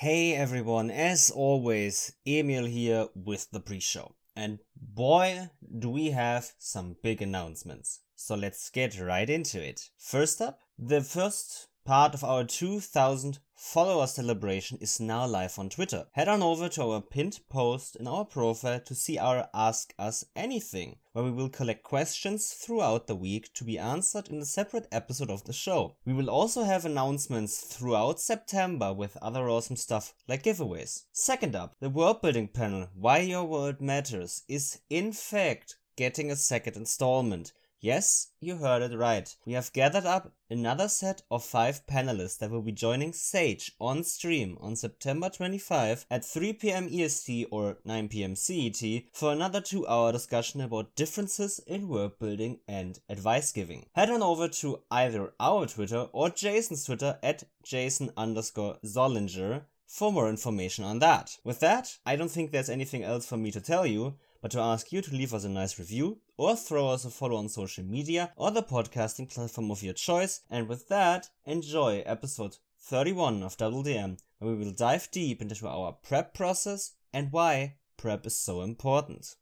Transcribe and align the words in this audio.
Hey 0.00 0.34
everyone, 0.34 0.90
as 0.90 1.30
always, 1.30 2.14
Emil 2.26 2.64
here 2.64 3.08
with 3.14 3.50
the 3.50 3.60
pre 3.60 3.80
show. 3.80 4.14
And 4.34 4.60
boy, 4.74 5.50
do 5.78 5.90
we 5.90 6.12
have 6.12 6.52
some 6.56 6.96
big 7.02 7.20
announcements. 7.20 8.00
So 8.16 8.34
let's 8.34 8.70
get 8.70 8.98
right 8.98 9.28
into 9.28 9.62
it. 9.62 9.90
First 9.98 10.40
up, 10.40 10.60
the 10.78 11.02
first 11.02 11.68
part 11.84 12.14
of 12.14 12.22
our 12.24 12.44
2000 12.44 13.38
follower 13.54 14.06
celebration 14.06 14.78
is 14.80 15.00
now 15.00 15.26
live 15.26 15.58
on 15.58 15.68
Twitter. 15.68 16.06
Head 16.12 16.28
on 16.28 16.42
over 16.42 16.68
to 16.70 16.82
our 16.82 17.02
pinned 17.02 17.40
post 17.50 17.94
in 17.96 18.06
our 18.06 18.24
profile 18.24 18.80
to 18.80 18.94
see 18.94 19.18
our 19.18 19.48
Ask 19.52 19.92
Us 19.98 20.24
Anything, 20.34 20.96
where 21.12 21.24
we 21.24 21.30
will 21.30 21.50
collect 21.50 21.82
questions 21.82 22.52
throughout 22.52 23.06
the 23.06 23.14
week 23.14 23.52
to 23.54 23.64
be 23.64 23.78
answered 23.78 24.28
in 24.28 24.38
a 24.38 24.46
separate 24.46 24.88
episode 24.90 25.30
of 25.30 25.44
the 25.44 25.52
show. 25.52 25.96
We 26.06 26.14
will 26.14 26.30
also 26.30 26.62
have 26.62 26.84
announcements 26.84 27.60
throughout 27.60 28.18
September 28.18 28.94
with 28.94 29.18
other 29.20 29.48
awesome 29.48 29.76
stuff 29.76 30.14
like 30.26 30.44
giveaways. 30.44 31.04
Second 31.12 31.54
up, 31.54 31.74
the 31.80 31.90
world 31.90 32.22
building 32.22 32.48
panel 32.48 32.88
Why 32.94 33.18
Your 33.18 33.44
World 33.44 33.80
Matters 33.80 34.42
is 34.48 34.80
in 34.88 35.12
fact 35.12 35.76
getting 35.96 36.30
a 36.30 36.36
second 36.36 36.76
installment. 36.76 37.52
Yes, 37.82 38.28
you 38.40 38.56
heard 38.56 38.82
it 38.82 38.94
right. 38.94 39.34
We 39.46 39.54
have 39.54 39.72
gathered 39.72 40.04
up 40.04 40.34
another 40.50 40.86
set 40.86 41.22
of 41.30 41.42
five 41.42 41.86
panelists 41.86 42.36
that 42.38 42.50
will 42.50 42.60
be 42.60 42.72
joining 42.72 43.14
Sage 43.14 43.72
on 43.80 44.04
stream 44.04 44.58
on 44.60 44.76
September 44.76 45.30
25 45.30 46.04
at 46.10 46.22
3 46.22 46.52
pm 46.52 46.90
EST 46.92 47.46
or 47.50 47.78
9 47.86 48.08
pm 48.08 48.36
CET 48.36 49.04
for 49.14 49.32
another 49.32 49.62
two 49.62 49.86
hour 49.88 50.12
discussion 50.12 50.60
about 50.60 50.94
differences 50.94 51.58
in 51.66 51.88
world 51.88 52.18
building 52.18 52.60
and 52.68 52.98
advice 53.08 53.50
giving. 53.50 53.86
Head 53.94 54.10
on 54.10 54.22
over 54.22 54.46
to 54.48 54.82
either 54.90 55.32
our 55.40 55.64
Twitter 55.64 56.08
or 56.12 56.28
Jason's 56.28 56.84
Twitter 56.84 57.18
at 57.22 57.44
Jason 57.62 58.10
underscore 58.14 58.76
Zollinger 58.84 59.62
for 59.86 60.12
more 60.12 60.28
information 60.28 60.84
on 60.84 60.98
that. 60.98 61.38
With 61.44 61.60
that, 61.60 61.96
I 62.04 62.16
don't 62.16 62.30
think 62.30 62.50
there's 62.50 62.68
anything 62.68 63.04
else 63.04 63.24
for 63.24 63.38
me 63.38 63.50
to 63.52 63.60
tell 63.62 63.86
you 63.86 64.16
but 64.40 64.50
to 64.50 64.60
ask 64.60 64.92
you 64.92 65.02
to 65.02 65.14
leave 65.14 65.34
us 65.34 65.44
a 65.44 65.48
nice 65.48 65.78
review 65.78 66.18
or 66.36 66.56
throw 66.56 66.88
us 66.88 67.04
a 67.04 67.10
follow 67.10 67.36
on 67.36 67.48
social 67.48 67.84
media 67.84 68.32
or 68.36 68.50
the 68.50 68.62
podcasting 68.62 69.32
platform 69.32 69.70
of 69.70 69.82
your 69.82 69.94
choice. 69.94 70.40
And 70.50 70.68
with 70.68 70.88
that, 70.88 71.28
enjoy 71.44 72.02
episode 72.06 72.56
31 72.78 73.42
of 73.42 73.56
Double 73.56 73.84
DM, 73.84 74.18
where 74.38 74.54
we 74.54 74.64
will 74.64 74.72
dive 74.72 75.10
deep 75.10 75.42
into 75.42 75.68
our 75.68 75.92
prep 75.92 76.34
process 76.34 76.92
and 77.12 77.30
why 77.30 77.76
prep 77.96 78.26
is 78.26 78.38
so 78.38 78.62
important. 78.62 79.36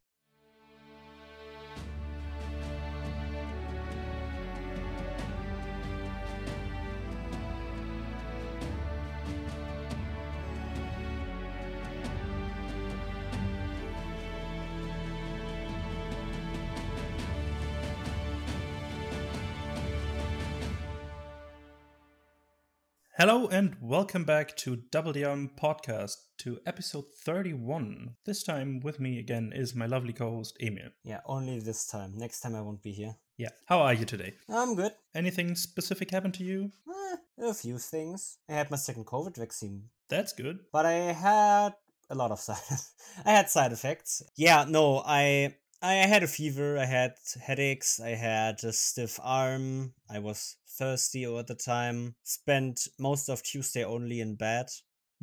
Hello 23.19 23.49
and 23.49 23.75
welcome 23.81 24.23
back 24.23 24.55
to 24.55 24.77
Double 24.77 25.11
DM 25.11 25.49
Podcast 25.59 26.15
to 26.37 26.57
episode 26.65 27.03
31. 27.25 28.15
This 28.25 28.43
time 28.43 28.79
with 28.79 29.01
me 29.01 29.19
again 29.19 29.51
is 29.53 29.75
my 29.75 29.87
lovely 29.87 30.13
co-host 30.13 30.55
Emil. 30.63 30.91
Yeah, 31.03 31.19
only 31.25 31.59
this 31.59 31.85
time. 31.85 32.13
Next 32.15 32.39
time 32.39 32.55
I 32.55 32.61
won't 32.61 32.81
be 32.81 32.93
here. 32.93 33.17
Yeah. 33.35 33.49
How 33.65 33.81
are 33.81 33.93
you 33.93 34.05
today? 34.05 34.35
I'm 34.47 34.73
good. 34.73 34.93
Anything 35.13 35.55
specific 35.55 36.11
happened 36.11 36.35
to 36.35 36.45
you? 36.45 36.71
Eh, 36.87 37.49
a 37.49 37.53
few 37.53 37.77
things. 37.77 38.37
I 38.47 38.53
had 38.53 38.71
my 38.71 38.77
second 38.77 39.05
COVID 39.05 39.35
vaccine. 39.35 39.89
That's 40.07 40.31
good. 40.31 40.59
But 40.71 40.85
I 40.85 41.11
had 41.11 41.73
a 42.09 42.15
lot 42.15 42.31
of 42.31 42.39
side 42.47 42.79
I 43.25 43.31
had 43.31 43.49
side 43.49 43.73
effects. 43.73 44.23
Yeah, 44.37 44.63
no, 44.65 45.03
I 45.05 45.55
I 45.81 45.93
had 45.93 46.23
a 46.23 46.27
fever, 46.27 46.77
I 46.77 46.85
had 46.85 47.13
headaches, 47.41 47.99
I 47.99 48.09
had 48.09 48.63
a 48.63 48.73
stiff 48.73 49.19
arm, 49.23 49.93
I 50.09 50.19
was 50.19 50.57
thirsty 50.67 51.25
all 51.25 51.43
the 51.43 51.55
time, 51.55 52.15
spent 52.23 52.87
most 52.99 53.29
of 53.29 53.43
Tuesday 53.43 53.85
only 53.85 54.19
in 54.19 54.35
bed. 54.35 54.67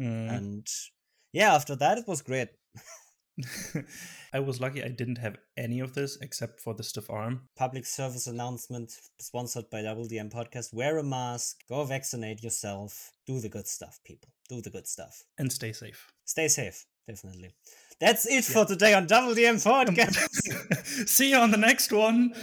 Mm. 0.00 0.36
And 0.36 0.66
yeah, 1.32 1.54
after 1.54 1.76
that, 1.76 1.98
it 1.98 2.08
was 2.08 2.22
great. 2.22 2.48
I 4.32 4.40
was 4.40 4.60
lucky 4.60 4.82
I 4.82 4.88
didn't 4.88 5.18
have 5.18 5.36
any 5.58 5.80
of 5.80 5.94
this 5.94 6.16
except 6.22 6.60
for 6.60 6.72
the 6.74 6.82
stiff 6.82 7.10
arm. 7.10 7.48
Public 7.56 7.84
service 7.84 8.26
announcement 8.26 8.92
sponsored 9.20 9.68
by 9.70 9.82
WDM 9.82 10.32
Podcast. 10.32 10.72
Wear 10.72 10.96
a 10.96 11.02
mask, 11.02 11.58
go 11.68 11.84
vaccinate 11.84 12.42
yourself, 12.42 13.12
do 13.26 13.40
the 13.40 13.50
good 13.50 13.66
stuff, 13.66 14.00
people. 14.04 14.30
Do 14.48 14.62
the 14.62 14.70
good 14.70 14.86
stuff. 14.86 15.22
And 15.38 15.52
stay 15.52 15.72
safe. 15.72 16.12
Stay 16.24 16.48
safe, 16.48 16.86
definitely. 17.06 17.54
That's 17.98 18.26
it 18.26 18.44
for 18.44 18.66
today 18.66 18.92
on 18.92 19.06
Double 19.06 19.34
DM 19.34 19.54
Podcast. 19.56 21.08
See 21.08 21.30
you 21.30 21.36
on 21.36 21.50
the 21.50 21.56
next 21.56 21.92
one. 21.92 22.34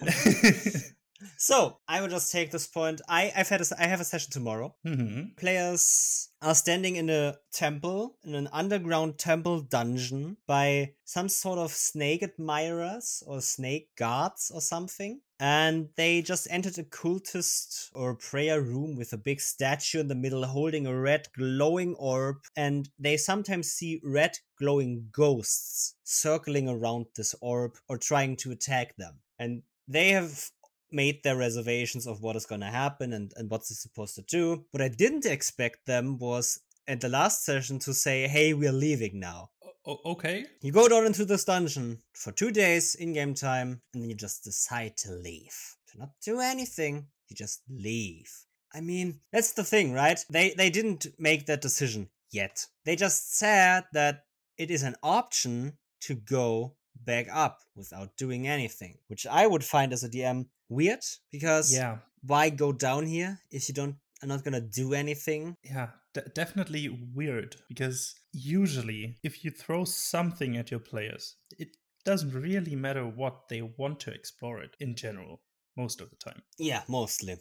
so 1.36 1.78
I 1.88 2.00
will 2.00 2.08
just 2.08 2.32
take 2.32 2.50
this 2.50 2.66
point. 2.66 3.00
I 3.08 3.32
I've 3.36 3.48
had 3.48 3.60
a, 3.60 3.66
I 3.78 3.86
have 3.86 4.00
a 4.00 4.04
session 4.04 4.30
tomorrow. 4.32 4.74
mm-hmm. 4.86 5.34
Players 5.36 6.28
are 6.42 6.54
standing 6.54 6.96
in 6.96 7.08
a 7.08 7.36
temple 7.52 8.16
in 8.24 8.34
an 8.34 8.48
underground 8.52 9.18
temple 9.18 9.60
dungeon 9.60 10.36
by 10.46 10.92
some 11.04 11.28
sort 11.28 11.58
of 11.58 11.70
snake 11.70 12.22
admirers 12.22 13.22
or 13.26 13.40
snake 13.40 13.90
guards 13.96 14.50
or 14.52 14.60
something. 14.60 15.20
And 15.38 15.88
they 15.96 16.22
just 16.22 16.46
entered 16.50 16.78
a 16.78 16.84
cultist 16.84 17.90
or 17.94 18.14
prayer 18.14 18.60
room 18.60 18.96
with 18.96 19.12
a 19.12 19.16
big 19.16 19.40
statue 19.40 20.00
in 20.00 20.08
the 20.08 20.14
middle 20.14 20.46
holding 20.46 20.86
a 20.86 20.96
red 20.98 21.26
glowing 21.36 21.94
orb. 21.96 22.36
And 22.56 22.88
they 22.98 23.16
sometimes 23.16 23.72
see 23.72 24.00
red 24.04 24.38
glowing 24.58 25.08
ghosts 25.12 25.94
circling 26.04 26.68
around 26.68 27.06
this 27.16 27.34
orb 27.40 27.72
or 27.88 27.98
trying 27.98 28.36
to 28.36 28.52
attack 28.52 28.96
them. 28.96 29.18
And 29.38 29.62
they 29.88 30.10
have 30.10 30.50
made 30.92 31.22
their 31.22 31.36
reservations 31.36 32.06
of 32.06 32.22
what 32.22 32.36
is 32.36 32.46
going 32.46 32.60
to 32.60 32.68
happen 32.68 33.12
and, 33.12 33.32
and 33.36 33.50
what's 33.50 33.70
it 33.70 33.76
supposed 33.76 34.14
to 34.16 34.22
do. 34.22 34.64
What 34.70 34.82
I 34.82 34.88
didn't 34.88 35.26
expect 35.26 35.86
them 35.86 36.18
was 36.18 36.60
at 36.86 37.00
the 37.00 37.08
last 37.08 37.44
session 37.44 37.78
to 37.80 37.94
say, 37.94 38.28
hey, 38.28 38.54
we're 38.54 38.72
leaving 38.72 39.20
now. 39.20 39.50
O- 39.86 40.00
okay. 40.04 40.44
You 40.60 40.72
go 40.72 40.88
down 40.88 41.06
into 41.06 41.24
this 41.24 41.44
dungeon 41.44 41.98
for 42.14 42.32
two 42.32 42.50
days 42.50 42.94
in 42.94 43.12
game 43.12 43.34
time, 43.34 43.82
and 43.92 44.02
then 44.02 44.10
you 44.10 44.16
just 44.16 44.44
decide 44.44 44.96
to 44.98 45.12
leave. 45.12 45.76
To 45.92 45.98
not 45.98 46.10
do 46.24 46.40
anything, 46.40 47.06
you 47.28 47.36
just 47.36 47.62
leave. 47.68 48.30
I 48.74 48.80
mean, 48.80 49.20
that's 49.32 49.52
the 49.52 49.64
thing, 49.64 49.92
right? 49.92 50.18
They 50.30 50.54
they 50.56 50.70
didn't 50.70 51.06
make 51.18 51.46
that 51.46 51.60
decision 51.60 52.08
yet. 52.30 52.66
They 52.84 52.96
just 52.96 53.36
said 53.36 53.84
that 53.92 54.24
it 54.56 54.70
is 54.70 54.82
an 54.82 54.96
option 55.02 55.78
to 56.02 56.14
go 56.14 56.76
back 57.04 57.26
up 57.32 57.60
without 57.74 58.16
doing 58.16 58.46
anything, 58.46 58.98
which 59.08 59.26
I 59.26 59.46
would 59.46 59.64
find 59.64 59.92
as 59.92 60.04
a 60.04 60.08
DM 60.08 60.46
weird 60.72 61.04
because 61.30 61.72
Yeah. 61.72 61.98
why 62.22 62.50
go 62.50 62.72
down 62.72 63.06
here 63.06 63.40
if 63.50 63.68
you 63.68 63.74
don't 63.74 63.96
are 64.22 64.28
not 64.28 64.44
gonna 64.44 64.60
do 64.60 64.94
anything? 64.94 65.56
Yeah, 65.64 65.90
de- 66.14 66.28
definitely 66.34 66.88
weird 67.14 67.56
because 67.68 68.14
usually 68.32 69.18
if 69.22 69.44
you 69.44 69.50
throw 69.50 69.84
something 69.84 70.56
at 70.56 70.70
your 70.70 70.80
players, 70.80 71.36
it 71.58 71.68
doesn't 72.04 72.32
really 72.32 72.76
matter 72.76 73.06
what 73.06 73.48
they 73.48 73.62
want 73.62 74.00
to 74.00 74.12
explore 74.12 74.62
it 74.62 74.76
in 74.80 74.94
general 74.96 75.42
most 75.76 76.00
of 76.00 76.10
the 76.10 76.16
time. 76.16 76.42
Yeah, 76.58 76.82
mostly. 76.88 77.36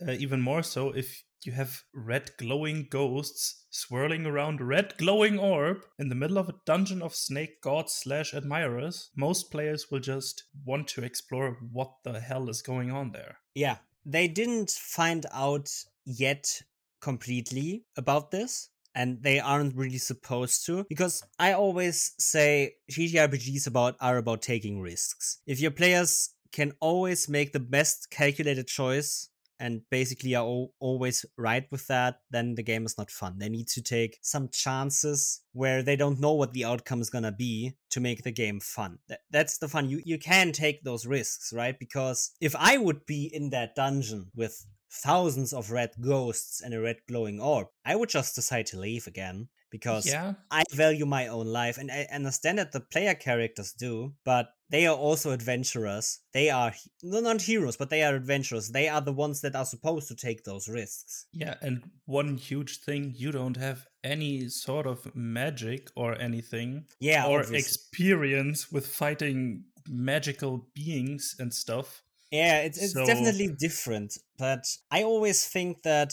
Uh, 0.00 0.12
even 0.12 0.40
more 0.40 0.62
so 0.62 0.90
if 0.90 1.22
you 1.44 1.52
have 1.52 1.82
red 1.94 2.30
glowing 2.38 2.86
ghosts 2.90 3.66
swirling 3.70 4.26
around 4.26 4.60
red 4.60 4.96
glowing 4.98 5.38
orb 5.38 5.78
in 5.98 6.08
the 6.08 6.14
middle 6.14 6.38
of 6.38 6.48
a 6.48 6.54
dungeon 6.66 7.00
of 7.00 7.14
snake 7.14 7.60
gods 7.62 7.94
slash 7.94 8.34
admirers. 8.34 9.10
Most 9.16 9.50
players 9.50 9.86
will 9.90 10.00
just 10.00 10.44
want 10.64 10.88
to 10.88 11.04
explore 11.04 11.58
what 11.72 11.92
the 12.04 12.20
hell 12.20 12.48
is 12.48 12.62
going 12.62 12.90
on 12.90 13.12
there. 13.12 13.38
Yeah, 13.54 13.76
they 14.04 14.28
didn't 14.28 14.70
find 14.70 15.24
out 15.32 15.70
yet 16.04 16.62
completely 17.00 17.84
about 17.96 18.30
this. 18.30 18.70
And 18.94 19.22
they 19.22 19.38
aren't 19.38 19.76
really 19.76 19.98
supposed 19.98 20.64
to, 20.64 20.86
because 20.88 21.22
I 21.38 21.52
always 21.52 22.14
say 22.18 22.76
TTRPGs 22.90 23.66
about 23.66 23.94
are 24.00 24.16
about 24.16 24.40
taking 24.40 24.80
risks. 24.80 25.38
If 25.46 25.60
your 25.60 25.70
players 25.70 26.30
can 26.50 26.72
always 26.80 27.28
make 27.28 27.52
the 27.52 27.60
best 27.60 28.08
calculated 28.10 28.66
choice 28.68 29.28
and 29.58 29.82
basically 29.90 30.34
are 30.34 30.44
al- 30.44 30.72
always 30.80 31.24
right 31.36 31.66
with 31.70 31.86
that, 31.86 32.20
then 32.30 32.54
the 32.54 32.62
game 32.62 32.84
is 32.84 32.98
not 32.98 33.10
fun. 33.10 33.38
They 33.38 33.48
need 33.48 33.68
to 33.68 33.82
take 33.82 34.18
some 34.22 34.48
chances 34.48 35.42
where 35.52 35.82
they 35.82 35.96
don't 35.96 36.20
know 36.20 36.34
what 36.34 36.52
the 36.52 36.64
outcome 36.64 37.00
is 37.00 37.10
gonna 37.10 37.32
be 37.32 37.76
to 37.90 38.00
make 38.00 38.22
the 38.22 38.32
game 38.32 38.60
fun. 38.60 38.98
That, 39.08 39.20
that's 39.30 39.58
the 39.58 39.68
fun. 39.68 39.88
You 39.88 40.02
you 40.04 40.18
can 40.18 40.52
take 40.52 40.82
those 40.82 41.06
risks, 41.06 41.52
right? 41.52 41.78
Because 41.78 42.32
if 42.40 42.54
I 42.56 42.76
would 42.76 43.06
be 43.06 43.30
in 43.32 43.50
that 43.50 43.74
dungeon 43.74 44.30
with 44.34 44.66
thousands 44.90 45.52
of 45.52 45.70
red 45.70 45.90
ghosts 46.00 46.60
and 46.62 46.72
a 46.72 46.80
red 46.80 46.98
glowing 47.08 47.40
orb, 47.40 47.68
I 47.84 47.96
would 47.96 48.08
just 48.08 48.34
decide 48.34 48.66
to 48.66 48.78
leave 48.78 49.06
again 49.06 49.48
because 49.70 50.06
Yeah. 50.06 50.34
I 50.50 50.64
value 50.72 51.06
my 51.06 51.28
own 51.28 51.46
life 51.46 51.78
and 51.78 51.90
I 51.90 52.06
understand 52.12 52.58
that 52.58 52.72
the 52.72 52.80
player 52.80 53.14
characters 53.14 53.72
do, 53.72 54.14
but 54.24 54.48
they 54.68 54.86
are 54.86 54.96
also 54.96 55.30
adventurers. 55.32 56.20
They 56.32 56.50
are 56.50 56.74
not 57.02 57.42
heroes, 57.42 57.76
but 57.76 57.88
they 57.90 58.02
are 58.02 58.14
adventurers. 58.16 58.68
They 58.70 58.88
are 58.88 59.00
the 59.00 59.12
ones 59.12 59.40
that 59.42 59.54
are 59.54 59.64
supposed 59.64 60.08
to 60.08 60.16
take 60.16 60.42
those 60.44 60.68
risks. 60.68 61.26
Yeah, 61.32 61.54
and 61.62 61.84
one 62.04 62.36
huge 62.36 62.78
thing 62.80 63.12
you 63.16 63.30
don't 63.32 63.56
have 63.56 63.86
any 64.02 64.48
sort 64.48 64.86
of 64.86 65.14
magic 65.14 65.90
or 65.94 66.20
anything 66.20 66.86
Yeah, 67.00 67.26
or 67.26 67.40
obviously. 67.40 67.58
experience 67.58 68.72
with 68.72 68.86
fighting 68.86 69.64
magical 69.88 70.68
beings 70.74 71.36
and 71.38 71.52
stuff. 71.54 72.02
Yeah, 72.32 72.62
it's, 72.62 72.78
it's 72.82 72.92
So- 72.92 73.06
definitely 73.06 73.48
different. 73.58 74.18
But 74.36 74.64
I 74.90 75.04
always 75.04 75.46
think 75.46 75.82
that 75.82 76.12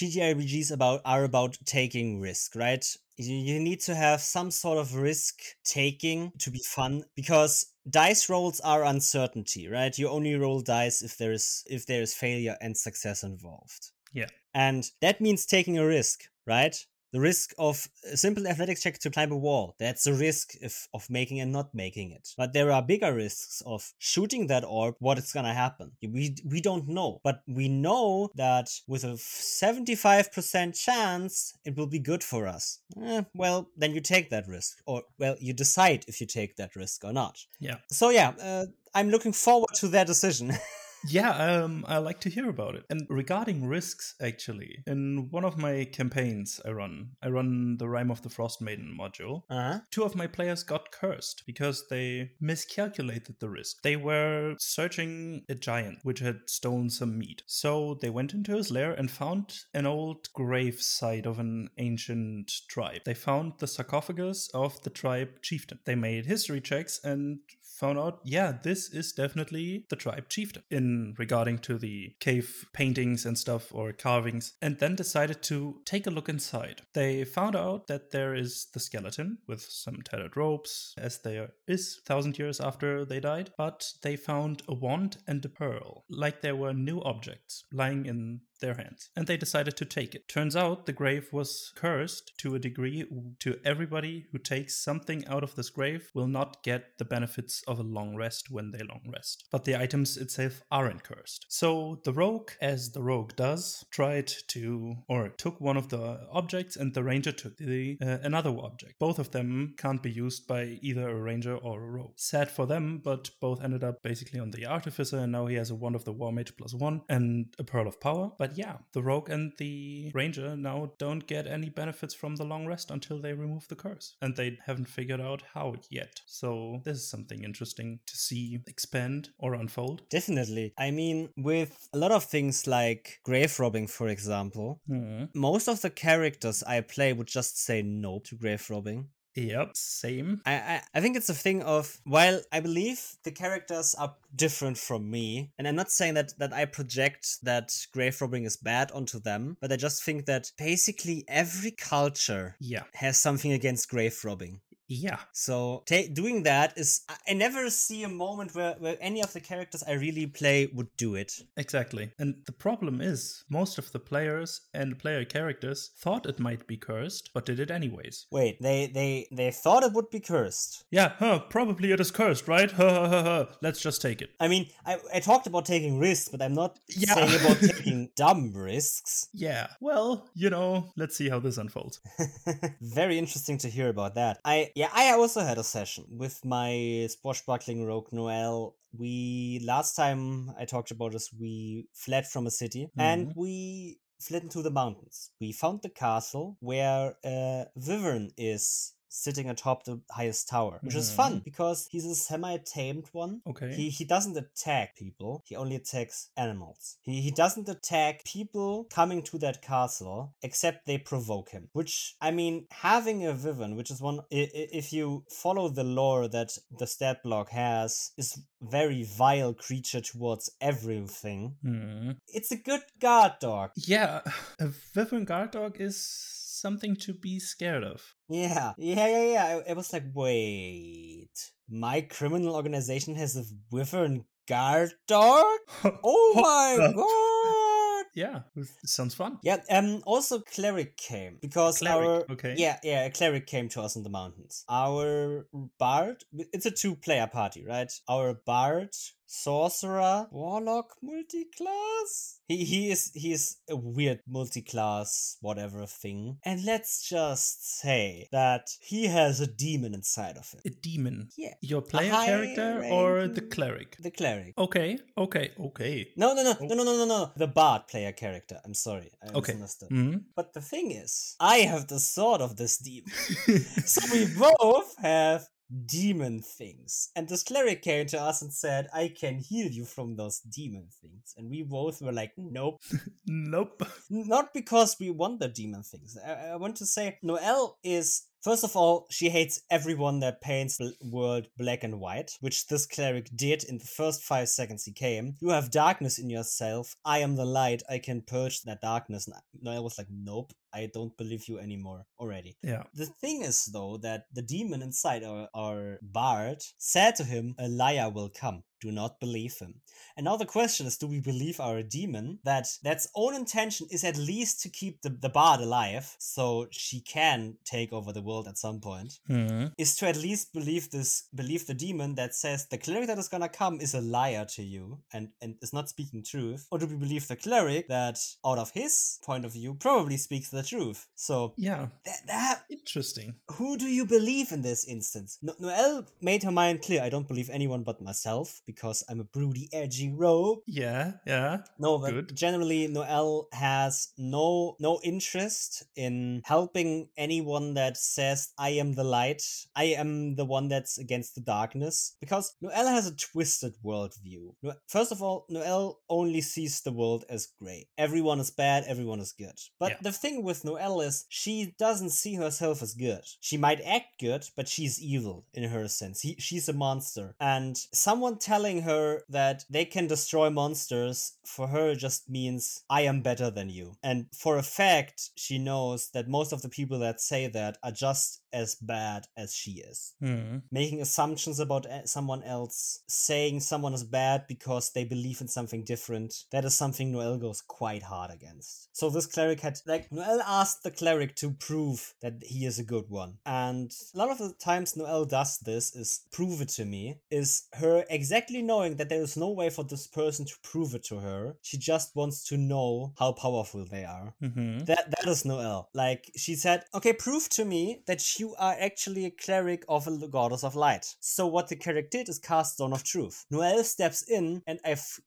TTRPGs 0.00 0.72
about 0.72 1.02
are 1.04 1.24
about 1.24 1.58
taking 1.66 2.20
risk, 2.20 2.56
right? 2.56 2.84
You, 3.18 3.36
you 3.36 3.60
need 3.60 3.80
to 3.80 3.94
have 3.94 4.22
some 4.22 4.50
sort 4.50 4.78
of 4.78 4.94
risk 4.94 5.34
taking 5.62 6.32
to 6.38 6.50
be 6.50 6.62
fun 6.66 7.04
because 7.14 7.66
dice 7.88 8.30
rolls 8.30 8.60
are 8.60 8.82
uncertainty, 8.82 9.68
right? 9.68 9.96
You 9.98 10.08
only 10.08 10.34
roll 10.36 10.62
dice 10.62 11.02
if 11.02 11.18
there 11.18 11.32
is 11.32 11.64
if 11.66 11.84
there 11.84 12.00
is 12.00 12.14
failure 12.14 12.56
and 12.62 12.76
success 12.76 13.22
involved. 13.22 13.90
Yeah. 14.14 14.28
And 14.54 14.90
that 15.02 15.20
means 15.20 15.44
taking 15.44 15.76
a 15.76 15.86
risk, 15.86 16.22
right? 16.46 16.74
The 17.12 17.20
risk 17.20 17.52
of 17.58 17.88
a 18.10 18.16
simple 18.16 18.46
athletics 18.46 18.82
check 18.82 18.98
to 19.00 19.10
climb 19.10 19.32
a 19.32 19.36
wall. 19.36 19.74
That's 19.78 20.06
a 20.06 20.14
risk 20.14 20.54
if, 20.60 20.88
of 20.94 21.08
making 21.10 21.40
and 21.40 21.52
not 21.52 21.74
making 21.74 22.12
it. 22.12 22.28
But 22.36 22.52
there 22.52 22.70
are 22.70 22.82
bigger 22.82 23.12
risks 23.14 23.62
of 23.66 23.92
shooting 23.98 24.46
that 24.46 24.64
orb, 24.64 24.94
what 25.00 25.18
is 25.18 25.32
gonna 25.32 25.54
happen. 25.54 25.92
We, 26.02 26.36
we 26.44 26.60
don't 26.60 26.88
know. 26.88 27.20
But 27.24 27.42
we 27.46 27.68
know 27.68 28.30
that 28.36 28.70
with 28.86 29.04
a 29.04 29.14
75% 29.14 30.80
chance, 30.80 31.54
it 31.64 31.76
will 31.76 31.86
be 31.86 31.98
good 31.98 32.22
for 32.22 32.46
us. 32.46 32.78
Eh, 33.02 33.22
well, 33.34 33.68
then 33.76 33.94
you 33.94 34.00
take 34.00 34.30
that 34.30 34.46
risk. 34.46 34.78
Or, 34.86 35.02
well, 35.18 35.36
you 35.40 35.52
decide 35.52 36.04
if 36.06 36.20
you 36.20 36.26
take 36.26 36.56
that 36.56 36.76
risk 36.76 37.04
or 37.04 37.12
not. 37.12 37.38
Yeah. 37.58 37.76
So, 37.90 38.10
yeah, 38.10 38.32
uh, 38.40 38.66
I'm 38.94 39.10
looking 39.10 39.32
forward 39.32 39.70
to 39.74 39.88
that 39.88 40.06
decision. 40.06 40.52
Yeah, 41.06 41.30
um, 41.30 41.84
I 41.88 41.98
like 41.98 42.20
to 42.20 42.30
hear 42.30 42.48
about 42.48 42.74
it. 42.74 42.84
And 42.90 43.06
regarding 43.08 43.66
risks, 43.66 44.14
actually, 44.20 44.82
in 44.86 45.28
one 45.30 45.44
of 45.44 45.58
my 45.58 45.84
campaigns 45.84 46.60
I 46.64 46.70
run, 46.70 47.10
I 47.22 47.28
run 47.28 47.76
the 47.78 47.88
Rime 47.88 48.10
of 48.10 48.22
the 48.22 48.28
Frostmaiden 48.28 48.96
module. 48.98 49.42
uh-huh. 49.48 49.80
Two 49.90 50.04
of 50.04 50.14
my 50.14 50.26
players 50.26 50.62
got 50.62 50.92
cursed 50.92 51.42
because 51.46 51.86
they 51.88 52.32
miscalculated 52.40 53.36
the 53.40 53.48
risk. 53.48 53.82
They 53.82 53.96
were 53.96 54.56
searching 54.58 55.44
a 55.48 55.54
giant 55.54 55.98
which 56.02 56.20
had 56.20 56.40
stolen 56.46 56.90
some 56.90 57.18
meat. 57.18 57.42
So 57.46 57.98
they 58.00 58.10
went 58.10 58.34
into 58.34 58.56
his 58.56 58.70
lair 58.70 58.92
and 58.92 59.10
found 59.10 59.54
an 59.74 59.86
old 59.86 60.28
grave 60.34 60.80
site 60.80 61.26
of 61.26 61.38
an 61.38 61.70
ancient 61.78 62.52
tribe. 62.68 63.02
They 63.04 63.14
found 63.14 63.54
the 63.58 63.66
sarcophagus 63.66 64.50
of 64.54 64.82
the 64.82 64.90
tribe 64.90 65.40
chieftain. 65.42 65.78
They 65.84 65.94
made 65.94 66.26
history 66.26 66.60
checks 66.60 67.00
and 67.02 67.40
found 67.80 67.98
out, 67.98 68.20
yeah, 68.24 68.52
this 68.62 68.92
is 68.92 69.12
definitely 69.12 69.86
the 69.88 69.96
tribe 69.96 70.28
chieftain 70.28 70.62
in 70.70 71.14
regarding 71.18 71.58
to 71.58 71.78
the 71.78 72.14
cave 72.20 72.66
paintings 72.74 73.24
and 73.24 73.38
stuff 73.38 73.74
or 73.74 73.92
carvings, 73.92 74.52
and 74.60 74.78
then 74.78 74.94
decided 74.94 75.42
to 75.42 75.80
take 75.86 76.06
a 76.06 76.10
look 76.10 76.28
inside. 76.28 76.82
They 76.92 77.24
found 77.24 77.56
out 77.56 77.86
that 77.86 78.10
there 78.10 78.34
is 78.34 78.66
the 78.74 78.80
skeleton 78.80 79.38
with 79.48 79.62
some 79.62 80.02
tattered 80.04 80.36
ropes, 80.36 80.94
as 80.98 81.18
there 81.18 81.50
is 81.66 82.00
thousand 82.04 82.38
years 82.38 82.60
after 82.60 83.04
they 83.04 83.20
died, 83.20 83.50
but 83.56 83.90
they 84.02 84.16
found 84.16 84.62
a 84.68 84.74
wand 84.74 85.16
and 85.26 85.44
a 85.44 85.48
pearl, 85.48 86.04
like 86.10 86.42
there 86.42 86.56
were 86.56 86.74
new 86.74 87.00
objects 87.02 87.64
lying 87.72 88.04
in 88.06 88.40
their 88.60 88.74
hands, 88.74 89.10
and 89.16 89.26
they 89.26 89.36
decided 89.36 89.76
to 89.76 89.84
take 89.84 90.14
it. 90.14 90.28
Turns 90.28 90.56
out 90.56 90.86
the 90.86 90.92
grave 90.92 91.28
was 91.32 91.72
cursed 91.74 92.32
to 92.38 92.54
a 92.54 92.58
degree 92.58 93.04
to 93.40 93.58
everybody 93.64 94.26
who 94.32 94.38
takes 94.38 94.76
something 94.76 95.26
out 95.26 95.42
of 95.42 95.54
this 95.54 95.70
grave 95.70 96.10
will 96.14 96.26
not 96.26 96.62
get 96.62 96.98
the 96.98 97.04
benefits 97.04 97.62
of 97.66 97.78
a 97.78 97.82
long 97.82 98.16
rest 98.16 98.50
when 98.50 98.70
they 98.70 98.78
long 98.78 99.02
rest. 99.12 99.48
But 99.50 99.64
the 99.64 99.76
items 99.76 100.16
itself 100.16 100.62
aren't 100.70 101.04
cursed. 101.04 101.46
So 101.48 102.00
the 102.04 102.12
rogue, 102.12 102.50
as 102.60 102.92
the 102.92 103.02
rogue 103.02 103.34
does, 103.36 103.84
tried 103.90 104.28
to 104.48 104.96
or 105.08 105.28
took 105.28 105.60
one 105.60 105.76
of 105.76 105.88
the 105.88 106.26
objects 106.30 106.76
and 106.76 106.94
the 106.94 107.02
ranger 107.02 107.32
took 107.32 107.56
the 107.56 107.98
uh, 108.02 108.18
another 108.22 108.50
object. 108.50 108.98
Both 108.98 109.18
of 109.18 109.30
them 109.30 109.74
can't 109.76 110.02
be 110.02 110.10
used 110.10 110.46
by 110.46 110.78
either 110.82 111.08
a 111.08 111.20
ranger 111.20 111.56
or 111.56 111.82
a 111.82 111.90
rogue. 111.90 112.12
Sad 112.16 112.50
for 112.50 112.66
them, 112.66 113.00
but 113.02 113.30
both 113.40 113.62
ended 113.62 113.84
up 113.84 114.02
basically 114.02 114.40
on 114.40 114.50
the 114.50 114.66
artificer 114.66 115.18
and 115.18 115.32
now 115.32 115.46
he 115.46 115.56
has 115.56 115.70
a 115.70 115.74
wand 115.74 115.96
of 115.96 116.04
the 116.04 116.12
war 116.12 116.32
mage 116.32 116.56
plus 116.56 116.74
one 116.74 117.02
and 117.08 117.54
a 117.58 117.64
pearl 117.64 117.88
of 117.88 118.00
power. 118.00 118.32
But 118.38 118.49
yeah, 118.54 118.76
the 118.92 119.02
rogue 119.02 119.30
and 119.30 119.52
the 119.58 120.10
ranger 120.14 120.56
now 120.56 120.92
don't 120.98 121.26
get 121.26 121.46
any 121.46 121.68
benefits 121.70 122.14
from 122.14 122.36
the 122.36 122.44
long 122.44 122.66
rest 122.66 122.90
until 122.90 123.20
they 123.20 123.32
remove 123.32 123.68
the 123.68 123.76
curse. 123.76 124.16
And 124.22 124.36
they 124.36 124.58
haven't 124.66 124.88
figured 124.88 125.20
out 125.20 125.42
how 125.54 125.74
yet. 125.90 126.20
So 126.26 126.80
this 126.84 126.98
is 126.98 127.08
something 127.08 127.44
interesting 127.44 128.00
to 128.06 128.16
see 128.16 128.58
expand 128.66 129.30
or 129.38 129.54
unfold. 129.54 130.02
Definitely. 130.10 130.72
I 130.78 130.90
mean, 130.90 131.30
with 131.36 131.88
a 131.92 131.98
lot 131.98 132.12
of 132.12 132.24
things 132.24 132.66
like 132.66 133.20
grave 133.24 133.58
robbing, 133.58 133.86
for 133.86 134.08
example, 134.08 134.80
Hmm. 134.86 135.24
most 135.34 135.68
of 135.68 135.80
the 135.82 135.90
characters 135.90 136.62
I 136.62 136.80
play 136.80 137.12
would 137.12 137.26
just 137.28 137.58
say 137.58 137.82
no 137.82 138.18
to 138.24 138.36
grave 138.36 138.68
robbing. 138.70 139.08
Yep, 139.36 139.76
same. 139.76 140.40
I, 140.44 140.54
I, 140.54 140.82
I 140.94 141.00
think 141.00 141.16
it's 141.16 141.28
a 141.28 141.34
thing 141.34 141.62
of 141.62 141.98
while 142.04 142.40
I 142.52 142.60
believe 142.60 143.00
the 143.22 143.30
characters 143.30 143.94
are 143.94 144.16
different 144.34 144.76
from 144.76 145.08
me, 145.10 145.52
and 145.58 145.68
I'm 145.68 145.76
not 145.76 145.90
saying 145.90 146.14
that 146.14 146.36
that 146.38 146.52
I 146.52 146.64
project 146.64 147.42
that 147.44 147.72
grave 147.92 148.20
robbing 148.20 148.44
is 148.44 148.56
bad 148.56 148.90
onto 148.92 149.20
them, 149.20 149.56
but 149.60 149.72
I 149.72 149.76
just 149.76 150.02
think 150.04 150.26
that 150.26 150.50
basically 150.58 151.24
every 151.28 151.70
culture 151.70 152.56
Yeah. 152.58 152.84
has 152.94 153.18
something 153.20 153.52
against 153.52 153.88
grave 153.88 154.18
robbing. 154.24 154.60
Yeah. 154.92 155.20
So 155.32 155.84
ta- 155.86 156.10
doing 156.12 156.42
that 156.42 156.76
is 156.76 157.02
I- 157.28 157.32
never 157.34 157.70
see 157.70 158.02
a 158.02 158.08
moment 158.08 158.54
where, 158.56 158.74
where 158.80 158.96
any 159.00 159.22
of 159.22 159.32
the 159.32 159.40
characters 159.40 159.84
I 159.86 159.92
really 159.92 160.26
play 160.26 160.68
would 160.74 160.88
do 160.96 161.14
it. 161.14 161.32
Exactly. 161.56 162.10
And 162.18 162.34
the 162.44 162.52
problem 162.52 163.00
is, 163.00 163.44
most 163.48 163.78
of 163.78 163.92
the 163.92 164.00
players 164.00 164.62
and 164.74 164.98
player 164.98 165.24
characters 165.24 165.92
thought 165.96 166.26
it 166.26 166.40
might 166.40 166.66
be 166.66 166.76
cursed, 166.76 167.30
but 167.32 167.46
did 167.46 167.60
it 167.60 167.70
anyways. 167.70 168.26
Wait, 168.32 168.60
they 168.60 168.88
they 168.92 169.28
they 169.30 169.52
thought 169.52 169.84
it 169.84 169.92
would 169.92 170.10
be 170.10 170.18
cursed. 170.20 170.84
Yeah, 170.90 171.12
huh, 171.18 171.38
probably 171.48 171.92
it 171.92 172.00
is 172.00 172.10
cursed, 172.10 172.48
right? 172.48 172.70
Ha 172.72 172.88
ha 172.90 173.08
ha 173.08 173.22
ha. 173.22 173.46
Let's 173.62 173.80
just 173.80 174.02
take 174.02 174.20
it. 174.20 174.30
I 174.40 174.48
mean, 174.48 174.66
I, 174.84 174.98
I 175.14 175.20
talked 175.20 175.46
about 175.46 175.66
taking 175.66 176.00
risks, 176.00 176.28
but 176.28 176.42
I'm 176.42 176.54
not 176.54 176.78
Yeah. 176.88 177.14
saying 177.14 177.40
about 177.40 177.60
taking 177.76 178.10
dumb 178.16 178.52
risks. 178.54 179.28
Yeah, 179.32 179.68
well, 179.80 180.28
you 180.34 180.50
know, 180.50 180.90
let's 180.96 181.16
see 181.16 181.28
how 181.28 181.38
this 181.38 181.58
unfolds. 181.58 182.00
Very 182.80 183.18
interesting 183.18 183.58
to 183.58 183.68
hear 183.68 183.88
about 183.88 184.14
that. 184.16 184.40
I 184.44 184.70
yeah, 184.80 184.88
I 184.94 185.12
also 185.12 185.42
had 185.42 185.58
a 185.58 185.62
session 185.62 186.06
with 186.08 186.42
my 186.42 187.06
swashbuckling 187.10 187.84
rogue 187.84 188.08
Noelle. 188.12 188.76
We 188.96 189.60
last 189.62 189.94
time 189.94 190.52
I 190.58 190.64
talked 190.64 190.90
about 190.90 191.12
this, 191.12 191.28
we 191.38 191.86
fled 191.92 192.26
from 192.26 192.46
a 192.46 192.50
city 192.50 192.88
and 192.96 193.30
we 193.36 193.98
fled 194.22 194.44
into 194.44 194.62
the 194.62 194.70
mountains. 194.70 195.32
We 195.38 195.52
found 195.52 195.82
the 195.82 195.90
castle 195.90 196.56
where 196.60 197.14
uh, 197.22 197.64
Wyvern 197.74 198.30
is 198.38 198.94
sitting 199.12 199.50
atop 199.50 199.84
the 199.84 200.00
highest 200.10 200.48
tower, 200.48 200.78
which 200.82 200.94
is 200.94 201.10
fun 201.12 201.40
Mhm. 201.40 201.44
because 201.44 201.88
he's 201.90 202.06
a 202.06 202.14
semi-tamed 202.14 203.08
one. 203.12 203.42
Okay. 203.46 203.74
He 203.74 203.90
he 203.90 204.04
doesn't 204.04 204.36
attack 204.36 204.96
people. 204.96 205.42
He 205.46 205.56
only 205.56 205.76
attacks 205.76 206.28
animals. 206.36 206.96
He 207.02 207.20
he 207.20 207.30
doesn't 207.30 207.68
attack 207.68 208.24
people 208.24 208.84
coming 208.84 209.22
to 209.24 209.38
that 209.38 209.60
castle 209.62 210.32
except 210.42 210.86
they 210.86 210.96
provoke 210.98 211.50
him. 211.50 211.68
Which 211.72 212.14
I 212.20 212.30
mean, 212.30 212.66
having 212.70 213.26
a 213.26 213.32
Wyvern, 213.32 213.76
which 213.76 213.90
is 213.90 214.00
one 214.00 214.20
if 214.30 214.92
you 214.92 215.24
follow 215.28 215.68
the 215.68 215.84
lore 215.84 216.28
that 216.28 216.56
the 216.70 216.86
stat 216.86 217.22
block 217.24 217.50
has, 217.50 218.12
is 218.16 218.38
very 218.60 219.02
vile 219.02 219.54
creature 219.54 220.00
towards 220.00 220.50
everything. 220.60 221.56
Hmm. 221.62 222.10
It's 222.28 222.52
a 222.52 222.56
good 222.56 222.82
guard 223.00 223.32
dog. 223.40 223.70
Yeah, 223.76 224.20
a 224.60 224.70
Wyvern 224.94 225.24
guard 225.24 225.50
dog 225.50 225.80
is 225.80 226.39
something 226.60 226.96
to 226.96 227.14
be 227.14 227.38
scared 227.38 227.84
of. 227.84 228.14
Yeah, 228.28 228.72
yeah, 228.78 229.06
yeah, 229.06 229.32
yeah. 229.32 229.44
I, 229.66 229.70
I 229.70 229.72
was 229.74 229.92
like, 229.92 230.04
wait, 230.14 231.30
my 231.68 232.02
criminal 232.02 232.54
organization 232.54 233.14
has 233.16 233.36
a 233.36 233.44
Wyvern 233.70 234.24
guard 234.48 234.92
dog? 235.06 235.58
Oh 236.04 236.32
my 236.36 236.92
god! 236.92 237.66
Yeah, 238.14 238.40
sounds 238.84 239.14
fun. 239.14 239.38
Yeah, 239.44 239.58
um 239.70 240.02
also 240.04 240.40
cleric 240.40 240.96
came 240.96 241.38
because 241.40 241.78
Cleric, 241.78 242.08
our 242.08 242.32
okay. 242.32 242.54
Yeah, 242.56 242.78
yeah, 242.82 243.04
a 243.04 243.10
cleric 243.10 243.46
came 243.46 243.68
to 243.68 243.82
us 243.82 243.94
in 243.94 244.02
the 244.02 244.10
mountains. 244.10 244.64
Our 244.68 245.46
bard 245.78 246.24
it's 246.52 246.66
a 246.66 246.72
two 246.72 246.96
player 246.96 247.28
party, 247.28 247.64
right? 247.64 247.92
Our 248.08 248.34
bard, 248.34 248.90
sorcerer, 249.30 250.26
warlock 250.32 250.96
multi-class. 251.02 252.40
He 252.48 252.64
he 252.64 252.90
is 252.90 253.12
he 253.14 253.32
is 253.32 253.58
a 253.68 253.76
weird 253.76 254.20
multi-class 254.26 255.36
whatever 255.40 255.86
thing. 255.86 256.38
And 256.44 256.64
let's 256.64 257.08
just 257.08 257.78
say 257.80 258.28
that 258.32 258.66
he 258.80 259.06
has 259.06 259.40
a 259.40 259.46
demon 259.46 259.94
inside 259.94 260.36
of 260.36 260.50
him. 260.50 260.60
A 260.66 260.70
demon. 260.70 261.28
Yeah. 261.38 261.54
Your 261.62 261.80
player 261.82 262.10
character 262.10 262.84
or 262.90 263.28
the 263.28 263.40
cleric? 263.42 263.96
The 264.00 264.10
cleric. 264.10 264.54
Okay, 264.58 264.98
okay, 265.16 265.52
okay. 265.60 266.08
No, 266.16 266.34
no, 266.34 266.42
no, 266.42 266.54
Oh. 266.60 266.66
no, 266.66 266.74
no, 266.74 266.84
no, 266.84 266.96
no, 266.98 267.04
no. 267.06 267.30
The 267.36 267.46
bard 267.46 267.86
player 267.88 268.12
character. 268.12 268.58
I'm 268.64 268.74
sorry. 268.74 269.12
I 269.22 269.28
Okay. 269.38 269.52
misunderstood. 269.52 269.88
hmm 269.90 270.16
But 270.34 270.52
the 270.54 270.60
thing 270.60 270.90
is, 270.90 271.36
I 271.38 271.58
have 271.58 271.86
the 271.86 272.00
sword 272.00 272.40
of 272.40 272.56
this 272.56 272.78
demon. 272.78 273.10
so 273.86 274.00
we 274.12 274.26
both 274.36 274.96
have 274.98 275.46
demon 275.86 276.42
things. 276.42 277.10
And 277.14 277.28
this 277.28 277.42
cleric 277.42 277.82
came 277.82 278.06
to 278.06 278.20
us 278.20 278.42
and 278.42 278.52
said, 278.52 278.88
I 278.92 279.08
can 279.08 279.38
heal 279.38 279.68
you 279.68 279.84
from 279.84 280.16
those 280.16 280.40
demon 280.40 280.88
things. 281.00 281.34
And 281.36 281.48
we 281.50 281.62
both 281.62 282.02
were 282.02 282.12
like, 282.12 282.32
nope. 282.36 282.80
nope. 283.26 283.82
Not 284.10 284.52
because 284.52 284.96
we 284.98 285.10
want 285.10 285.40
the 285.40 285.48
demon 285.48 285.82
things. 285.82 286.16
I, 286.24 286.50
I 286.52 286.56
want 286.56 286.76
to 286.76 286.86
say, 286.86 287.18
Noelle 287.22 287.78
is 287.84 288.22
First 288.42 288.64
of 288.64 288.74
all, 288.74 289.06
she 289.10 289.28
hates 289.28 289.60
everyone 289.70 290.20
that 290.20 290.40
paints 290.40 290.78
the 290.78 290.94
world 291.02 291.48
black 291.58 291.84
and 291.84 292.00
white, 292.00 292.38
which 292.40 292.66
this 292.68 292.86
cleric 292.86 293.28
did 293.36 293.64
in 293.64 293.78
the 293.78 293.84
first 293.84 294.22
five 294.22 294.48
seconds 294.48 294.84
he 294.84 294.92
came. 294.92 295.34
You 295.40 295.50
have 295.50 295.70
darkness 295.70 296.18
in 296.18 296.30
yourself. 296.30 296.96
I 297.04 297.18
am 297.18 297.36
the 297.36 297.44
light. 297.44 297.82
I 297.88 297.98
can 297.98 298.22
purge 298.22 298.62
that 298.62 298.80
darkness. 298.80 299.28
And 299.28 299.68
I 299.68 299.80
was 299.80 299.98
like, 299.98 300.08
nope. 300.10 300.52
I 300.72 300.88
don't 300.92 301.16
believe 301.16 301.48
you 301.48 301.58
anymore 301.58 302.06
already. 302.18 302.56
Yeah. 302.62 302.84
The 302.94 303.06
thing 303.06 303.42
is, 303.42 303.66
though, 303.66 303.98
that 303.98 304.26
the 304.32 304.42
demon 304.42 304.82
inside 304.82 305.24
our, 305.24 305.48
our 305.52 305.98
bard 306.00 306.58
said 306.78 307.16
to 307.16 307.24
him, 307.24 307.56
A 307.58 307.68
liar 307.68 308.08
will 308.08 308.30
come. 308.30 308.62
Do 308.80 308.90
not 308.90 309.20
believe 309.20 309.58
him. 309.58 309.74
And 310.16 310.24
now 310.24 310.36
the 310.36 310.46
question 310.46 310.86
is 310.86 310.96
do 310.96 311.06
we 311.06 311.20
believe 311.20 311.60
our 311.60 311.82
demon 311.82 312.38
that 312.44 312.66
that's 312.82 313.08
own 313.14 313.34
intention 313.34 313.86
is 313.90 314.04
at 314.04 314.16
least 314.16 314.60
to 314.62 314.68
keep 314.68 315.02
the, 315.02 315.10
the 315.10 315.28
bard 315.28 315.60
alive 315.60 316.16
so 316.18 316.66
she 316.70 317.00
can 317.00 317.56
take 317.64 317.92
over 317.92 318.12
the 318.12 318.22
world 318.22 318.48
at 318.48 318.58
some 318.58 318.80
point? 318.80 319.18
Mm-hmm. 319.28 319.66
Is 319.78 319.96
to 319.98 320.06
at 320.08 320.16
least 320.16 320.52
believe 320.52 320.90
this 320.90 321.28
believe 321.34 321.66
the 321.66 321.74
demon 321.74 322.14
that 322.16 322.34
says 322.34 322.66
the 322.68 322.78
cleric 322.78 323.06
that 323.08 323.18
is 323.18 323.28
gonna 323.28 323.48
come 323.48 323.80
is 323.80 323.94
a 323.94 324.00
liar 324.00 324.44
to 324.56 324.62
you 324.62 324.98
and, 325.12 325.28
and 325.40 325.56
is 325.62 325.72
not 325.72 325.88
speaking 325.88 326.22
truth? 326.24 326.66
Or 326.70 326.78
do 326.78 326.86
we 326.86 326.96
believe 326.96 327.28
the 327.28 327.36
cleric 327.36 327.88
that 327.88 328.18
out 328.44 328.58
of 328.58 328.70
his 328.72 329.18
point 329.24 329.44
of 329.44 329.52
view 329.52 329.74
probably 329.74 330.16
speaks 330.16 330.50
the 330.50 330.62
truth? 330.62 331.06
So 331.14 331.54
Yeah. 331.56 331.88
that, 332.04 332.20
that 332.26 332.62
Interesting. 332.70 333.34
who 333.52 333.76
do 333.76 333.86
you 333.86 334.06
believe 334.06 334.52
in 334.52 334.62
this 334.62 334.84
instance? 334.86 335.38
No- 335.42 335.54
Noelle 335.58 336.06
made 336.20 336.42
her 336.44 336.50
mind 336.50 336.82
clear. 336.82 337.02
I 337.02 337.08
don't 337.10 337.28
believe 337.28 337.50
anyone 337.50 337.82
but 337.82 338.00
myself 338.00 338.62
because 338.72 339.04
I'm 339.08 339.20
a 339.20 339.24
broody, 339.24 339.68
edgy 339.72 340.12
rogue. 340.12 340.60
Yeah. 340.66 341.12
Yeah. 341.26 341.58
No, 341.78 341.98
but 341.98 342.10
Good. 342.12 342.36
generally 342.36 342.86
Noelle 342.88 343.48
has 343.52 344.08
no 344.16 344.76
no 344.80 345.00
interest 345.02 345.84
in 345.96 346.42
helping 346.44 347.08
anyone 347.16 347.74
that 347.74 347.96
says 347.96 348.48
I 348.58 348.70
am 348.82 348.94
the 348.94 349.04
light. 349.04 349.42
I 349.76 349.84
am 350.02 350.36
the 350.36 350.44
one 350.44 350.68
that's 350.68 350.98
against 350.98 351.34
the 351.34 351.40
darkness 351.40 352.16
because 352.20 352.54
Noelle 352.60 352.88
has 352.88 353.06
a 353.06 353.16
twisted 353.16 353.74
worldview. 353.84 354.54
First 354.88 355.12
of 355.12 355.22
all, 355.22 355.46
Noelle 355.48 356.00
only 356.08 356.40
sees 356.40 356.80
the 356.82 356.92
world 356.92 357.24
as 357.28 357.48
gray. 357.60 357.88
Everyone 357.98 358.40
is 358.40 358.50
bad, 358.50 358.84
everyone 358.86 359.20
is 359.20 359.32
good. 359.32 359.58
But 359.78 359.90
Yeah. 359.92 359.98
the 360.02 360.12
thing 360.12 360.42
with 360.42 360.64
Noelle 360.64 361.00
is 361.00 361.26
she 361.28 361.74
doesn't 361.78 362.10
see 362.10 362.34
herself 362.34 362.82
as 362.82 362.94
good. 362.94 363.24
She 363.40 363.56
might 363.56 363.80
act 363.96 364.20
good, 364.20 364.42
but 364.56 364.68
she's 364.68 365.00
evil 365.00 365.46
in 365.54 365.64
her 365.70 365.88
sense. 365.88 366.20
He, 366.20 366.36
she's 366.38 366.68
a 366.68 366.72
monster. 366.72 367.34
And 367.40 367.76
someone 367.92 368.38
telling 368.60 368.82
her 368.82 369.22
that 369.26 369.64
they 369.70 369.86
can 369.86 370.06
destroy 370.06 370.50
monsters 370.50 371.32
for 371.46 371.68
her 371.68 371.94
just 371.94 372.28
means 372.28 372.82
I 372.90 373.02
am 373.02 373.22
better 373.22 373.50
than 373.50 373.70
you. 373.70 373.96
And 374.02 374.26
for 374.34 374.58
a 374.58 374.62
fact, 374.62 375.30
she 375.34 375.56
knows 375.56 376.10
that 376.12 376.28
most 376.28 376.52
of 376.52 376.60
the 376.60 376.68
people 376.68 376.98
that 376.98 377.22
say 377.22 377.46
that 377.46 377.78
are 377.82 377.90
just 377.90 378.42
as 378.52 378.74
bad 378.76 379.26
as 379.36 379.54
she 379.54 379.72
is 379.72 380.14
Hmm. 380.20 380.58
making 380.70 381.00
assumptions 381.00 381.58
about 381.60 381.86
someone 382.04 382.42
else, 382.42 383.00
saying 383.08 383.60
someone 383.60 383.94
is 383.94 384.04
bad 384.04 384.46
because 384.48 384.90
they 384.92 385.04
believe 385.04 385.40
in 385.40 385.48
something 385.48 385.84
different. 385.84 386.34
That 386.50 386.64
is 386.64 386.74
something 386.76 387.12
Noelle 387.12 387.38
goes 387.38 387.62
quite 387.62 388.02
hard 388.02 388.30
against. 388.30 388.88
So 388.92 389.10
this 389.10 389.26
cleric 389.26 389.60
had 389.60 389.78
like 389.86 390.10
Noelle 390.12 390.42
asked 390.42 390.82
the 390.82 390.90
cleric 390.90 391.36
to 391.36 391.50
prove 391.52 392.14
that 392.22 392.42
he 392.42 392.66
is 392.66 392.78
a 392.78 392.84
good 392.84 393.08
one. 393.08 393.38
And 393.46 393.92
a 394.14 394.18
lot 394.18 394.30
of 394.30 394.38
the 394.38 394.52
times 394.54 394.96
Noelle 394.96 395.24
does 395.24 395.58
this 395.58 395.94
is 395.94 396.20
prove 396.32 396.60
it 396.60 396.68
to 396.70 396.84
me, 396.84 397.20
is 397.30 397.64
her 397.74 398.04
exactly 398.10 398.62
knowing 398.62 398.96
that 398.96 399.08
there 399.08 399.22
is 399.22 399.36
no 399.36 399.50
way 399.50 399.70
for 399.70 399.84
this 399.84 400.06
person 400.06 400.44
to 400.46 400.54
prove 400.62 400.94
it 400.94 401.04
to 401.04 401.18
her. 401.20 401.56
She 401.62 401.78
just 401.78 402.14
wants 402.14 402.44
to 402.48 402.56
know 402.56 403.12
how 403.18 403.32
powerful 403.32 403.84
they 403.84 404.04
are. 404.04 404.34
Mm-hmm. 404.42 404.80
That 404.84 405.10
that 405.10 405.26
is 405.26 405.44
Noelle. 405.44 405.88
Like 405.94 406.30
she 406.36 406.54
said, 406.54 406.84
okay, 406.94 407.12
prove 407.12 407.48
to 407.50 407.64
me 407.64 408.02
that 408.06 408.20
you 408.40 408.54
are 408.58 408.74
actually 408.80 409.26
a 409.26 409.30
cleric 409.30 409.84
of 409.88 410.06
a 410.06 410.28
goddess 410.28 410.64
of 410.64 410.74
light. 410.74 411.14
So 411.20 411.46
what 411.46 411.68
the 411.68 411.76
cleric 411.76 412.10
did 412.10 412.28
is 412.28 412.38
cast 412.38 412.78
Zone 412.78 412.92
of 412.92 413.04
Truth. 413.04 413.44
Noelle 413.50 413.84
steps 413.84 414.22
in 414.28 414.62
and 414.66 414.80
I 414.84 414.92
f- 414.92 415.20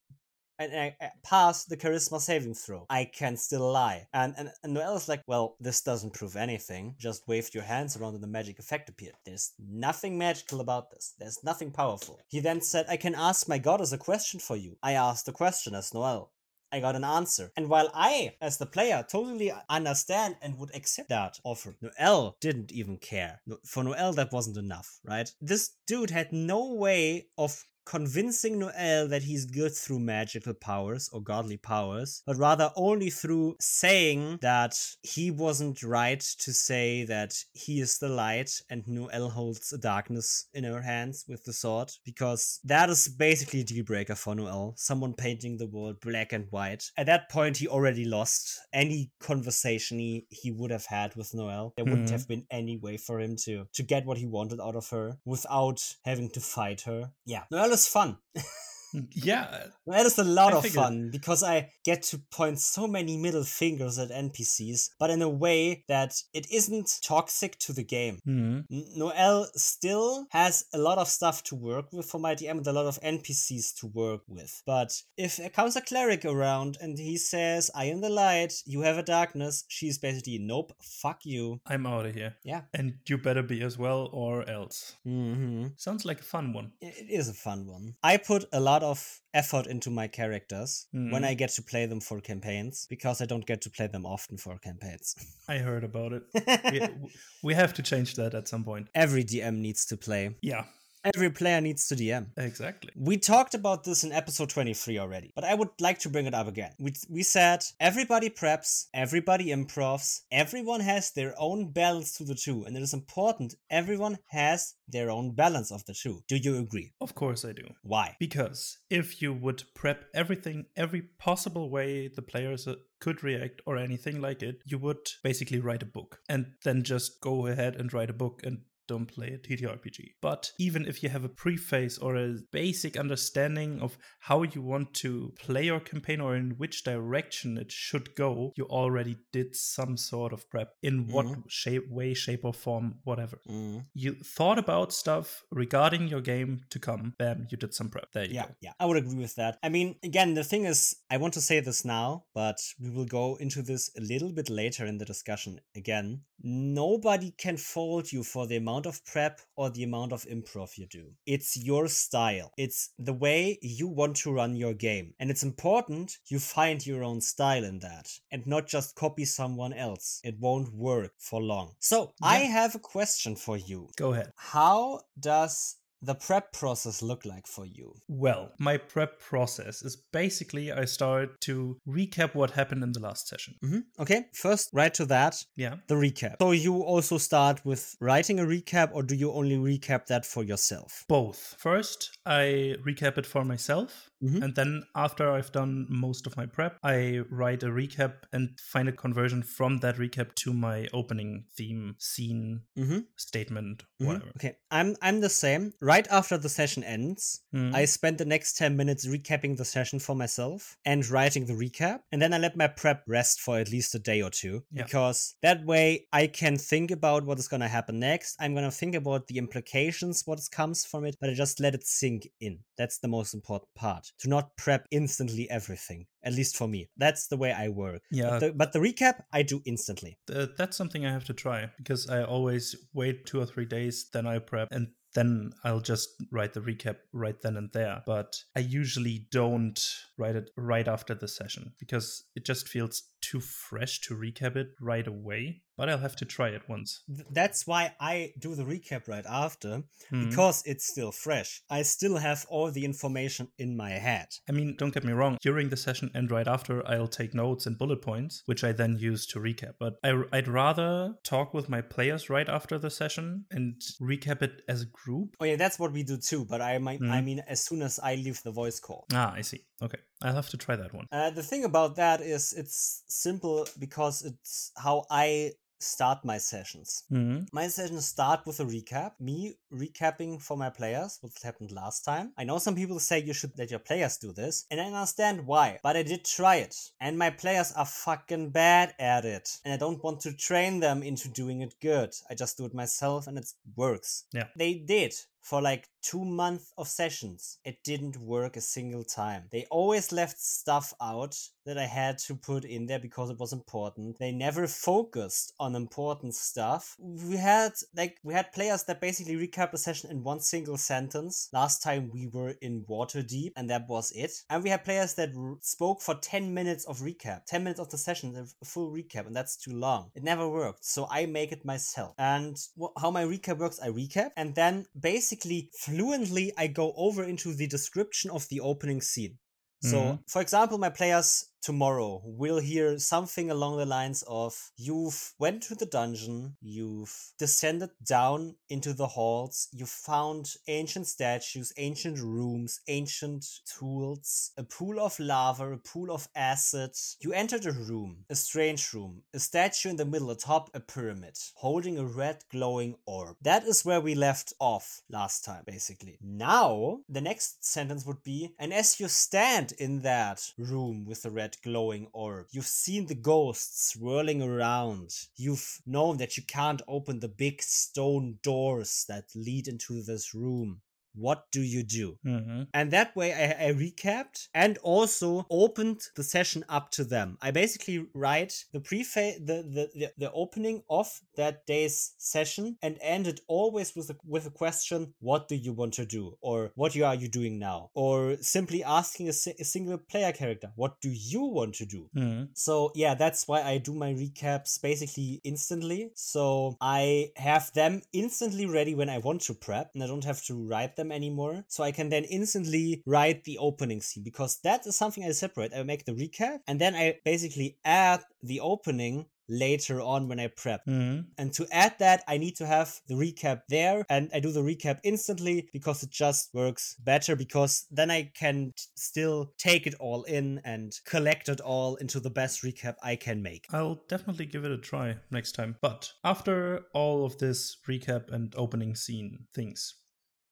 and 0.60 0.72
I, 0.72 0.96
I 1.02 1.10
pass 1.24 1.66
the 1.66 1.78
charisma 1.78 2.20
saving 2.20 2.54
throw. 2.54 2.86
I 2.90 3.06
can 3.06 3.38
still 3.38 3.72
lie. 3.72 4.08
And, 4.14 4.36
and 4.38 4.50
and 4.64 4.74
Noelle 4.74 4.96
is 4.96 5.10
like, 5.10 5.24
well, 5.28 5.56
this 5.60 5.82
doesn't 5.82 6.14
prove 6.14 6.36
anything. 6.36 6.96
Just 7.00 7.28
waved 7.28 7.56
your 7.56 7.64
hands 7.64 7.96
around 7.96 8.14
and 8.16 8.24
the 8.24 8.28
magic 8.28 8.60
effect 8.60 8.90
appeared. 8.90 9.16
There's 9.26 9.54
nothing 9.60 10.18
magical 10.18 10.62
about 10.62 10.92
this. 10.92 11.16
There's 11.18 11.44
nothing 11.44 11.72
powerful. 11.72 12.20
He 12.28 12.40
then 12.40 12.62
said, 12.62 12.86
I 12.88 12.98
can 12.98 13.16
ask 13.16 13.48
my 13.48 13.58
goddess 13.58 13.94
a 13.94 13.98
question 13.98 14.40
for 14.40 14.56
you. 14.56 14.78
I 14.84 14.94
asked 14.94 15.26
the 15.26 15.32
question 15.32 15.76
as 15.76 15.94
Noelle. 15.94 16.32
I 16.74 16.80
got 16.80 16.96
an 16.96 17.04
answer. 17.04 17.52
And 17.56 17.70
while 17.70 17.92
I, 17.94 18.34
as 18.42 18.58
the 18.58 18.66
player, 18.66 19.06
totally 19.08 19.54
understand 19.70 20.38
and 20.42 20.58
would 20.58 20.74
accept 20.76 21.10
that 21.10 21.40
offer, 21.44 21.78
Noelle 21.80 22.36
didn't 22.42 22.72
even 22.72 22.98
care. 22.98 23.42
For 23.64 23.84
Noelle, 23.84 24.14
that 24.14 24.32
wasn't 24.32 24.58
enough, 24.58 25.00
right? 25.06 25.32
This 25.40 25.76
dude 25.86 26.10
had 26.10 26.34
no 26.34 26.74
way 26.74 27.28
of 27.38 27.64
convincing 27.86 28.60
Noelle 28.60 29.08
that 29.08 29.24
he's 29.24 29.46
good 29.46 29.74
through 29.74 30.00
magical 30.00 30.54
powers 30.54 31.10
or 31.12 31.22
godly 31.22 31.58
powers, 31.58 32.24
but 32.26 32.38
rather 32.38 32.72
only 32.76 33.10
through 33.10 33.56
saying 33.60 34.40
that 34.42 34.76
he 35.04 35.32
wasn't 35.32 35.84
right 35.84 36.20
to 36.40 36.54
say 36.54 37.04
that 37.06 37.34
he 37.54 37.80
is 37.80 37.98
the 38.00 38.10
light 38.10 38.52
and 38.70 38.88
Noelle 38.88 39.30
holds 39.30 39.72
a 39.74 39.78
darkness 39.78 40.48
in 40.54 40.64
her 40.64 40.82
hands 40.82 41.26
with 41.28 41.44
the 41.44 41.54
sword, 41.54 41.92
because 42.06 42.60
that 42.64 42.90
is 42.90 43.08
basically 43.08 43.62
a 43.62 43.64
deal 43.64 43.84
breaker 43.84 44.16
for 44.16 44.36
Noelle. 44.36 44.74
Someone 44.78 45.14
painting 45.14 45.58
the 45.58 45.68
world 45.68 46.00
black 46.02 46.34
and 46.34 46.48
white. 46.52 46.90
At 46.98 47.06
that 47.08 47.30
point, 47.30 47.58
he 47.58 47.68
already 47.68 48.06
lost 48.06 48.60
any 48.74 49.12
conversation 49.20 50.00
he, 50.00 50.26
he 50.30 50.52
would 50.52 50.72
have 50.72 50.86
had 50.86 51.16
with 51.16 51.34
Noelle. 51.34 51.74
There 51.76 51.86
wouldn't 51.86 52.10
Mhm. 52.10 52.12
have 52.12 52.28
been 52.28 52.46
any 52.52 52.78
way 52.78 52.98
for 52.98 53.20
him 53.20 53.36
to, 53.46 53.68
to 53.74 53.84
get 53.84 54.06
what 54.06 54.18
he 54.18 54.26
wanted 54.26 54.60
out 54.62 54.76
of 54.76 54.90
her 54.90 55.18
without 55.26 55.82
having 56.06 56.30
to 56.32 56.40
fight 56.40 56.82
her. 56.82 57.12
Yeah, 57.26 57.44
Noelle 57.52 57.73
is 57.74 57.88
fun. 57.88 58.18
Yeah. 59.14 59.68
That 59.88 60.06
is 60.06 60.18
a 60.18 60.24
lot 60.24 60.54
I 60.54 60.58
of 60.58 60.64
figured. 60.64 60.84
fun 60.84 61.10
because 61.12 61.44
I 61.44 61.72
get 61.84 62.04
to 62.04 62.20
point 62.32 62.60
so 62.60 62.88
many 62.88 63.18
middle 63.18 63.44
fingers 63.44 64.00
at 64.00 64.10
NPCs, 64.10 64.92
but 65.00 65.10
in 65.10 65.22
a 65.22 65.30
way 65.30 65.84
that 65.88 66.16
it 66.34 66.48
isn't 66.52 67.00
toxic 67.04 67.58
to 67.60 67.74
the 67.74 67.84
game. 67.84 68.20
Hmm. 68.24 68.60
N- 68.72 68.86
Noelle 68.96 69.48
still 69.56 70.28
has 70.32 70.66
a 70.74 70.78
lot 70.78 70.98
of 70.98 71.08
stuff 71.08 71.44
to 71.46 71.56
work 71.56 71.92
with 71.92 72.06
for 72.06 72.20
my 72.20 72.36
DM 72.36 72.58
and 72.58 72.68
a 72.68 72.74
lot 72.74 72.86
of 72.86 73.00
NPCs 73.02 73.76
to 73.80 73.88
work 73.88 74.22
with. 74.28 74.62
But 74.66 75.02
if 75.18 75.38
there 75.38 75.50
comes 75.50 75.76
a 75.76 75.82
cleric 75.82 76.24
around 76.26 76.78
and 76.82 76.98
he 76.98 77.18
says, 77.18 77.70
I 77.76 77.86
am 77.86 78.02
the 78.02 78.10
light, 78.10 78.54
you 78.66 78.82
have 78.82 78.98
a 78.98 79.04
darkness, 79.04 79.66
she's 79.68 79.98
basically, 79.98 80.38
nope, 80.40 80.72
fuck 80.82 81.26
you. 81.26 81.60
I'm 81.66 81.86
out 81.86 82.06
of 82.06 82.14
here. 82.16 82.36
Yeah. 82.44 82.62
And 82.74 82.96
you 83.08 83.18
better 83.18 83.44
be 83.44 83.62
as 83.64 83.78
well, 83.78 84.10
or 84.14 84.48
else. 84.50 84.96
hmm 85.04 85.68
Sounds 85.78 86.06
like 86.06 86.20
a 86.22 86.24
fun 86.24 86.54
one. 86.54 86.72
It 86.82 86.94
it 87.04 87.10
is 87.12 87.28
a 87.30 87.34
fun 87.34 87.66
one. 87.68 87.96
I 88.04 88.18
put 88.18 88.46
a 88.54 88.60
lot 88.60 88.83
of 88.84 89.22
effort 89.34 89.66
into 89.68 89.90
my 89.90 90.08
characters 90.08 90.88
when 90.92 91.24
Mhm. 91.24 91.26
I 91.26 91.34
get 91.34 91.50
to 91.56 91.62
play 91.64 91.86
them 91.88 92.00
for 92.02 92.22
campaigns 92.22 92.86
because 92.90 93.22
I 93.24 93.26
don't 93.26 93.46
get 93.46 93.62
to 93.62 93.70
play 93.70 93.88
them 93.88 94.06
often 94.06 94.38
for 94.38 94.60
campaigns. 94.60 95.16
I 95.48 95.58
heard 95.58 95.84
about 95.84 96.12
it. 96.14 96.24
we, 96.72 97.10
we 97.44 97.54
have 97.56 97.74
to 97.76 97.82
change 97.82 98.16
that 98.16 98.34
at 98.36 98.48
some 98.48 98.64
point. 98.64 98.88
Every 98.94 99.24
DM 99.24 99.58
needs 99.60 99.86
to 99.88 99.98
play. 99.98 100.36
Yeah, 100.42 100.66
Every 101.04 101.30
player 101.30 101.60
needs 101.60 101.88
to 101.88 101.96
DM. 101.96 102.28
exactly. 102.38 102.92
We 102.96 103.18
talked 103.18 103.54
about 103.54 103.84
this 103.84 104.04
in 104.04 104.12
episode 104.12 104.50
23 104.50 105.00
already, 105.00 105.32
but 105.36 105.44
I 105.44 105.54
would 105.54 105.70
like 105.82 106.00
to 106.00 106.10
bring 106.10 106.26
it 106.26 106.34
up 106.34 106.48
again. 106.48 106.72
We, 106.80 106.94
we 107.10 107.24
said 107.24 107.64
everybody 107.80 108.30
preps, 108.30 108.86
everybody 108.94 109.48
improvs, 109.48 110.22
everyone 110.32 110.80
has 110.80 111.12
their 111.12 111.34
own 111.38 111.72
balance 111.72 112.14
to 112.18 112.24
the 112.24 112.36
two, 112.36 112.64
and 112.64 112.78
it 112.78 112.82
is 112.82 112.94
important 112.94 113.56
everyone 113.70 114.18
has 114.30 114.76
their 114.88 115.10
own 115.10 115.34
balance 115.36 115.72
of 115.72 115.84
the 115.86 115.94
two. 115.94 116.22
Do 116.28 116.38
you 116.38 116.58
agree? 116.58 116.94
Of 117.02 117.16
course 117.16 117.44
I 117.44 117.52
do. 117.52 117.68
Why? 117.82 118.16
Because 118.20 118.78
if 118.90 119.22
you 119.22 119.34
would 119.34 119.64
prep 119.76 120.06
everything, 120.14 120.66
every 120.76 121.02
possible 121.02 121.70
way 121.70 122.08
the 122.08 122.22
players 122.22 122.68
uh, 122.68 122.76
could 123.00 123.24
react 123.24 123.62
or 123.66 123.78
anything 123.78 124.22
like 124.22 124.42
it, 124.42 124.62
you 124.66 124.78
would 124.78 125.10
basically 125.24 125.60
write 125.60 125.84
a 125.84 125.88
book 125.88 126.20
and 126.30 126.54
then 126.64 126.84
just 126.84 127.20
go 127.20 127.48
ahead 127.48 127.76
and 127.76 127.92
write 127.94 128.10
a 128.10 128.14
book 128.14 128.42
and 128.44 128.60
don't 128.94 129.14
play 129.18 129.30
a 129.34 129.38
TTRPG. 129.46 130.00
But 130.22 130.52
even 130.60 130.86
if 130.92 131.02
you 131.04 131.10
have 131.10 131.26
a 131.26 131.30
preface 131.44 131.96
or 131.98 132.12
a 132.16 132.36
basic 132.52 132.94
understanding 133.04 133.72
of 133.86 133.98
how 134.20 134.40
you 134.54 134.62
want 134.62 134.94
to 135.06 135.12
play 135.46 135.64
your 135.72 135.80
campaign 135.92 136.20
or 136.22 136.36
in 136.36 136.52
which 136.62 136.84
direction 136.84 137.58
it 137.64 137.72
should 137.72 138.08
go, 138.16 138.54
you 138.60 138.66
already 138.66 139.16
did 139.32 139.56
some 139.56 139.98
sort 139.98 140.32
of 140.34 140.50
prep 140.50 140.70
in 140.82 141.08
what 141.14 141.26
shape, 141.48 141.88
way, 141.90 142.14
shape, 142.14 142.44
or 142.50 142.54
form, 142.54 142.88
whatever. 143.04 143.38
Mm. 143.50 143.86
You 143.94 144.12
thought 144.38 144.60
about 144.60 144.94
stuff 144.94 145.44
regarding 145.52 146.08
your 146.08 146.22
game 146.22 146.62
to 146.70 146.80
come. 146.80 147.14
Bam, 147.18 147.48
you 147.50 147.58
did 147.58 147.74
some 147.74 147.90
prep. 147.90 148.12
There 148.14 148.26
you 148.26 148.36
Yeah, 148.36 148.48
go. 148.48 148.54
yeah, 148.62 148.74
I 148.80 148.86
would 148.86 148.98
agree 148.98 149.22
with 149.26 149.36
that. 149.36 149.58
I 149.64 149.70
mean, 149.70 149.96
again, 150.04 150.34
the 150.34 150.44
thing 150.44 150.66
is, 150.66 150.96
I 151.10 151.18
want 151.18 151.34
to 151.34 151.42
say 151.42 151.60
this 151.62 151.84
now, 151.86 152.26
but 152.34 152.58
we 152.82 152.90
will 152.96 153.06
go 153.06 153.36
into 153.36 153.62
this 153.62 153.90
a 153.98 154.02
little 154.02 154.32
bit 154.40 154.50
later 154.50 154.86
in 154.86 154.98
the 155.00 155.06
discussion 155.14 155.60
again. 155.76 156.22
Nobody 156.46 157.32
can 157.46 157.58
fault 157.58 158.12
you 158.12 158.24
for 158.24 158.48
the 158.48 158.58
amount 158.58 158.83
amount 158.84 158.96
of 158.96 159.06
prep 159.06 159.40
or 159.56 159.70
the 159.70 159.84
amount 159.84 160.12
of 160.12 160.26
improv 160.26 160.78
you 160.78 160.86
do. 160.88 161.06
It's 161.26 161.56
your 161.56 161.88
style. 161.88 162.52
It's 162.58 162.90
the 163.00 163.14
way 163.14 163.58
you 163.62 163.88
want 163.88 164.18
to 164.18 164.34
run 164.34 164.56
your 164.56 164.74
game. 164.74 165.14
And 165.20 165.32
it's 165.32 165.44
important 165.44 166.18
you 166.28 166.40
find 166.40 166.86
your 166.86 167.04
own 167.04 167.22
style 167.22 167.64
in 167.64 167.80
that 167.80 168.10
and 168.32 168.46
not 168.46 168.68
just 168.68 168.96
copy 168.96 169.26
someone 169.26 169.74
else. 169.74 170.20
It 170.24 170.40
won't 170.40 170.74
work 170.74 171.14
for 171.18 171.42
long. 171.42 171.76
So, 171.80 172.12
I 172.22 172.40
have 172.40 172.76
a 172.76 172.80
question 172.80 173.36
for 173.36 173.58
you. 173.58 173.88
Go 173.96 174.12
ahead. 174.14 174.32
How 174.36 175.02
does 175.18 175.78
the 176.04 176.16
prep 176.16 176.52
process 176.54 177.02
look 177.02 177.26
like 177.26 177.48
for 177.48 177.66
you? 177.66 177.94
Well, 178.08 178.52
my 178.60 178.78
prep 178.78 179.20
process 179.20 179.82
is 179.84 179.96
basically 180.12 180.72
I 180.72 180.86
start 180.86 181.40
to 181.42 181.78
recap 181.88 182.36
what 182.36 182.52
happened 182.52 182.84
in 182.84 182.92
the 182.92 183.00
last 183.00 183.28
session. 183.28 183.56
hmm 183.62 183.80
Okay, 184.00 184.26
first, 184.34 184.70
right 184.74 184.94
to 184.96 185.06
that, 185.06 185.36
Yeah. 185.56 185.76
the 185.88 185.96
recap. 185.96 186.36
So, 186.40 186.52
you 186.52 186.82
also 186.84 187.18
start 187.18 187.64
with 187.66 187.96
writing 188.02 188.40
a 188.40 188.44
recap, 188.44 188.90
or 188.94 189.04
do 189.04 189.16
you 189.16 189.32
only 189.32 189.58
recap 189.58 190.06
that 190.08 190.26
for 190.26 190.44
yourself? 190.44 191.06
Both. 191.08 191.56
First, 191.58 192.18
I 192.26 192.76
recap 192.86 193.18
it 193.18 193.26
for 193.26 193.44
myself. 193.46 194.10
Mhm. 194.24 194.42
And 194.44 194.56
then, 194.56 194.84
after 194.96 195.30
I've 195.32 195.52
done 195.52 195.86
most 195.90 196.26
of 196.28 196.38
my 196.38 196.46
prep, 196.46 196.78
I 196.84 197.20
write 197.30 197.62
a 197.64 197.68
recap 197.68 198.24
and 198.32 198.58
find 198.60 198.88
a 198.88 198.94
conversion 198.94 199.44
from 199.44 199.80
that 199.80 199.98
recap 199.98 200.34
to 200.36 200.54
my 200.54 200.88
opening 200.94 201.46
theme, 201.58 201.96
scene, 202.00 202.62
Mm-hmm. 202.78 203.00
statement, 203.18 203.84
Mhm. 204.02 204.06
whatever. 204.08 204.30
Okay, 204.38 204.56
I'm 204.72 204.96
I'm 205.02 205.20
the 205.20 205.30
same. 205.30 205.74
Right 205.82 206.08
after 206.10 206.38
the 206.38 206.50
session 206.50 206.84
ends, 206.84 207.42
Mhm. 207.54 207.76
I 207.76 207.86
spend 207.86 208.18
the 208.18 208.26
next 208.26 208.54
10 208.58 208.78
minutes 208.78 209.06
recapping 209.06 209.58
the 209.58 209.66
session 209.66 210.00
for 210.00 210.16
myself 210.16 210.78
and 210.86 211.06
writing 211.10 211.46
the 211.46 211.54
recap, 211.54 212.04
and 212.12 212.22
then 212.22 212.34
I 212.34 212.38
let 212.38 212.56
my 212.56 212.68
prep 212.68 213.04
rest 213.08 213.42
for 213.42 213.60
at 213.60 213.70
least 213.72 213.94
a 213.96 214.00
day 214.00 214.22
or 214.22 214.30
two 214.30 214.66
Yeah. 214.72 214.84
because 214.84 215.36
that 215.42 215.66
way 215.66 216.08
I 216.14 216.28
can 216.28 216.58
think 216.58 216.92
about 216.92 217.26
what 217.26 217.40
is 217.40 217.48
going 217.50 217.62
to 217.62 217.68
happen 217.68 218.00
next. 218.00 218.38
I'm 218.40 218.54
going 218.54 218.70
to 218.70 218.72
think 218.82 218.96
about 218.96 219.28
the 219.28 219.38
implications 219.38 220.26
what 220.26 220.40
comes 220.52 220.86
from 220.86 221.06
it, 221.06 221.18
but 221.20 221.30
I 221.30 221.34
just 221.34 221.60
let 221.60 221.76
it 221.76 221.86
sink 221.86 222.28
in. 222.40 222.64
That's 222.78 223.00
the 223.00 223.08
most 223.10 223.34
important 223.34 223.74
part. 223.76 224.13
To 224.20 224.30
not 224.30 224.56
prep 224.58 224.88
instantly 224.92 225.50
everything. 225.50 226.06
At 226.24 226.34
least 226.34 226.56
for 226.56 226.68
me. 226.68 226.88
That's 226.98 227.28
the 227.28 227.38
way 227.38 227.52
I 227.52 227.70
work. 227.70 228.02
Yeah. 228.10 228.30
But 228.30 228.40
the, 228.40 228.54
but 228.54 228.74
the 228.74 228.80
recap 228.80 229.24
I 229.34 229.44
do 229.44 229.62
instantly. 229.66 230.18
Th- 230.28 230.50
that's 230.58 230.78
something 230.78 231.06
I 231.06 231.12
have 231.12 231.26
to 231.26 231.34
try 231.34 231.70
because 231.78 232.10
I 232.10 232.24
always 232.24 232.76
wait 232.94 233.26
two 233.26 233.42
or 233.42 233.46
three 233.46 233.66
days, 233.66 234.10
then 234.14 234.26
I 234.26 234.40
prep, 234.40 234.70
and 234.72 234.88
then 235.14 235.52
I'll 235.64 235.80
just 235.80 236.10
write 236.32 236.54
the 236.54 236.62
recap 236.62 236.98
right 237.12 237.40
then 237.42 237.58
and 237.58 237.72
there. 237.72 238.02
But 238.06 238.36
I 238.56 238.60
usually 238.60 239.28
don't 239.32 239.80
write 240.18 240.36
it 240.36 240.50
right 240.56 240.88
after 240.88 241.14
the 241.16 241.28
session 241.28 241.74
because 241.80 242.24
it 242.36 242.46
just 242.46 242.68
feels 242.68 243.04
too 243.22 243.40
fresh 243.40 244.02
to 244.02 244.14
recap 244.16 244.56
it 244.56 244.68
right 244.82 245.08
away. 245.08 245.62
But 245.76 245.90
I'll 245.90 245.98
have 245.98 246.16
to 246.18 246.26
try 246.26 246.50
it 246.50 246.70
once. 246.70 247.02
That's 247.32 247.66
why 247.66 247.96
I 248.00 248.34
do 248.38 248.54
the 248.54 248.64
recap 248.64 249.08
right 249.08 249.26
after 249.28 249.82
Hmm. 250.10 250.30
because 250.30 250.62
it's 250.68 250.86
still 250.88 251.12
fresh. 251.12 251.64
I 251.68 251.82
still 251.82 252.18
have 252.18 252.46
all 252.48 252.70
the 252.70 252.86
information 252.86 253.48
in 253.58 253.76
my 253.76 253.90
head. 253.92 254.28
I 254.48 254.52
mean, 254.52 254.76
don't 254.78 254.94
get 254.94 255.04
me 255.04 255.14
wrong, 255.14 255.38
during 255.42 255.70
the 255.70 255.78
session 255.78 256.12
and 256.14 256.30
right 256.30 256.48
after, 256.48 256.88
I'll 256.88 257.08
take 257.08 257.34
notes 257.34 257.66
and 257.66 257.76
bullet 257.78 258.04
points, 258.04 258.44
which 258.46 258.64
I 258.64 258.72
then 258.72 258.98
use 259.00 259.26
to 259.28 259.40
recap. 259.40 259.74
But 259.80 259.96
I, 260.04 260.14
would 260.14 260.48
rather 260.48 261.16
talk 261.24 261.56
with 261.56 261.70
my 261.70 261.82
players 261.82 262.30
right 262.30 262.48
after 262.48 262.78
the 262.78 262.92
session 262.92 263.46
and 263.50 263.82
recap 264.00 264.44
it 264.44 264.62
as 264.68 264.84
a 264.84 264.86
group. 264.86 265.38
Oh 265.40 265.46
yeah, 265.46 265.56
that's 265.56 265.80
what 265.80 265.92
we 265.92 266.04
do 266.04 266.18
too. 266.18 266.46
But 266.46 266.62
I 266.62 266.78
might, 266.78 267.02
I 267.02 267.20
Mhm. 267.22 267.24
mean, 267.26 267.40
as 267.48 267.66
soon 267.66 267.82
as 267.82 268.00
I 268.00 268.14
leave 268.16 268.44
the 268.44 268.52
voice 268.52 268.80
call. 268.80 269.08
Ah, 269.12 269.34
I 269.34 269.42
see. 269.42 269.66
Okay. 269.82 269.98
I'll 270.24 270.36
have 270.36 270.50
to 270.50 270.58
try 270.58 270.76
that 270.76 270.94
one. 270.94 271.08
Uh, 271.12 271.30
the 271.30 271.44
thing 271.44 271.66
about 271.66 271.96
that 271.98 272.22
is 272.22 272.54
it's 272.54 273.04
simple 273.08 273.68
because 273.78 274.24
it's 274.24 274.72
how 274.78 275.06
I 275.12 275.52
start 275.84 276.24
my 276.24 276.38
sessions. 276.38 277.04
hmm 277.10 277.40
My 277.52 277.68
sessions 277.68 278.06
start 278.06 278.46
with 278.46 278.60
a 278.60 278.66
recap, 278.66 279.12
me 279.20 279.56
recapping 279.72 280.42
for 280.42 280.58
my 280.58 280.70
players 280.70 281.18
what 281.22 281.34
happened 281.44 281.72
last 281.72 282.06
time. 282.06 282.32
I 282.38 282.46
know 282.46 282.58
some 282.58 282.76
people 282.76 283.00
say 283.00 283.20
you 283.20 283.34
should 283.34 283.58
let 283.58 283.70
your 283.70 283.80
players 283.80 284.18
do 284.18 284.32
this, 284.32 284.66
and 284.72 284.80
I 284.80 284.86
understand 284.86 285.46
why, 285.46 285.80
but 285.84 285.98
I 285.98 286.04
did 286.04 286.24
try 286.26 286.56
it, 286.56 286.76
and 287.00 287.18
my 287.18 287.30
players 287.30 287.72
are 287.74 287.86
fucking 287.86 288.52
bad 288.52 288.94
at 288.98 289.26
it, 289.26 289.60
and 289.66 289.74
I 289.74 289.78
don't 289.78 290.04
want 290.04 290.22
to 290.22 290.34
train 290.34 290.80
them 290.80 291.04
into 291.04 291.28
doing 291.30 291.62
it 291.62 291.76
good. 291.82 292.12
I 292.30 292.36
just 292.36 292.58
do 292.58 292.66
it 292.66 292.74
myself, 292.74 293.28
and 293.28 293.38
it 293.38 293.52
works. 293.76 294.24
Yeah. 294.34 294.48
They 294.56 294.76
did 294.76 295.14
for 295.44 295.62
like 295.62 295.90
two 296.02 296.24
months 296.24 296.74
of 296.78 296.88
sessions. 296.88 297.60
It 297.64 297.78
didn't 297.84 298.18
work 298.18 298.58
a 298.58 298.62
single 298.62 299.04
time. 299.04 299.44
They 299.52 299.66
always 299.70 300.12
left 300.12 300.40
stuff 300.40 300.94
out 301.02 301.38
that 301.66 301.78
I 301.78 301.86
had 301.86 302.18
to 302.20 302.36
put 302.36 302.66
in 302.66 302.86
there 302.88 303.00
because 303.00 303.30
it 303.30 303.40
was 303.40 303.54
important. 303.54 304.20
They 304.20 304.32
never 304.32 304.68
focused 304.68 305.54
on 305.60 305.76
important 305.76 306.36
stuff. 306.36 306.96
We 307.00 307.38
had 307.38 307.74
like 307.96 308.18
we 308.24 308.34
had 308.34 308.52
players 308.52 308.84
that 308.86 309.02
basically 309.02 309.36
recap 309.36 309.74
a 309.74 309.78
session 309.78 310.12
in 310.12 310.24
one 310.24 310.40
single 310.40 310.78
sentence. 310.78 311.50
Last 311.54 311.82
time 311.82 312.10
we 312.14 312.28
were 312.28 312.56
in 312.62 312.84
Waterdeep 312.90 313.52
and 313.56 313.70
that 313.70 313.88
was 313.88 314.12
it. 314.12 314.32
And 314.50 314.64
we 314.64 314.70
had 314.70 314.84
players 314.84 315.14
that 315.16 315.32
r- 315.38 315.58
spoke 315.62 316.02
for 316.02 316.16
10 316.16 316.54
minutes 316.54 316.86
of 316.86 317.00
recap. 317.00 317.46
10 317.46 317.64
minutes 317.64 317.80
of 317.80 317.90
the 317.90 317.98
session, 317.98 318.36
a 318.62 318.66
full 318.66 318.92
recap, 318.92 319.28
and 319.28 319.36
that's 319.36 319.56
too 319.56 319.72
long. 319.72 320.12
It 320.16 320.24
never 320.24 320.50
worked. 320.50 320.86
So 320.86 321.08
I 321.10 321.26
make 321.26 321.52
it 321.52 321.66
myself. 321.66 322.14
And 322.18 322.58
wh- 322.80 323.00
how 323.02 323.12
my 323.12 323.24
recap 323.24 323.58
works, 323.58 323.80
I 323.80 323.88
recap 323.90 324.32
and 324.36 324.56
then 324.56 324.86
basically 325.00 325.33
fluently 325.78 326.52
I 326.58 326.68
go 326.68 326.94
over 326.96 327.24
into 327.24 327.54
the 327.54 327.68
description 327.68 328.32
of 328.32 328.48
the 328.50 328.60
opening 328.60 329.02
scene. 329.02 329.40
So, 329.82 329.98
Mhm. 329.98 330.20
for 330.28 330.42
example, 330.42 330.78
my 330.78 330.90
players 330.90 331.46
tomorrow 331.64 332.22
we'll 332.26 332.60
hear 332.60 333.00
something 333.00 333.50
along 333.50 333.78
the 333.78 333.86
lines 333.86 334.22
of 334.28 334.72
you've 334.76 335.34
went 335.40 335.64
to 335.64 335.74
the 335.76 335.86
dungeon, 335.86 336.58
you've 336.62 337.32
descended 337.40 337.90
down 338.06 338.54
into 338.70 338.92
the 338.92 339.08
halls, 339.08 339.70
you 339.72 339.86
found 339.86 340.54
ancient 340.68 341.08
statues, 341.08 341.72
ancient 341.78 342.20
rooms, 342.20 342.82
ancient 342.90 343.46
tools, 343.66 344.52
a 344.58 344.64
pool 344.64 345.00
of 345.00 345.18
lava, 345.20 345.72
a 345.72 345.78
pool 345.78 346.12
of 346.12 346.28
acid. 346.36 346.92
You 347.22 347.32
entered 347.32 347.66
a 347.66 347.72
room, 347.72 348.26
a 348.30 348.36
strange 348.36 348.94
room, 348.94 349.22
a 349.34 349.40
statue 349.40 349.90
in 349.90 349.96
the 349.96 350.06
middle 350.06 350.32
atop 350.32 350.70
a 350.74 350.82
pyramid, 350.82 351.38
holding 351.56 351.98
a 351.98 352.06
red 352.06 352.44
glowing 352.52 352.96
orb. 353.06 353.38
That 353.42 353.64
is 353.64 353.86
where 353.86 354.02
we 354.02 354.16
left 354.16 354.52
off 354.60 355.02
last 355.10 355.46
time, 355.46 355.64
basically. 355.66 356.18
Now, 356.22 357.00
the 357.08 357.22
next 357.22 357.66
sentence 357.66 358.06
would 358.06 358.22
be, 358.24 358.54
and 358.60 358.74
as 358.74 359.00
you 359.00 359.08
stand 359.08 359.72
in 359.80 360.02
that 360.02 360.52
room 360.58 361.06
with 361.06 361.22
the 361.22 361.32
red 361.32 361.53
glowing 361.62 362.08
orb, 362.14 362.48
you've 362.52 362.66
seen 362.66 363.06
the 363.06 363.16
ghosts 363.16 363.92
swirling 363.94 364.42
around. 364.42 365.12
You've 365.36 365.82
known 365.86 366.18
that 366.18 366.38
you 366.38 366.44
can't 366.44 366.82
open 366.88 367.20
the 367.20 367.28
big 367.28 367.62
stone 367.62 368.40
doors 368.42 369.06
that 369.08 369.26
lead 369.36 369.68
into 369.68 370.02
this 370.02 370.34
room. 370.34 370.82
What 371.16 371.46
do 371.52 371.62
you 371.62 371.84
do? 371.84 372.18
hmm 372.24 372.64
And 372.74 372.92
that 372.92 373.16
way 373.16 373.34
I, 373.34 373.70
I 373.70 373.74
recapped 373.74 374.48
and 374.54 374.78
also 374.80 375.46
opened 375.50 376.02
the 376.16 376.24
session 376.24 376.64
up 376.70 376.90
to 376.92 377.04
them. 377.04 377.38
I 377.42 377.52
basically 377.52 378.08
write 378.14 378.66
the 378.74 378.80
preface, 378.80 379.36
the, 379.38 379.64
the, 379.64 379.90
the, 380.00 380.12
the 380.18 380.32
opening 380.32 380.84
of 380.90 381.08
that 381.36 381.66
day's 381.66 382.14
session 382.18 382.78
and 382.82 382.98
end 383.02 383.28
it 383.28 383.40
always 383.48 383.96
with 383.96 384.10
a 384.10 384.16
with 384.26 384.46
a 384.46 384.52
question, 384.52 385.14
what 385.20 385.48
do 385.48 385.56
you 385.56 385.74
want 385.74 385.94
to 385.96 386.06
do? 386.06 386.38
Or 386.42 386.72
what 386.76 386.96
you 386.96 387.06
are 387.06 387.16
you 387.16 387.28
doing 387.28 387.60
now? 387.60 387.90
Or 387.94 388.38
simply 388.42 388.84
asking 388.84 389.30
a, 389.30 389.34
si- 389.34 389.56
a 389.60 389.64
single 389.64 389.98
player 389.98 390.32
character, 390.32 390.72
what 390.76 391.00
do 391.02 391.10
you 391.12 391.44
want 391.44 391.76
to 391.76 391.86
do? 391.86 392.10
hmm 392.14 392.44
So 392.54 392.92
yeah, 392.96 393.14
that's 393.16 393.48
why 393.48 393.62
I 393.64 393.78
do 393.78 393.94
my 393.94 394.14
recaps 394.14 394.82
basically 394.82 395.42
instantly. 395.44 396.12
So 396.16 396.78
I 396.82 397.32
have 397.36 397.72
them 397.74 398.02
instantly 398.14 398.66
ready 398.66 398.96
when 398.96 399.10
I 399.10 399.18
want 399.20 399.42
to 399.44 399.54
prep 399.54 399.92
and 399.94 400.04
I 400.04 400.08
don't 400.08 400.24
have 400.26 400.42
to 400.46 400.56
write 400.68 400.96
them 400.96 401.03
anymore. 401.12 401.66
So 401.68 401.84
I 401.84 401.92
can 401.92 402.10
then 402.10 402.24
instantly 402.26 403.04
write 403.06 403.44
the 403.44 403.58
opening 403.58 404.02
scene 404.02 404.24
because 404.24 404.60
that 404.64 404.86
is 404.86 404.96
something 404.96 405.24
I 405.24 405.32
separate. 405.32 405.74
I 405.76 405.84
make 405.84 406.06
the 406.06 406.14
recap 406.14 406.60
and 406.68 406.80
then 406.80 406.96
I 406.96 407.20
basically 407.26 407.78
add 407.84 408.22
the 408.42 408.60
opening 408.60 409.26
later 409.50 410.02
on 410.02 410.28
when 410.28 410.40
I 410.40 410.48
prep. 410.48 410.82
hmm 410.86 411.20
And 411.38 411.54
to 411.54 411.68
add 411.72 411.96
that, 412.00 412.24
I 412.28 412.38
need 412.38 412.56
to 412.58 412.66
have 412.66 413.00
the 413.08 413.16
recap 413.16 413.62
there 413.70 414.06
and 414.10 414.30
I 414.34 414.40
do 414.40 414.52
the 414.52 414.62
recap 414.62 415.00
instantly 415.04 415.70
because 415.74 416.04
it 416.04 416.10
just 416.10 416.54
works 416.54 416.96
better 417.00 417.36
because 417.36 417.86
then 417.92 418.10
I 418.10 418.32
can 418.34 418.74
t- 418.76 418.84
still 418.96 419.54
take 419.58 419.86
it 419.86 419.96
all 420.00 420.24
in 420.24 420.62
and 420.64 420.94
collect 421.06 421.50
it 421.50 421.60
all 421.60 421.96
into 421.96 422.20
the 422.20 422.30
best 422.30 422.64
recap 422.64 422.96
I 423.04 423.16
can 423.16 423.42
make. 423.42 423.66
I'll 423.72 424.04
definitely 424.08 424.46
give 424.46 424.66
it 424.66 424.72
a 424.72 424.78
try 424.78 425.18
next 425.32 425.54
time. 425.54 425.76
But 425.82 426.12
after 426.24 426.86
all 426.94 427.26
of 427.26 427.38
this 427.38 427.78
recap 427.88 428.32
and 428.32 428.54
opening 428.56 428.96
scene 428.96 429.46
things, 429.54 429.96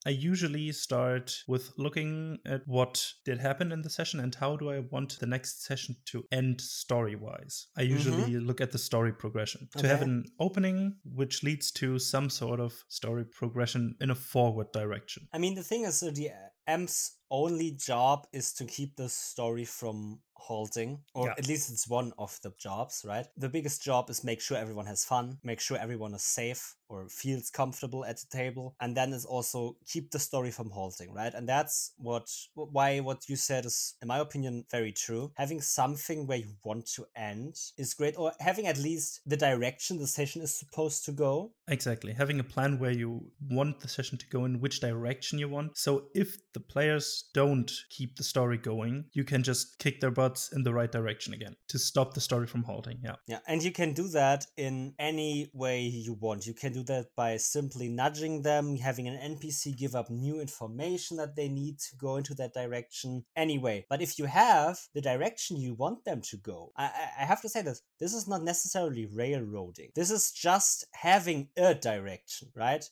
I 0.06 0.10
usually 0.10 0.72
start 0.72 1.44
with 1.48 1.72
looking 1.78 2.40
at 2.46 2.62
what 2.66 3.06
did 3.24 3.40
happen 3.40 3.72
in 3.72 3.82
the 3.82 3.90
session 3.90 4.20
and 4.20 4.34
how 4.34 4.56
do 4.56 4.72
I 4.72 4.80
want 4.80 5.20
the 5.20 5.28
next 5.28 5.64
session 5.64 5.96
to 6.08 6.24
end 6.32 6.60
story 6.60 7.16
wise. 7.16 7.68
I 7.78 7.84
usually 7.84 8.40
look 8.40 8.62
at 8.62 8.72
the 8.72 8.80
story 8.80 9.14
progression 9.14 9.70
to 9.78 9.88
have 9.88 10.02
an 10.02 10.26
opening 10.40 10.96
which 11.04 11.44
leads 11.44 11.72
to 11.74 12.00
some 12.00 12.30
sort 12.30 12.60
of 12.60 12.74
story 12.88 13.26
progression 13.26 13.96
in 14.02 14.10
a 14.10 14.16
forward 14.16 14.72
direction. 14.72 15.28
I 15.34 15.38
mean, 15.38 15.56
the 15.56 15.64
thing 15.64 15.86
is, 15.86 16.02
uh, 16.02 16.08
the 16.08 16.30
DM's 16.68 17.18
only 17.32 17.72
job 17.72 18.28
is 18.34 18.54
to 18.54 18.66
keep 18.66 18.96
the 18.98 19.10
story 19.10 19.66
from 19.66 20.20
halting, 20.36 20.98
or 21.14 21.28
Yeah. 21.28 21.36
at 21.38 21.48
least 21.48 21.70
it's 21.72 21.88
one 21.88 22.12
of 22.18 22.40
the 22.42 22.52
jobs, 22.58 23.04
right? 23.06 23.28
The 23.38 23.48
biggest 23.48 23.84
job 23.84 24.10
is 24.10 24.24
make 24.24 24.42
sure 24.42 24.58
everyone 24.58 24.88
has 24.88 25.06
fun, 25.06 25.38
make 25.44 25.60
sure 25.60 25.78
everyone 25.78 26.16
is 26.16 26.24
safe 26.24 26.76
or 26.90 27.08
feels 27.10 27.52
comfortable 27.52 28.04
at 28.04 28.18
the 28.18 28.26
table, 28.36 28.76
and 28.82 28.98
then 28.98 29.14
is 29.14 29.24
also 29.24 29.78
keep 29.86 30.10
the 30.10 30.18
story 30.20 30.50
from 30.52 30.72
halting, 30.72 31.14
right? 31.14 31.34
And 31.34 31.48
that's 31.48 31.94
what 31.98 32.28
why 32.56 33.00
what 33.02 33.30
you 33.30 33.36
said 33.36 33.66
is, 33.66 33.96
in 34.02 34.08
my 34.08 34.18
opinion, 34.18 34.66
very 34.72 34.92
true. 34.92 35.32
Having 35.38 35.62
something 35.62 36.26
where 36.26 36.40
you 36.40 36.56
want 36.64 36.88
to 36.96 37.06
end 37.16 37.56
is 37.78 37.94
great, 37.94 38.18
or 38.18 38.34
having 38.40 38.66
at 38.66 38.80
least 38.80 39.22
the 39.28 39.38
direction 39.38 40.00
the 40.00 40.08
session 40.08 40.42
is 40.42 40.54
supposed 40.58 41.06
to 41.06 41.12
go. 41.12 41.54
Exactly. 41.68 42.14
Having 42.14 42.40
a 42.40 42.44
plan 42.44 42.80
where 42.80 42.92
you 42.92 43.32
want 43.50 43.80
the 43.80 43.88
session 43.88 44.18
to 44.18 44.28
go 44.28 44.46
in 44.46 44.60
which 44.60 44.80
direction 44.80 45.38
you 45.38 45.48
want. 45.50 45.78
So 45.78 46.10
if 46.16 46.38
the 46.54 46.60
players 46.60 47.21
don't 47.34 47.72
keep 47.90 48.16
the 48.16 48.24
story 48.24 48.58
going, 48.58 49.06
you 49.14 49.24
can 49.24 49.44
just 49.44 49.80
kick 49.80 50.00
their 50.00 50.12
butts 50.12 50.52
in 50.52 50.64
the 50.64 50.74
right 50.74 50.92
direction 50.92 51.34
again 51.34 51.56
to 51.70 51.80
stop 51.80 52.14
the 52.14 52.22
story 52.22 52.48
from 52.48 52.64
halting. 52.64 53.00
Yeah. 53.04 53.16
Yeah, 53.28 53.40
and 53.48 53.64
you 53.64 53.72
can 53.72 53.94
do 53.94 54.08
that 54.10 54.46
in 54.58 54.94
any 55.00 55.50
way 55.54 55.82
you 55.82 56.14
want. 56.14 56.46
You 56.46 56.54
can 56.54 56.74
do 56.74 56.84
that 56.84 57.08
by 57.16 57.38
simply 57.38 57.90
nudging 57.90 58.42
them, 58.42 58.78
having 58.78 59.08
an 59.08 59.36
NPC 59.36 59.78
give 59.78 59.96
up 59.96 60.10
new 60.10 60.40
information 60.40 61.18
that 61.18 61.36
they 61.36 61.48
need 61.50 61.80
to 61.80 61.96
go 61.98 62.18
into 62.18 62.34
that 62.36 62.54
direction. 62.54 63.24
Anyway, 63.36 63.86
but 63.90 64.02
if 64.02 64.18
you 64.20 64.26
have 64.26 64.80
the 64.94 65.02
direction 65.02 65.58
you 65.58 65.74
want 65.74 66.04
them 66.06 66.22
to 66.22 66.38
go, 66.38 66.72
I, 66.78 66.86
I- 67.20 67.26
have 67.32 67.42
to 67.42 67.50
say 67.50 67.62
this 67.62 67.82
this 68.00 68.14
is 68.14 68.28
not 68.28 68.44
necessarily 68.44 69.06
railroading. 69.06 69.92
This 69.96 70.12
is 70.12 70.32
just 70.32 70.86
having 70.94 71.50
a 71.58 71.74
direction, 71.74 72.50
right? 72.56 72.84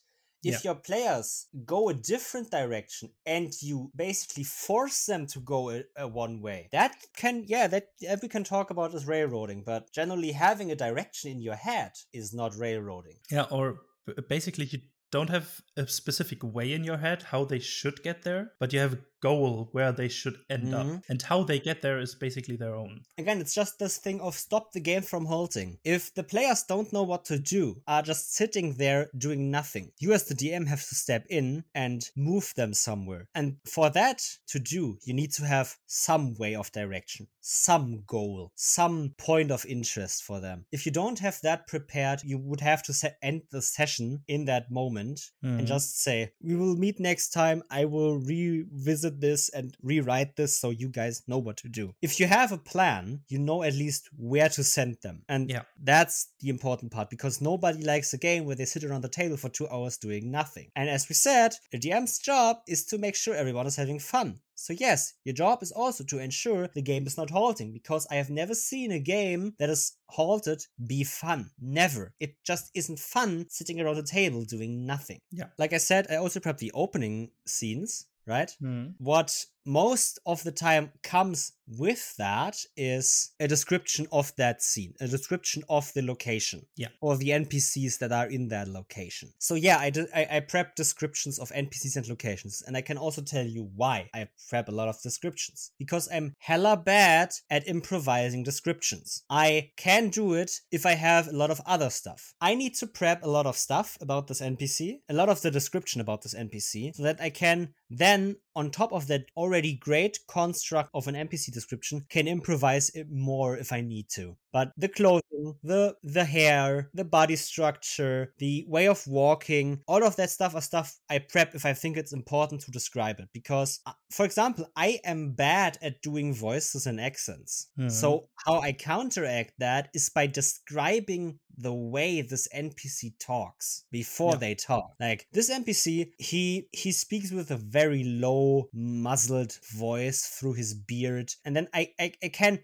If 0.43 0.53
Yeah. 0.53 0.71
your 0.71 0.75
players 0.75 1.47
go 1.65 1.89
a 1.89 1.93
different 1.93 2.49
direction 2.49 3.11
and 3.25 3.53
you 3.61 3.91
basically 3.95 4.43
force 4.45 5.05
them 5.05 5.27
to 5.27 5.39
go 5.41 5.69
a, 5.69 5.83
a 5.97 6.07
one 6.07 6.41
way, 6.41 6.69
that 6.71 6.95
can, 7.15 7.43
yeah, 7.47 7.67
that 7.67 7.87
we 8.21 8.27
can 8.29 8.43
talk 8.43 8.69
about 8.69 8.95
as 8.95 9.05
railroading, 9.05 9.63
but 9.65 9.91
generally 9.91 10.31
having 10.31 10.71
a 10.71 10.75
direction 10.75 11.31
in 11.31 11.41
your 11.41 11.55
head 11.55 11.91
is 12.13 12.33
not 12.33 12.55
railroading. 12.55 13.17
Yeah. 13.29 13.47
Or 13.51 13.81
basically, 14.27 14.65
you 14.65 14.79
don't 15.11 15.29
have 15.29 15.61
a 15.75 15.87
specific 15.87 16.39
way 16.43 16.71
in 16.71 16.83
your 16.83 16.97
head 16.97 17.23
how 17.23 17.43
they 17.43 17.59
should 17.59 18.03
get 18.03 18.23
there, 18.23 18.53
but 18.59 18.71
you 18.71 18.79
have 18.79 18.93
a 18.93 18.99
goal 19.21 19.69
where 19.71 19.91
they 19.91 20.07
should 20.07 20.37
end 20.49 20.73
up. 20.73 20.85
Mhm. 20.87 21.03
And 21.09 21.21
how 21.21 21.43
they 21.43 21.59
get 21.59 21.81
there 21.81 21.99
is 21.99 22.15
basically 22.15 22.55
their 22.55 22.75
own. 22.75 23.01
Again, 23.17 23.39
it's 23.41 23.53
just 23.53 23.79
this 23.79 23.97
thing 23.97 24.21
of 24.21 24.35
stop 24.35 24.71
the 24.71 24.79
game 24.79 25.01
from 25.01 25.25
halting. 25.25 25.79
If 25.83 26.13
the 26.13 26.23
players 26.23 26.63
don't 26.63 26.91
know 26.93 27.03
what 27.03 27.25
to 27.25 27.39
do, 27.39 27.81
are 27.87 28.01
just 28.01 28.33
sitting 28.33 28.75
there 28.75 29.09
doing 29.17 29.51
nothing, 29.51 29.91
you 29.99 30.13
as 30.13 30.25
the 30.25 30.35
DM 30.35 30.65
have 30.67 30.87
to 30.87 30.95
step 30.95 31.25
in 31.29 31.63
and 31.75 32.09
move 32.15 32.53
them 32.55 32.73
somewhere. 32.73 33.27
And 33.35 33.57
for 33.65 33.89
that 33.91 34.21
to 34.47 34.59
do, 34.59 34.97
you 35.03 35.13
need 35.13 35.31
to 35.33 35.45
have 35.45 35.77
some 35.87 36.35
way 36.35 36.55
of 36.55 36.71
direction, 36.71 37.27
some 37.41 38.03
goal, 38.05 38.51
some 38.55 39.13
point 39.17 39.51
of 39.51 39.65
interest 39.65 40.23
for 40.23 40.39
them. 40.39 40.65
If 40.71 40.85
you 40.85 40.91
don't 40.91 41.19
have 41.19 41.39
that 41.41 41.67
prepared, 41.67 42.21
you 42.23 42.37
would 42.37 42.61
have 42.61 42.83
to 42.83 42.93
se- 42.93 43.15
end 43.21 43.41
the 43.51 43.61
session 43.61 44.23
in 44.27 44.45
that 44.45 44.69
moment 44.71 45.31
Mhm. 45.43 45.59
and 45.59 45.67
just 45.67 45.99
say, 46.01 46.31
We 46.41 46.55
will 46.55 46.75
meet 46.75 46.99
next 46.99 47.29
time. 47.29 47.63
I 47.69 47.85
will 47.85 48.17
revisit 48.19 49.08
this 49.09 49.49
and 49.49 49.75
rewrite 49.81 50.35
this 50.35 50.57
so 50.57 50.69
you 50.69 50.89
guys 50.89 51.23
know 51.27 51.37
what 51.37 51.57
to 51.57 51.69
do. 51.69 51.93
If 52.01 52.19
you 52.19 52.27
have 52.27 52.51
a 52.51 52.57
plan, 52.57 53.21
you 53.27 53.39
know 53.39 53.63
at 53.63 53.73
least 53.73 54.09
where 54.17 54.49
to 54.49 54.63
send 54.63 54.97
them. 55.01 55.23
And 55.29 55.49
Yeah. 55.49 55.63
that's 55.81 56.27
the 56.39 56.49
important 56.49 56.91
part 56.91 57.09
because 57.09 57.41
nobody 57.41 57.83
likes 57.83 58.13
a 58.13 58.17
game 58.17 58.45
where 58.45 58.55
they 58.55 58.65
sit 58.65 58.83
around 58.83 59.01
the 59.01 59.09
table 59.09 59.37
for 59.37 59.49
two 59.49 59.67
hours 59.69 59.97
doing 59.97 60.31
nothing. 60.31 60.71
And 60.75 60.89
as 60.89 61.07
we 61.09 61.15
said, 61.15 61.55
a 61.73 61.77
DM's 61.77 62.19
job 62.19 62.57
is 62.67 62.85
to 62.85 62.97
make 62.97 63.15
sure 63.15 63.35
everyone 63.35 63.67
is 63.67 63.75
having 63.75 63.99
fun. 63.99 64.39
So 64.55 64.73
yes, 64.73 65.13
your 65.23 65.33
job 65.33 65.63
is 65.63 65.71
also 65.71 66.03
to 66.03 66.19
ensure 66.19 66.67
the 66.67 66.81
game 66.81 67.07
is 67.07 67.15
not 67.15 67.29
halting 67.29 67.71
because 67.71 68.05
I 68.11 68.15
have 68.15 68.29
never 68.29 68.53
seen 68.53 68.91
a 68.91 68.99
game 68.99 69.53
that 69.57 69.69
is 69.69 69.93
halted 70.09 70.65
be 70.85 71.05
fun. 71.05 71.51
Never. 71.61 72.13
It 72.19 72.35
just 72.43 72.69
isn't 72.73 72.99
fun 72.99 73.45
sitting 73.49 73.79
around 73.79 73.97
a 73.99 74.03
table 74.03 74.43
doing 74.43 74.85
nothing. 74.85 75.21
Yeah. 75.31 75.45
Like 75.57 75.71
I 75.71 75.77
said, 75.77 76.07
I 76.09 76.17
also 76.17 76.41
prep 76.41 76.57
the 76.57 76.73
opening 76.73 77.31
scenes, 77.45 78.07
right? 78.25 78.51
Mhm. 78.61 78.95
What 78.99 79.31
most 79.69 80.17
of 80.25 80.43
the 80.43 80.51
time 80.51 80.91
comes 81.03 81.51
with 81.67 82.15
that 82.17 82.57
is 82.75 83.31
a 83.39 83.47
description 83.47 84.07
of 84.11 84.35
that 84.37 84.63
scene, 84.63 84.95
a 84.99 85.07
description 85.07 85.61
of 85.69 85.93
the 85.93 86.01
location, 86.01 86.65
Yeah. 86.75 86.87
or 87.01 87.15
the 87.15 87.29
NPCs 87.29 87.99
that 87.99 88.11
are 88.11 88.25
in 88.27 88.47
that 88.47 88.67
location. 88.67 89.29
So 89.37 89.53
yeah, 89.53 89.77
I 89.77 89.91
did. 89.91 90.07
I, 90.15 90.27
I 90.31 90.39
prep 90.39 90.75
descriptions 90.75 91.37
of 91.37 91.51
NPCs 91.51 91.95
and 91.95 92.09
locations, 92.09 92.63
and 92.65 92.75
I 92.75 92.81
can 92.81 92.97
also 92.97 93.21
tell 93.21 93.45
you 93.45 93.69
why 93.75 94.09
I 94.15 94.27
prep 94.49 94.67
a 94.69 94.71
lot 94.71 94.87
of 94.89 94.99
descriptions 95.03 95.71
because 95.77 96.09
I'm 96.11 96.33
hella 96.39 96.75
bad 96.75 97.29
at 97.51 97.67
improvising 97.67 98.41
descriptions. 98.43 99.23
I 99.29 99.69
can 99.77 100.09
do 100.09 100.33
it 100.33 100.51
if 100.71 100.87
I 100.87 100.93
have 100.95 101.27
a 101.27 101.37
lot 101.37 101.51
of 101.51 101.61
other 101.67 101.91
stuff. 101.91 102.33
I 102.41 102.55
need 102.55 102.73
to 102.75 102.87
prep 102.87 103.23
a 103.23 103.29
lot 103.29 103.45
of 103.45 103.55
stuff 103.57 103.95
about 104.01 104.25
this 104.27 104.41
NPC, 104.41 105.01
a 105.07 105.13
lot 105.13 105.29
of 105.29 105.41
the 105.43 105.51
description 105.51 106.01
about 106.01 106.23
this 106.23 106.33
NPC, 106.33 106.95
so 106.95 107.03
that 107.03 107.21
I 107.21 107.29
can 107.29 107.75
then 107.91 108.37
on 108.59 108.69
top 108.69 108.91
of 108.91 109.07
that 109.07 109.23
already 109.37 109.73
great 109.73 110.19
construct 110.27 110.89
of 110.93 111.07
an 111.07 111.15
NPC 111.15 111.49
description 111.49 112.05
can 112.09 112.27
improvise 112.27 112.89
it 112.89 113.07
more 113.09 113.55
if 113.57 113.71
I 113.71 113.79
need 113.79 114.09
to. 114.09 114.35
But 114.51 114.71
the 114.77 114.87
clothing, 114.89 115.55
the 115.63 115.95
the 116.03 116.25
hair, 116.25 116.89
the 116.93 117.05
body 117.05 117.35
structure, 117.35 118.33
the 118.39 118.65
way 118.67 118.87
of 118.87 119.05
walking, 119.07 119.81
all 119.87 120.03
of 120.03 120.15
that 120.15 120.29
stuff 120.29 120.55
are 120.55 120.61
stuff 120.61 120.97
I 121.09 121.19
prep 121.19 121.55
if 121.55 121.65
I 121.65 121.73
think 121.73 121.97
it's 121.97 122.13
important 122.13 122.61
to 122.61 122.71
describe 122.71 123.19
it. 123.19 123.29
Because, 123.33 123.79
uh, 123.85 123.93
for 124.11 124.25
example, 124.25 124.65
I 124.75 124.99
am 125.05 125.33
bad 125.33 125.77
at 125.81 126.01
doing 126.01 126.33
voices 126.33 126.87
and 126.87 126.99
accents. 126.99 127.67
Mhm. 127.79 127.91
So 127.91 128.29
how 128.45 128.59
I 128.61 128.73
counteract 128.73 129.53
that 129.59 129.89
is 129.93 130.09
by 130.09 130.27
describing 130.27 131.39
the 131.61 131.73
way 131.73 132.21
this 132.21 132.47
NPC 132.53 133.15
talks 133.19 133.83
before 133.91 134.33
Yeah. 134.33 134.37
they 134.39 134.55
talk. 134.55 134.93
Like 134.99 135.27
this 135.33 135.49
NPC, 135.49 136.13
he 136.17 136.69
he 136.71 136.91
speaks 136.91 137.31
with 137.31 137.51
a 137.51 137.57
very 137.57 138.03
low, 138.03 138.69
muzzled 138.73 139.59
voice 139.73 140.21
through 140.25 140.53
his 140.53 140.73
beard, 140.73 141.33
and 141.43 141.55
then 141.55 141.67
I 141.73 141.93
I, 141.99 142.13
I 142.23 142.29
can 142.29 142.59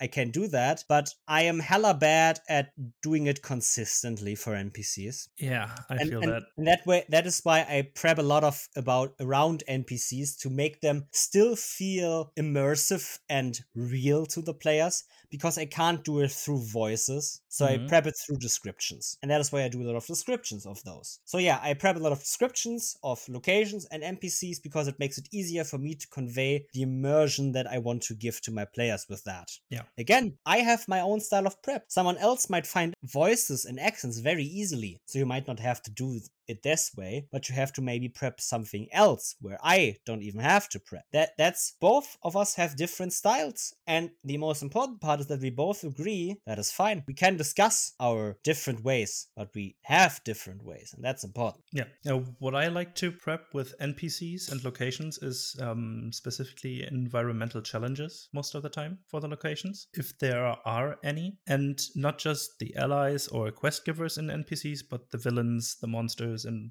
I 0.00 0.06
can 0.06 0.23
do 0.30 0.48
that, 0.48 0.84
but 0.88 1.14
I 1.28 1.42
am 1.42 1.58
hella 1.60 1.94
bad 1.94 2.40
at 2.48 2.72
doing 3.02 3.26
it 3.26 3.42
consistently 3.42 4.34
for 4.34 4.52
NPCs 4.54 5.28
Yeah, 5.38 5.70
I 5.90 5.96
and, 5.96 6.08
feel 6.10 6.22
and- 6.22 6.32
that. 6.32 6.42
and 6.56 6.66
that 6.66 6.86
way 6.86 7.04
that 7.08 7.26
is 7.26 7.40
why 7.42 7.60
i 7.68 7.82
prep 7.94 8.18
a 8.18 8.22
lot 8.22 8.44
of 8.44 8.68
about 8.76 9.14
around 9.20 9.62
npcs 9.68 10.38
to 10.40 10.48
make 10.50 10.80
them 10.80 11.06
still 11.12 11.56
feel 11.56 12.32
immersive 12.38 13.18
and 13.28 13.60
real 13.74 14.26
to 14.26 14.40
the 14.42 14.54
players 14.54 15.04
because 15.30 15.58
i 15.58 15.64
can't 15.66 16.04
do 16.04 16.20
it 16.20 16.30
through 16.30 16.62
voices 16.64 17.40
so 17.48 17.66
i 17.66 17.76
Mhm. 17.76 17.88
prep 17.88 18.06
it 18.06 18.14
through 18.22 18.38
descriptions 18.38 19.18
and 19.20 19.30
that 19.30 19.40
is 19.40 19.50
why 19.52 19.64
i 19.64 19.68
do 19.68 19.82
a 19.82 19.88
lot 19.90 19.96
of 19.96 20.06
descriptions 20.06 20.64
of 20.66 20.82
those 20.84 21.18
so 21.24 21.38
yeah 21.38 21.58
i 21.62 21.74
prep 21.74 21.96
a 21.96 22.04
lot 22.06 22.12
of 22.12 22.20
descriptions 22.20 22.96
of 23.02 23.18
locations 23.28 23.84
and 23.90 24.02
npcs 24.18 24.62
because 24.62 24.86
it 24.88 24.98
makes 24.98 25.18
it 25.18 25.28
easier 25.32 25.64
for 25.64 25.78
me 25.78 25.94
to 25.94 26.06
convey 26.08 26.52
the 26.74 26.82
immersion 26.82 27.52
that 27.52 27.66
i 27.66 27.78
want 27.78 28.00
to 28.02 28.14
give 28.14 28.40
to 28.40 28.50
my 28.52 28.64
players 28.76 29.06
with 29.08 29.22
that 29.24 29.48
Yeah. 29.70 29.82
Again, 30.04 30.13
I 30.46 30.58
have 30.58 30.88
my 30.88 31.00
own 31.00 31.20
style 31.20 31.46
of 31.46 31.62
prep. 31.62 31.84
Someone 31.88 32.18
else 32.18 32.50
might 32.50 32.66
find 32.66 32.94
voices 33.02 33.64
and 33.64 33.78
accents 33.80 34.18
very 34.18 34.44
easily, 34.44 35.00
so 35.06 35.18
you 35.18 35.26
might 35.26 35.46
not 35.46 35.60
have 35.60 35.82
to 35.82 35.90
do 35.90 36.20
it 36.46 36.62
this 36.62 36.92
way, 36.96 37.26
but 37.32 37.48
you 37.48 37.54
have 37.54 37.72
to 37.72 37.82
maybe 37.82 38.08
prep 38.08 38.40
something 38.40 38.86
else 38.92 39.34
where 39.40 39.58
I 39.62 39.96
don't 40.04 40.22
even 40.22 40.40
have 40.40 40.68
to 40.70 40.80
prep. 40.80 41.04
That 41.12 41.30
that's 41.38 41.76
both 41.80 42.16
of 42.22 42.36
us 42.36 42.54
have 42.54 42.76
different 42.76 43.12
styles, 43.12 43.74
and 43.86 44.10
the 44.22 44.36
most 44.36 44.62
important 44.62 45.00
part 45.00 45.20
is 45.20 45.26
that 45.28 45.40
we 45.40 45.50
both 45.50 45.84
agree 45.84 46.36
that 46.46 46.58
is 46.58 46.70
fine. 46.70 47.04
We 47.06 47.14
can 47.14 47.36
discuss 47.36 47.94
our 48.00 48.36
different 48.44 48.84
ways, 48.84 49.28
but 49.36 49.54
we 49.54 49.76
have 49.82 50.20
different 50.24 50.62
ways, 50.62 50.92
and 50.94 51.04
that's 51.04 51.24
important. 51.24 51.64
Yeah. 51.72 51.84
Now, 52.04 52.24
what 52.38 52.54
I 52.54 52.68
like 52.68 52.94
to 52.96 53.10
prep 53.10 53.54
with 53.54 53.78
NPCs 53.80 54.52
and 54.52 54.64
locations 54.64 55.18
is 55.18 55.56
um, 55.60 56.10
specifically 56.12 56.86
environmental 56.86 57.62
challenges 57.62 58.28
most 58.32 58.54
of 58.54 58.62
the 58.62 58.68
time 58.68 58.98
for 59.08 59.20
the 59.20 59.28
locations, 59.28 59.88
if 59.94 60.03
there 60.18 60.44
are 60.44 60.98
any, 61.02 61.38
and 61.46 61.80
not 61.94 62.18
just 62.18 62.58
the 62.58 62.74
allies 62.76 63.28
or 63.28 63.50
quest 63.50 63.84
givers 63.84 64.18
in 64.18 64.26
NPCs, 64.26 64.80
but 64.88 65.10
the 65.10 65.18
villains, 65.18 65.76
the 65.80 65.86
monsters, 65.86 66.44
and 66.44 66.70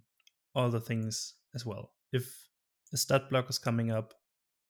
all 0.56 0.69
the 0.69 0.80
things 0.80 1.36
as 1.56 1.65
well. 1.65 1.91
If 2.12 2.48
a 2.93 2.98
stat 2.98 3.30
block 3.30 3.50
is 3.50 3.58
coming 3.58 3.91
up, 3.91 4.13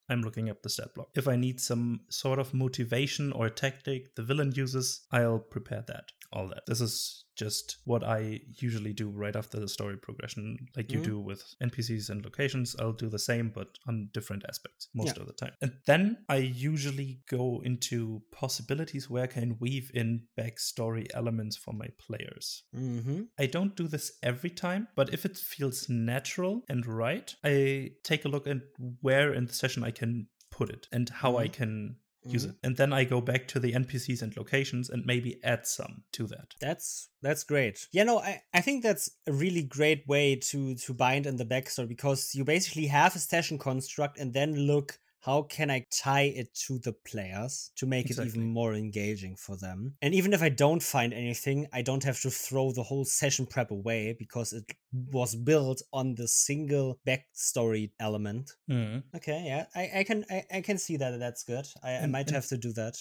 I'm 0.10 0.21
looking 0.21 0.49
up 0.49 0.62
the 0.62 0.69
stat 0.69 0.93
block. 0.95 1.10
If 1.15 1.28
I 1.28 1.36
need 1.36 1.60
some 1.60 2.02
sort 2.10 2.39
of 2.39 2.54
motivation 2.54 3.32
or 3.32 3.49
tactic 3.49 4.15
the 4.15 4.23
villain 4.23 4.52
uses, 4.56 5.06
I'll 5.12 5.39
prepare 5.39 5.84
that. 5.88 6.12
All 6.34 6.48
that. 6.48 6.63
This 6.65 6.82
is 6.82 7.26
just 7.36 7.78
what 7.86 8.04
I 8.04 8.39
usually 8.60 8.91
do 8.93 9.10
right 9.10 9.36
after 9.36 9.60
the 9.60 9.67
story 9.67 9.98
progression, 9.98 10.58
like 10.76 10.91
you 10.91 11.00
Mhm. 11.00 11.04
do 11.04 11.19
with 11.19 11.41
NPCs 11.62 12.10
and 12.10 12.24
locations. 12.24 12.76
I'll 12.80 12.93
do 12.93 13.08
the 13.10 13.19
same, 13.19 13.50
but 13.50 13.78
on 13.88 14.10
different 14.13 14.43
aspects 14.50 14.88
most 14.93 15.15
Yeah. 15.15 15.22
of 15.22 15.28
the 15.28 15.34
time. 15.34 15.54
And 15.62 15.74
then 15.86 16.26
I 16.30 16.38
usually 16.38 17.22
go 17.28 17.62
into 17.63 18.24
possibilities 18.32 19.10
where 19.10 19.24
I 19.24 19.28
can 19.28 19.58
weave 19.60 19.91
in 19.93 20.28
backstory 20.38 21.08
elements 21.13 21.56
for 21.56 21.74
my 21.74 21.88
players. 22.00 22.63
Mm-hmm. 22.76 23.24
I 23.39 23.46
don't 23.48 23.76
do 23.76 23.88
this 23.88 24.12
every 24.24 24.50
time, 24.52 24.88
but 24.96 25.13
if 25.13 25.26
it 25.26 25.38
feels 25.38 25.89
natural 25.89 26.63
and 26.69 26.86
right, 26.86 27.36
I 27.43 27.96
take 28.04 28.26
a 28.26 28.30
look 28.30 28.48
at 28.48 28.62
where 29.02 29.34
in 29.34 29.46
the 29.46 29.54
session 29.54 29.84
I 29.84 29.91
can 29.91 30.30
put 30.52 30.69
it 30.69 30.88
and 30.91 31.10
how 31.10 31.38
I 31.38 31.48
Mhm. 31.48 31.54
can 31.54 31.96
use 32.25 32.45
Mhm. 32.45 32.49
it. 32.51 32.55
And 32.63 32.77
then 32.77 32.93
I 32.93 33.03
go 33.03 33.21
back 33.21 33.47
to 33.49 33.59
the 33.59 33.73
NPCs 33.73 34.21
and 34.21 34.36
locations 34.38 34.89
and 34.89 35.05
maybe 35.05 35.39
add 35.43 35.65
some 35.67 36.03
to 36.13 36.27
that. 36.27 36.55
That's 36.59 37.09
that's 37.21 37.43
great. 37.43 37.88
Yeah, 37.91 38.03
no, 38.03 38.19
I, 38.19 38.41
I 38.53 38.62
think 38.62 38.83
that's 38.83 39.09
a 39.27 39.33
really 39.33 39.63
great 39.63 40.07
way 40.07 40.36
to 40.36 40.75
to 40.75 40.93
bind 40.93 41.25
in 41.25 41.38
the 41.38 41.45
backstory 41.45 41.88
because 41.88 42.36
you 42.36 42.43
basically 42.43 42.88
have 42.88 43.15
a 43.15 43.19
session 43.19 43.57
construct 43.57 44.17
and 44.19 44.33
then 44.33 44.55
look 44.55 44.99
how 45.23 45.43
can 45.43 45.71
I 45.71 45.86
tie 45.89 46.23
it 46.23 46.53
to 46.67 46.79
the 46.79 46.93
players 46.93 47.71
to 47.77 47.86
make 47.86 48.09
it 48.12 48.19
even 48.19 48.43
more 48.43 48.73
engaging 48.73 49.36
for 49.38 49.55
them. 49.55 49.95
And 50.01 50.13
even 50.13 50.33
if 50.33 50.41
I 50.41 50.49
don't 50.49 50.83
find 50.83 51.13
anything, 51.13 51.67
I 51.71 51.81
don't 51.81 52.03
have 52.03 52.19
to 52.21 52.29
throw 52.29 52.71
the 52.71 52.83
whole 52.83 53.05
session 53.05 53.45
prep 53.45 53.71
away 53.71 54.15
because 54.17 54.51
it 54.53 54.65
was 54.91 55.36
built 55.36 55.81
on 55.93 56.15
the 56.15 56.27
single 56.27 56.99
backstory 57.07 57.91
element. 57.99 58.51
Mhm. 58.69 59.03
Okay, 59.15 59.43
yeah, 59.45 59.65
I, 59.75 59.99
I 59.99 60.03
can 60.03 60.25
I, 60.29 60.43
I 60.51 60.62
can 60.62 60.77
see 60.77 60.97
that 60.97 61.17
that's 61.19 61.43
good. 61.43 61.67
I, 61.81 61.97
I 61.99 62.05
might 62.07 62.29
have 62.29 62.47
to 62.47 62.57
do 62.57 62.73
that. 62.73 62.97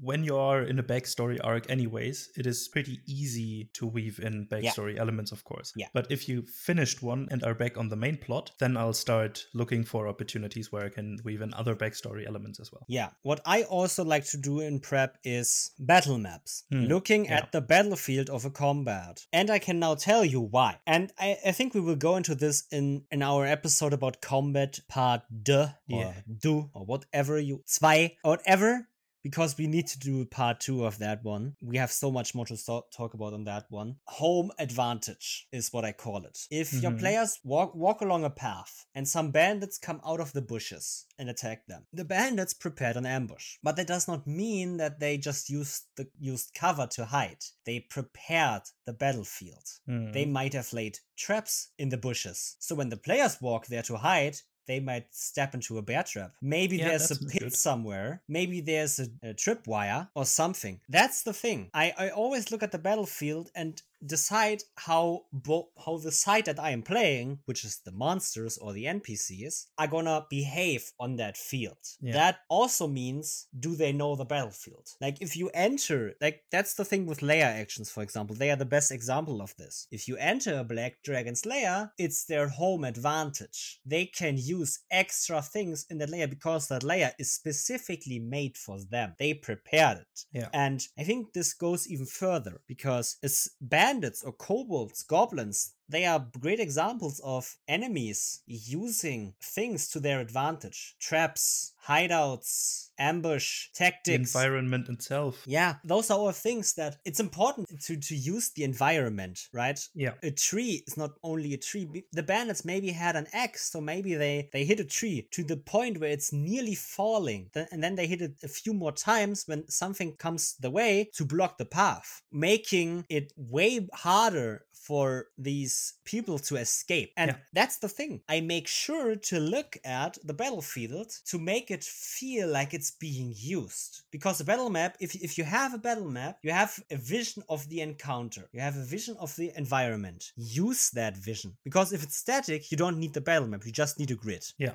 When 0.00 0.24
you 0.24 0.36
are 0.36 0.62
in 0.62 0.78
a 0.78 0.82
backstory 0.82 1.38
arc 1.42 1.68
anyways 1.70 2.28
it 2.36 2.46
is 2.46 2.68
pretty 2.68 3.00
easy 3.06 3.70
to 3.74 3.86
weave 3.86 4.18
in 4.20 4.46
backstory 4.46 4.98
elements 4.98 5.32
of 5.32 5.44
course 5.44 5.72
Yeah. 5.76 5.88
but 5.92 6.06
if 6.10 6.28
you 6.28 6.42
finished 6.42 7.02
one 7.02 7.28
and 7.30 7.42
are 7.44 7.54
back 7.54 7.76
on 7.78 7.88
the 7.88 7.96
main 7.96 8.16
plot 8.16 8.50
then 8.58 8.76
i'll 8.76 8.92
start 8.92 9.44
looking 9.54 9.84
for 9.84 10.08
opportunities 10.08 10.70
where 10.72 10.84
i 10.84 10.88
can 10.88 11.18
weave 11.24 11.42
in 11.42 11.52
other 11.54 11.74
backstory 11.74 12.26
elements 12.26 12.60
as 12.60 12.70
well 12.72 12.84
Yeah. 12.88 13.10
What 13.22 13.40
I 13.46 13.62
also 13.64 14.04
like 14.04 14.24
to 14.32 14.36
do 14.36 14.60
in 14.60 14.80
prep 14.80 15.18
is 15.24 15.70
battle 15.78 16.18
maps, 16.18 16.64
Hmm, 16.70 16.84
looking 16.94 17.24
yeah. 17.24 17.36
at 17.38 17.52
the 17.52 17.60
battlefield 17.60 18.28
of 18.30 18.44
a 18.44 18.50
combat. 18.50 19.26
And 19.32 19.50
I 19.50 19.58
can 19.58 19.78
now 19.78 19.94
tell 19.94 20.24
you 20.24 20.40
why. 20.40 20.78
And 20.86 21.12
I, 21.18 21.36
I 21.46 21.52
think 21.52 21.74
we 21.74 21.80
will 21.80 21.96
go 22.08 22.16
into 22.16 22.34
this 22.34 22.64
in, 22.70 23.04
in 23.10 23.22
our 23.22 23.46
episode 23.46 23.92
about 23.92 24.20
combat 24.20 24.78
part 24.88 25.22
D 25.42 25.52
or 25.52 25.68
Yeah. 25.88 26.14
du 26.44 26.70
or 26.74 26.84
whatever 26.84 27.38
you, 27.38 27.62
zwei, 27.66 28.16
or 28.24 28.30
whatever. 28.32 28.88
Because 29.22 29.56
we 29.58 29.66
need 29.66 29.86
to 29.88 29.98
do 29.98 30.24
part 30.24 30.60
two 30.60 30.84
of 30.84 30.98
that 30.98 31.22
one. 31.22 31.56
We 31.62 31.76
have 31.76 31.92
so 31.92 32.10
much 32.10 32.34
more 32.34 32.46
to 32.46 32.56
so- 32.56 32.86
talk 32.96 33.14
about 33.14 33.34
on 33.34 33.44
that 33.44 33.66
one. 33.70 33.96
Home 34.06 34.50
advantage 34.58 35.46
is 35.52 35.72
what 35.72 35.84
I 35.84 35.92
call 35.92 36.24
it. 36.24 36.38
If 36.50 36.72
your 36.72 36.92
Mhm. 36.92 36.98
players 37.00 37.38
walk 37.44 37.74
walk 37.74 38.00
along 38.00 38.24
a 38.24 38.30
path 38.30 38.86
and 38.94 39.06
some 39.08 39.30
bandits 39.30 39.78
come 39.78 40.00
out 40.06 40.20
of 40.20 40.32
the 40.32 40.42
bushes 40.42 41.06
and 41.18 41.28
attack 41.28 41.66
them, 41.66 41.86
the 41.92 42.04
bandits 42.04 42.54
prepared 42.54 42.96
an 42.96 43.06
ambush. 43.06 43.58
But 43.62 43.76
that 43.76 43.86
does 43.86 44.08
not 44.08 44.26
mean 44.26 44.78
that 44.78 45.00
they 45.00 45.18
just 45.18 45.50
used 45.50 45.82
the 45.96 46.08
used 46.18 46.54
cover 46.54 46.86
to 46.86 47.04
hide. 47.06 47.44
They 47.64 47.80
prepared 47.80 48.62
the 48.86 48.92
battlefield. 48.94 49.64
Mhm. 49.88 50.12
They 50.12 50.24
might 50.24 50.54
have 50.54 50.72
laid 50.72 50.98
traps 51.16 51.68
in 51.78 51.90
the 51.90 51.98
bushes. 51.98 52.56
So 52.58 52.74
when 52.74 52.88
the 52.88 52.96
players 52.96 53.40
walk 53.40 53.66
there 53.66 53.82
to 53.82 53.98
hide, 53.98 54.38
they 54.70 54.80
might 54.80 55.06
step 55.10 55.54
into 55.54 55.78
a 55.78 55.82
bear 55.82 56.04
trap. 56.04 56.32
Maybe 56.40 56.76
Yeah, 56.76 56.88
there's 56.88 57.10
a 57.10 57.16
pit 57.16 57.42
good. 57.42 57.56
somewhere. 57.56 58.22
Maybe 58.28 58.60
there's 58.60 59.00
a, 59.00 59.08
a 59.30 59.34
tripwire 59.34 60.08
or 60.14 60.24
something. 60.24 60.80
That's 60.88 61.24
the 61.24 61.32
thing. 61.32 61.70
I, 61.74 61.92
I 61.98 62.08
always 62.10 62.50
look 62.52 62.62
at 62.62 62.70
the 62.70 62.78
battlefield 62.78 63.50
and 63.54 63.82
decide 64.04 64.62
how 64.76 65.24
bo- 65.32 65.70
how 65.84 65.98
the 65.98 66.12
side 66.12 66.46
that 66.46 66.58
I 66.58 66.70
am 66.70 66.82
playing, 66.82 67.40
which 67.44 67.64
is 67.64 67.80
the 67.84 67.92
monsters 67.92 68.58
or 68.58 68.72
the 68.72 68.84
NPCs, 68.84 69.66
are 69.78 69.86
gonna 69.86 70.26
behave 70.30 70.92
on 70.98 71.16
that 71.16 71.36
field. 71.36 71.78
Yeah. 72.00 72.12
That 72.12 72.40
also 72.48 72.86
means 72.86 73.46
do 73.58 73.74
they 73.74 73.92
know 73.92 74.16
the 74.16 74.24
battlefield? 74.24 74.88
Like 75.00 75.20
if 75.20 75.36
you 75.36 75.50
enter, 75.54 76.14
like 76.20 76.42
that's 76.50 76.74
the 76.74 76.84
thing 76.84 77.06
with 77.06 77.22
lair 77.22 77.46
actions, 77.46 77.90
for 77.90 78.02
example. 78.02 78.36
They 78.36 78.50
are 78.50 78.56
the 78.56 78.64
best 78.64 78.92
example 78.92 79.42
of 79.42 79.54
this. 79.56 79.86
If 79.90 80.08
you 80.08 80.16
enter 80.16 80.58
a 80.58 80.64
Black 80.64 81.02
Dragon's 81.02 81.46
lair, 81.46 81.92
it's 81.98 82.24
their 82.24 82.48
home 82.48 82.84
advantage. 82.84 83.80
They 83.84 84.06
can 84.06 84.36
use 84.38 84.80
extra 84.90 85.42
things 85.42 85.86
in 85.90 85.98
that 85.98 86.10
lair 86.10 86.28
because 86.28 86.68
that 86.68 86.82
lair 86.82 87.12
is 87.18 87.32
specifically 87.32 88.18
made 88.18 88.56
for 88.56 88.78
them. 88.80 89.14
They 89.18 89.34
prepared 89.34 89.98
it. 89.98 90.24
Yeah. 90.32 90.48
And 90.52 90.86
I 90.98 91.04
think 91.04 91.32
this 91.32 91.54
goes 91.54 91.88
even 91.88 92.06
further 92.06 92.60
because 92.66 93.16
as 93.22 93.48
bandits 93.90 94.22
or 94.22 94.32
kobolds, 94.32 95.02
goblins, 95.02 95.74
they 95.90 96.06
are 96.06 96.26
great 96.40 96.60
examples 96.60 97.20
of 97.24 97.56
enemies 97.68 98.42
using 98.46 99.34
things 99.42 99.88
to 99.90 100.00
their 100.00 100.20
advantage. 100.20 100.94
Traps, 101.00 101.72
hideouts, 101.86 102.88
ambush, 102.98 103.68
the 103.72 103.78
tactics. 103.84 104.34
environment 104.34 104.88
itself 104.88 105.42
yeah, 105.46 105.76
those 105.84 106.10
are 106.10 106.18
all 106.18 106.32
things 106.32 106.74
that 106.74 106.96
it's 107.04 107.20
important 107.20 107.66
to, 107.86 107.96
to 107.96 108.14
use 108.14 108.50
the 108.50 108.64
environment, 108.64 109.48
right? 109.52 109.80
yeah 109.94 110.12
a 110.22 110.30
tree 110.30 110.82
is 110.86 110.96
not 110.96 111.10
only 111.22 111.54
a 111.54 111.58
tree. 111.58 112.04
The 112.12 112.22
bandits 112.22 112.64
maybe 112.64 112.90
had 112.90 113.16
an 113.16 113.26
axe, 113.32 113.70
so 113.70 113.80
maybe 113.80 114.14
they 114.14 114.48
they 114.52 114.64
hit 114.64 114.80
a 114.80 114.84
tree 114.84 115.28
to 115.32 115.42
the 115.42 115.56
point 115.56 115.98
where 115.98 116.10
it's 116.10 116.32
nearly 116.32 116.74
falling, 116.74 117.50
and 117.72 117.82
then 117.82 117.94
they 117.94 118.06
hit 118.06 118.22
it 118.22 118.34
a 118.42 118.48
few 118.48 118.74
more 118.74 118.92
times 118.92 119.44
when 119.46 119.68
something 119.68 120.16
comes 120.16 120.54
the 120.60 120.70
way 120.70 121.10
to 121.14 121.24
block 121.24 121.58
the 121.58 121.64
path, 121.64 122.22
making 122.30 123.04
it 123.08 123.32
way 123.36 123.88
harder 123.92 124.64
for 124.72 125.26
these 125.38 125.74
people 126.04 126.38
to 126.48 126.54
escape. 126.66 127.10
And 127.16 127.28
Yeah. 127.30 127.38
that's 127.58 127.78
the 127.84 127.88
thing. 127.98 128.12
I 128.34 128.36
make 128.54 128.68
sure 128.84 129.08
to 129.30 129.36
look 129.56 129.70
at 129.84 130.12
the 130.28 130.34
battlefield 130.42 131.08
to 131.30 131.36
make 131.52 131.66
it 131.76 131.84
feel 132.18 132.46
like 132.58 132.70
it's 132.74 132.92
being 133.08 133.30
used. 133.58 133.92
Because 134.16 134.36
a 134.40 134.44
battle 134.50 134.70
map, 134.78 134.92
if, 135.00 135.10
if 135.14 135.32
you 135.38 135.44
have 135.44 135.72
a 135.74 135.78
battle 135.88 136.10
map, 136.20 136.34
you 136.42 136.52
have 136.62 136.72
a 136.90 136.96
vision 136.96 137.42
of 137.48 137.60
the 137.70 137.80
encounter, 137.88 138.44
you 138.54 138.60
have 138.68 138.76
a 138.76 138.84
vision 138.96 139.14
of 139.24 139.30
the 139.36 139.48
environment. 139.56 140.20
Use 140.36 140.82
that 141.00 141.16
vision. 141.30 141.50
Because 141.68 141.88
if 141.96 142.02
it's 142.04 142.16
static, 142.16 142.70
you 142.70 142.76
don't 142.82 142.98
need 143.02 143.14
the 143.14 143.20
battle 143.30 143.48
map, 143.48 143.64
you 143.66 143.72
just 143.72 143.98
need 144.00 144.10
a 144.10 144.18
grid. 144.24 144.44
yeah 144.64 144.74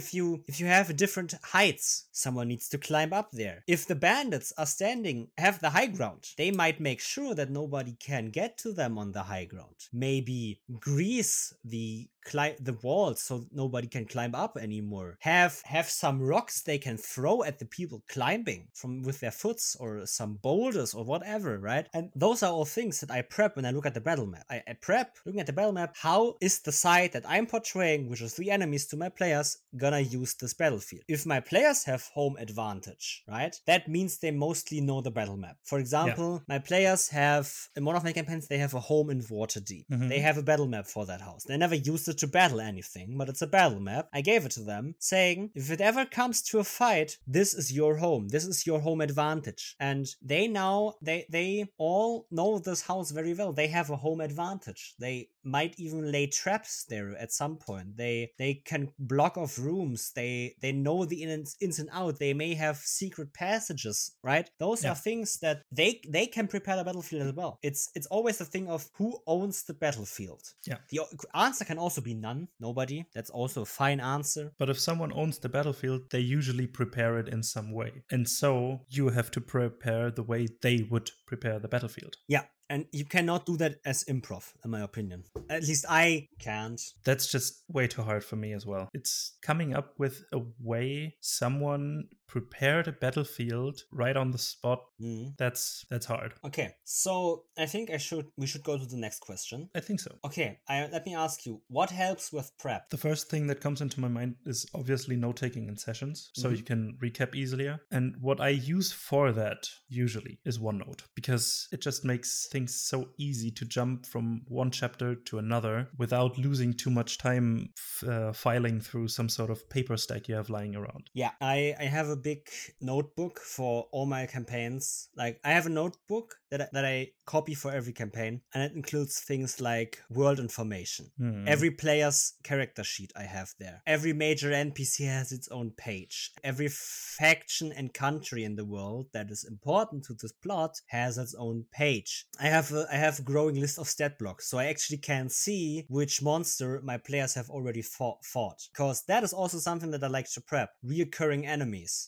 If 0.00 0.06
you 0.16 0.26
if 0.50 0.56
you 0.60 0.66
have 0.76 0.96
different 1.04 1.32
heights, 1.56 1.86
someone 2.24 2.48
needs 2.52 2.68
to 2.70 2.78
climb 2.88 3.12
up 3.20 3.28
there. 3.32 3.58
If 3.66 3.80
the 3.86 3.94
bandits 4.08 4.52
are 4.60 4.66
standing, 4.78 5.18
have 5.46 5.56
the 5.60 5.70
high 5.76 5.90
ground, 5.96 6.22
they 6.40 6.50
might 6.62 6.78
make 6.88 7.00
sure 7.14 7.32
that 7.38 7.50
nobody 7.60 7.94
can 8.10 8.24
get 8.40 8.50
to 8.62 8.72
them 8.80 8.92
on 9.02 9.12
the 9.12 9.24
high 9.32 9.46
ground. 9.52 9.78
Maybe 10.08 10.62
grease 10.80 11.52
the 11.62 12.08
climb 12.32 12.54
the 12.68 12.76
walls 12.86 13.18
so 13.22 13.34
nobody 13.52 13.88
can 13.88 14.04
climb 14.14 14.34
up 14.44 14.52
anymore. 14.56 15.10
Have 15.20 15.54
have 15.64 15.88
some 16.04 16.16
rocks 16.32 16.54
they 16.62 16.78
can 16.86 16.96
throw 17.12 17.36
at 17.48 17.58
the 17.58 17.68
people 17.78 17.98
climbing 18.16 18.62
from 18.80 19.02
with 19.06 19.18
their 19.20 19.30
foots 19.42 19.76
or 19.82 19.90
some 20.06 20.32
boulders 20.48 20.90
or 20.94 21.04
whatever, 21.12 21.52
right? 21.72 21.86
And 21.96 22.10
those 22.24 22.42
are 22.44 22.52
all 22.52 22.64
things 22.66 23.00
that 23.00 23.10
I 23.10 23.22
prep 23.22 23.56
when 23.56 23.66
I 23.68 23.70
look 23.72 23.86
at 23.86 23.94
the 23.94 24.00
battle 24.08 24.26
map. 24.26 24.44
I, 24.50 24.58
I 24.70 24.74
prep 24.88 25.08
looking 25.24 25.40
at 25.40 25.46
the 25.46 25.58
battle 25.60 25.72
map. 25.80 25.94
How 26.08 26.36
is 26.40 26.60
the 26.60 26.72
side 26.84 27.12
that 27.12 27.24
I'm 27.34 27.46
portraying, 27.46 28.08
which 28.08 28.22
is 28.22 28.34
the 28.34 28.50
enemies 28.50 28.86
to 28.88 28.96
my 28.96 29.08
players, 29.08 29.48
gonna 29.76 30.00
use 30.20 30.34
this 30.34 30.54
battlefield? 30.54 31.04
If 31.08 31.26
my 31.26 31.40
players 31.40 31.84
have 31.84 32.02
home 32.14 32.36
advantage, 32.38 33.22
right? 33.28 33.54
That 33.66 33.88
means 33.88 34.18
they 34.18 34.30
mostly 34.32 34.80
know 34.80 35.00
the 35.00 35.10
battle 35.10 35.36
map. 35.36 35.56
For 35.64 35.78
example, 35.78 36.42
my 36.48 36.58
players 36.58 37.08
have 37.08 37.52
in 37.76 37.84
one 37.84 37.96
of 37.96 38.04
my 38.04 38.12
campaigns 38.12 38.46
they 38.48 38.58
have 38.58 38.74
a 38.74 38.80
home 38.80 39.10
in 39.10 39.20
Waterdeep. 39.22 39.86
Mhm. 39.90 40.08
They 40.08 40.20
have 40.20 40.38
a 40.38 40.42
battle 40.42 40.66
map 40.74 40.86
for 40.86 41.06
that 41.06 41.20
house. 41.20 41.44
They 41.44 41.56
never 41.56 41.74
used 41.92 42.08
it 42.08 42.17
to 42.18 42.26
battle 42.26 42.60
anything, 42.60 43.16
but 43.18 43.28
it's 43.28 43.42
a 43.42 43.46
battle 43.46 43.80
map. 43.80 44.08
I 44.12 44.20
gave 44.20 44.44
it 44.44 44.52
to 44.52 44.62
them, 44.62 44.94
saying 44.98 45.50
if 45.54 45.70
it 45.70 45.80
ever 45.80 46.04
comes 46.04 46.42
to 46.42 46.58
a 46.58 46.64
fight, 46.64 47.18
this 47.26 47.54
is 47.54 47.72
your 47.72 47.96
home. 47.96 48.28
This 48.28 48.44
is 48.44 48.66
your 48.66 48.80
home 48.80 49.00
advantage. 49.00 49.76
And 49.80 50.06
they 50.22 50.48
now 50.48 50.94
they 51.02 51.26
they 51.30 51.66
all 51.78 52.26
know 52.30 52.58
this 52.58 52.82
house 52.82 53.10
very 53.10 53.34
well. 53.34 53.52
They 53.52 53.68
have 53.68 53.90
a 53.90 53.96
home 53.96 54.20
advantage. 54.20 54.94
They 54.98 55.28
might 55.44 55.74
even 55.78 56.12
lay 56.12 56.26
traps 56.26 56.84
there 56.88 57.16
at 57.16 57.32
some 57.32 57.56
point. 57.56 57.96
They 57.96 58.32
they 58.38 58.54
can 58.54 58.92
block 58.98 59.36
off 59.38 59.58
rooms. 59.58 60.12
They 60.14 60.54
they 60.60 60.72
know 60.72 61.04
the 61.04 61.22
ins, 61.22 61.56
ins 61.60 61.78
and 61.78 61.88
out. 61.92 62.18
They 62.18 62.34
may 62.34 62.54
have 62.54 62.76
secret 62.78 63.32
passages, 63.32 64.12
right? 64.22 64.50
Those 64.58 64.84
Yeah. 64.84 64.92
are 64.92 64.96
things 64.96 65.38
that 65.38 65.62
they 65.72 66.00
they 66.08 66.26
can 66.26 66.48
prepare 66.48 66.76
the 66.76 66.84
battlefield 66.84 67.22
as 67.28 67.32
well. 67.34 67.58
It's 67.62 67.90
it's 67.94 68.06
always 68.06 68.40
a 68.40 68.44
thing 68.44 68.68
of 68.68 68.88
who 68.98 69.18
owns 69.26 69.62
the 69.64 69.74
battlefield. 69.74 70.42
Yeah. 70.66 70.78
The 70.90 71.00
answer 71.34 71.64
can 71.64 71.78
also 71.78 72.00
be 72.00 72.07
none, 72.14 72.48
nobody. 72.60 73.04
That's 73.14 73.30
also 73.30 73.62
a 73.62 73.66
fine 73.66 74.00
answer. 74.00 74.52
But 74.58 74.70
if 74.70 74.78
someone 74.78 75.12
owns 75.12 75.38
the 75.38 75.48
battlefield, 75.48 76.10
they 76.10 76.20
usually 76.20 76.66
prepare 76.66 77.18
it 77.18 77.28
in 77.28 77.42
some 77.42 77.72
way. 77.72 78.04
And 78.10 78.28
so 78.28 78.82
you 78.88 79.08
have 79.08 79.30
to 79.32 79.40
prepare 79.40 80.10
the 80.10 80.22
way 80.22 80.48
they 80.62 80.86
would 80.90 81.10
prepare 81.26 81.58
the 81.58 81.68
battlefield. 81.68 82.16
Yeah, 82.28 82.44
and 82.70 82.86
you 82.92 83.04
cannot 83.04 83.46
do 83.46 83.56
that 83.56 83.76
as 83.84 84.04
improv, 84.04 84.52
in 84.64 84.70
my 84.70 84.80
opinion. 84.80 85.24
At 85.48 85.62
least 85.62 85.86
I 85.88 86.28
can't. 86.38 86.80
That's 87.04 87.30
just 87.30 87.64
way 87.68 87.86
too 87.86 88.02
hard 88.02 88.24
for 88.24 88.36
me 88.36 88.52
as 88.52 88.66
well. 88.66 88.88
It's 88.92 89.36
coming 89.42 89.74
up 89.74 89.94
with 89.98 90.24
a 90.32 90.40
way 90.60 91.16
someone 91.20 92.08
prepare 92.28 92.82
the 92.82 92.92
battlefield 92.92 93.82
right 93.90 94.16
on 94.16 94.30
the 94.30 94.38
spot. 94.38 94.80
Mm. 95.00 95.36
That's 95.38 95.84
that's 95.90 96.06
hard. 96.06 96.34
Okay, 96.44 96.74
so 96.84 97.44
I 97.56 97.66
think 97.66 97.90
I 97.90 97.96
should 97.96 98.26
we 98.36 98.46
should 98.46 98.62
go 98.64 98.76
to 98.78 98.86
the 98.86 98.96
next 98.96 99.20
question. 99.20 99.70
I 99.74 99.80
think 99.80 100.00
so. 100.00 100.16
Okay, 100.24 100.58
I, 100.68 100.86
let 100.92 101.06
me 101.06 101.14
ask 101.14 101.46
you, 101.46 101.62
what 101.68 101.90
helps 101.90 102.32
with 102.32 102.50
prep? 102.58 102.90
The 102.90 102.96
first 102.96 103.30
thing 103.30 103.46
that 103.48 103.60
comes 103.60 103.80
into 103.80 104.00
my 104.00 104.08
mind 104.08 104.36
is 104.46 104.66
obviously 104.74 105.16
note 105.16 105.36
taking 105.36 105.68
in 105.68 105.76
sessions, 105.76 106.30
so 106.34 106.50
Mhm. 106.50 106.56
you 106.56 106.62
can 106.62 106.98
recap 107.02 107.34
easier. 107.34 107.80
And 107.90 108.14
what 108.20 108.40
I 108.40 108.48
use 108.50 108.92
for 108.92 109.32
that 109.32 109.68
usually 109.88 110.38
is 110.44 110.58
OneNote 110.58 111.02
because 111.14 111.68
it 111.72 111.80
just 111.80 112.04
makes 112.04 112.46
things 112.52 112.74
so 112.74 113.08
easy 113.18 113.50
to 113.52 113.64
jump 113.64 114.04
from 114.06 114.42
one 114.48 114.70
chapter 114.70 115.14
to 115.14 115.38
another 115.38 115.88
without 115.98 116.36
losing 116.38 116.74
too 116.74 116.90
much 116.90 117.18
time 117.18 117.70
f- 117.76 118.08
uh, 118.08 118.32
filing 118.32 118.80
through 118.80 119.08
some 119.08 119.28
sort 119.28 119.50
of 119.50 119.68
paper 119.70 119.96
stack 119.96 120.28
you 120.28 120.34
have 120.34 120.50
lying 120.50 120.74
around. 120.76 121.08
Yeah, 121.14 121.30
I, 121.40 121.74
I 121.80 121.84
have 121.84 122.08
a 122.08 122.16
big 122.18 122.48
notebook 122.80 123.40
for 123.40 123.86
all 123.92 124.06
my 124.06 124.26
campaigns. 124.26 125.08
Like 125.16 125.40
I 125.44 125.52
have 125.52 125.66
a 125.66 125.70
notebook 125.70 126.36
that 126.50 126.62
I, 126.62 126.68
that 126.72 126.84
I 126.84 127.10
copy 127.26 127.54
for 127.54 127.70
every 127.70 127.92
campaign, 127.92 128.40
and 128.54 128.62
it 128.62 128.74
includes 128.74 129.20
things 129.20 129.60
like 129.60 130.00
world 130.10 130.38
information. 130.38 131.10
Hmm. 131.18 131.46
Every 131.46 131.70
player's 131.70 132.34
character 132.42 132.84
sheet 132.84 133.12
I 133.16 133.24
have 133.24 133.54
there. 133.58 133.82
Every 133.86 134.12
major 134.12 134.50
NPC 134.50 135.06
has 135.06 135.32
its 135.32 135.48
own 135.48 135.72
page. 135.76 136.30
Every 136.42 136.68
faction 136.68 137.72
and 137.72 137.92
country 137.92 138.44
in 138.44 138.56
the 138.56 138.64
world 138.64 139.06
that 139.12 139.30
is 139.30 139.44
important 139.44 140.04
to 140.04 140.14
this 140.14 140.32
plot 140.32 140.80
has 140.88 141.18
its 141.18 141.34
own 141.34 141.66
page. 141.72 142.26
I 142.40 142.46
have 142.46 142.72
a, 142.72 142.86
I 142.90 142.96
have 142.96 143.18
a 143.18 143.22
growing 143.22 143.60
list 143.60 143.78
of 143.78 143.88
stat 143.88 144.18
blocks, 144.18 144.48
so 144.48 144.58
I 144.58 144.66
actually 144.66 144.98
can 144.98 145.28
see 145.28 145.84
which 145.88 146.22
monster 146.22 146.80
my 146.82 146.96
players 146.96 147.34
have 147.34 147.50
already 147.50 147.82
fought. 147.82 148.24
fought. 148.24 148.68
Because 148.72 149.02
that 149.04 149.24
is 149.24 149.32
also 149.32 149.58
something 149.58 149.90
that 149.90 150.04
I 150.04 150.08
like 150.08 150.30
to 150.32 150.40
prep. 150.40 150.70
Reoccurring 150.84 151.46
enemies 151.46 152.07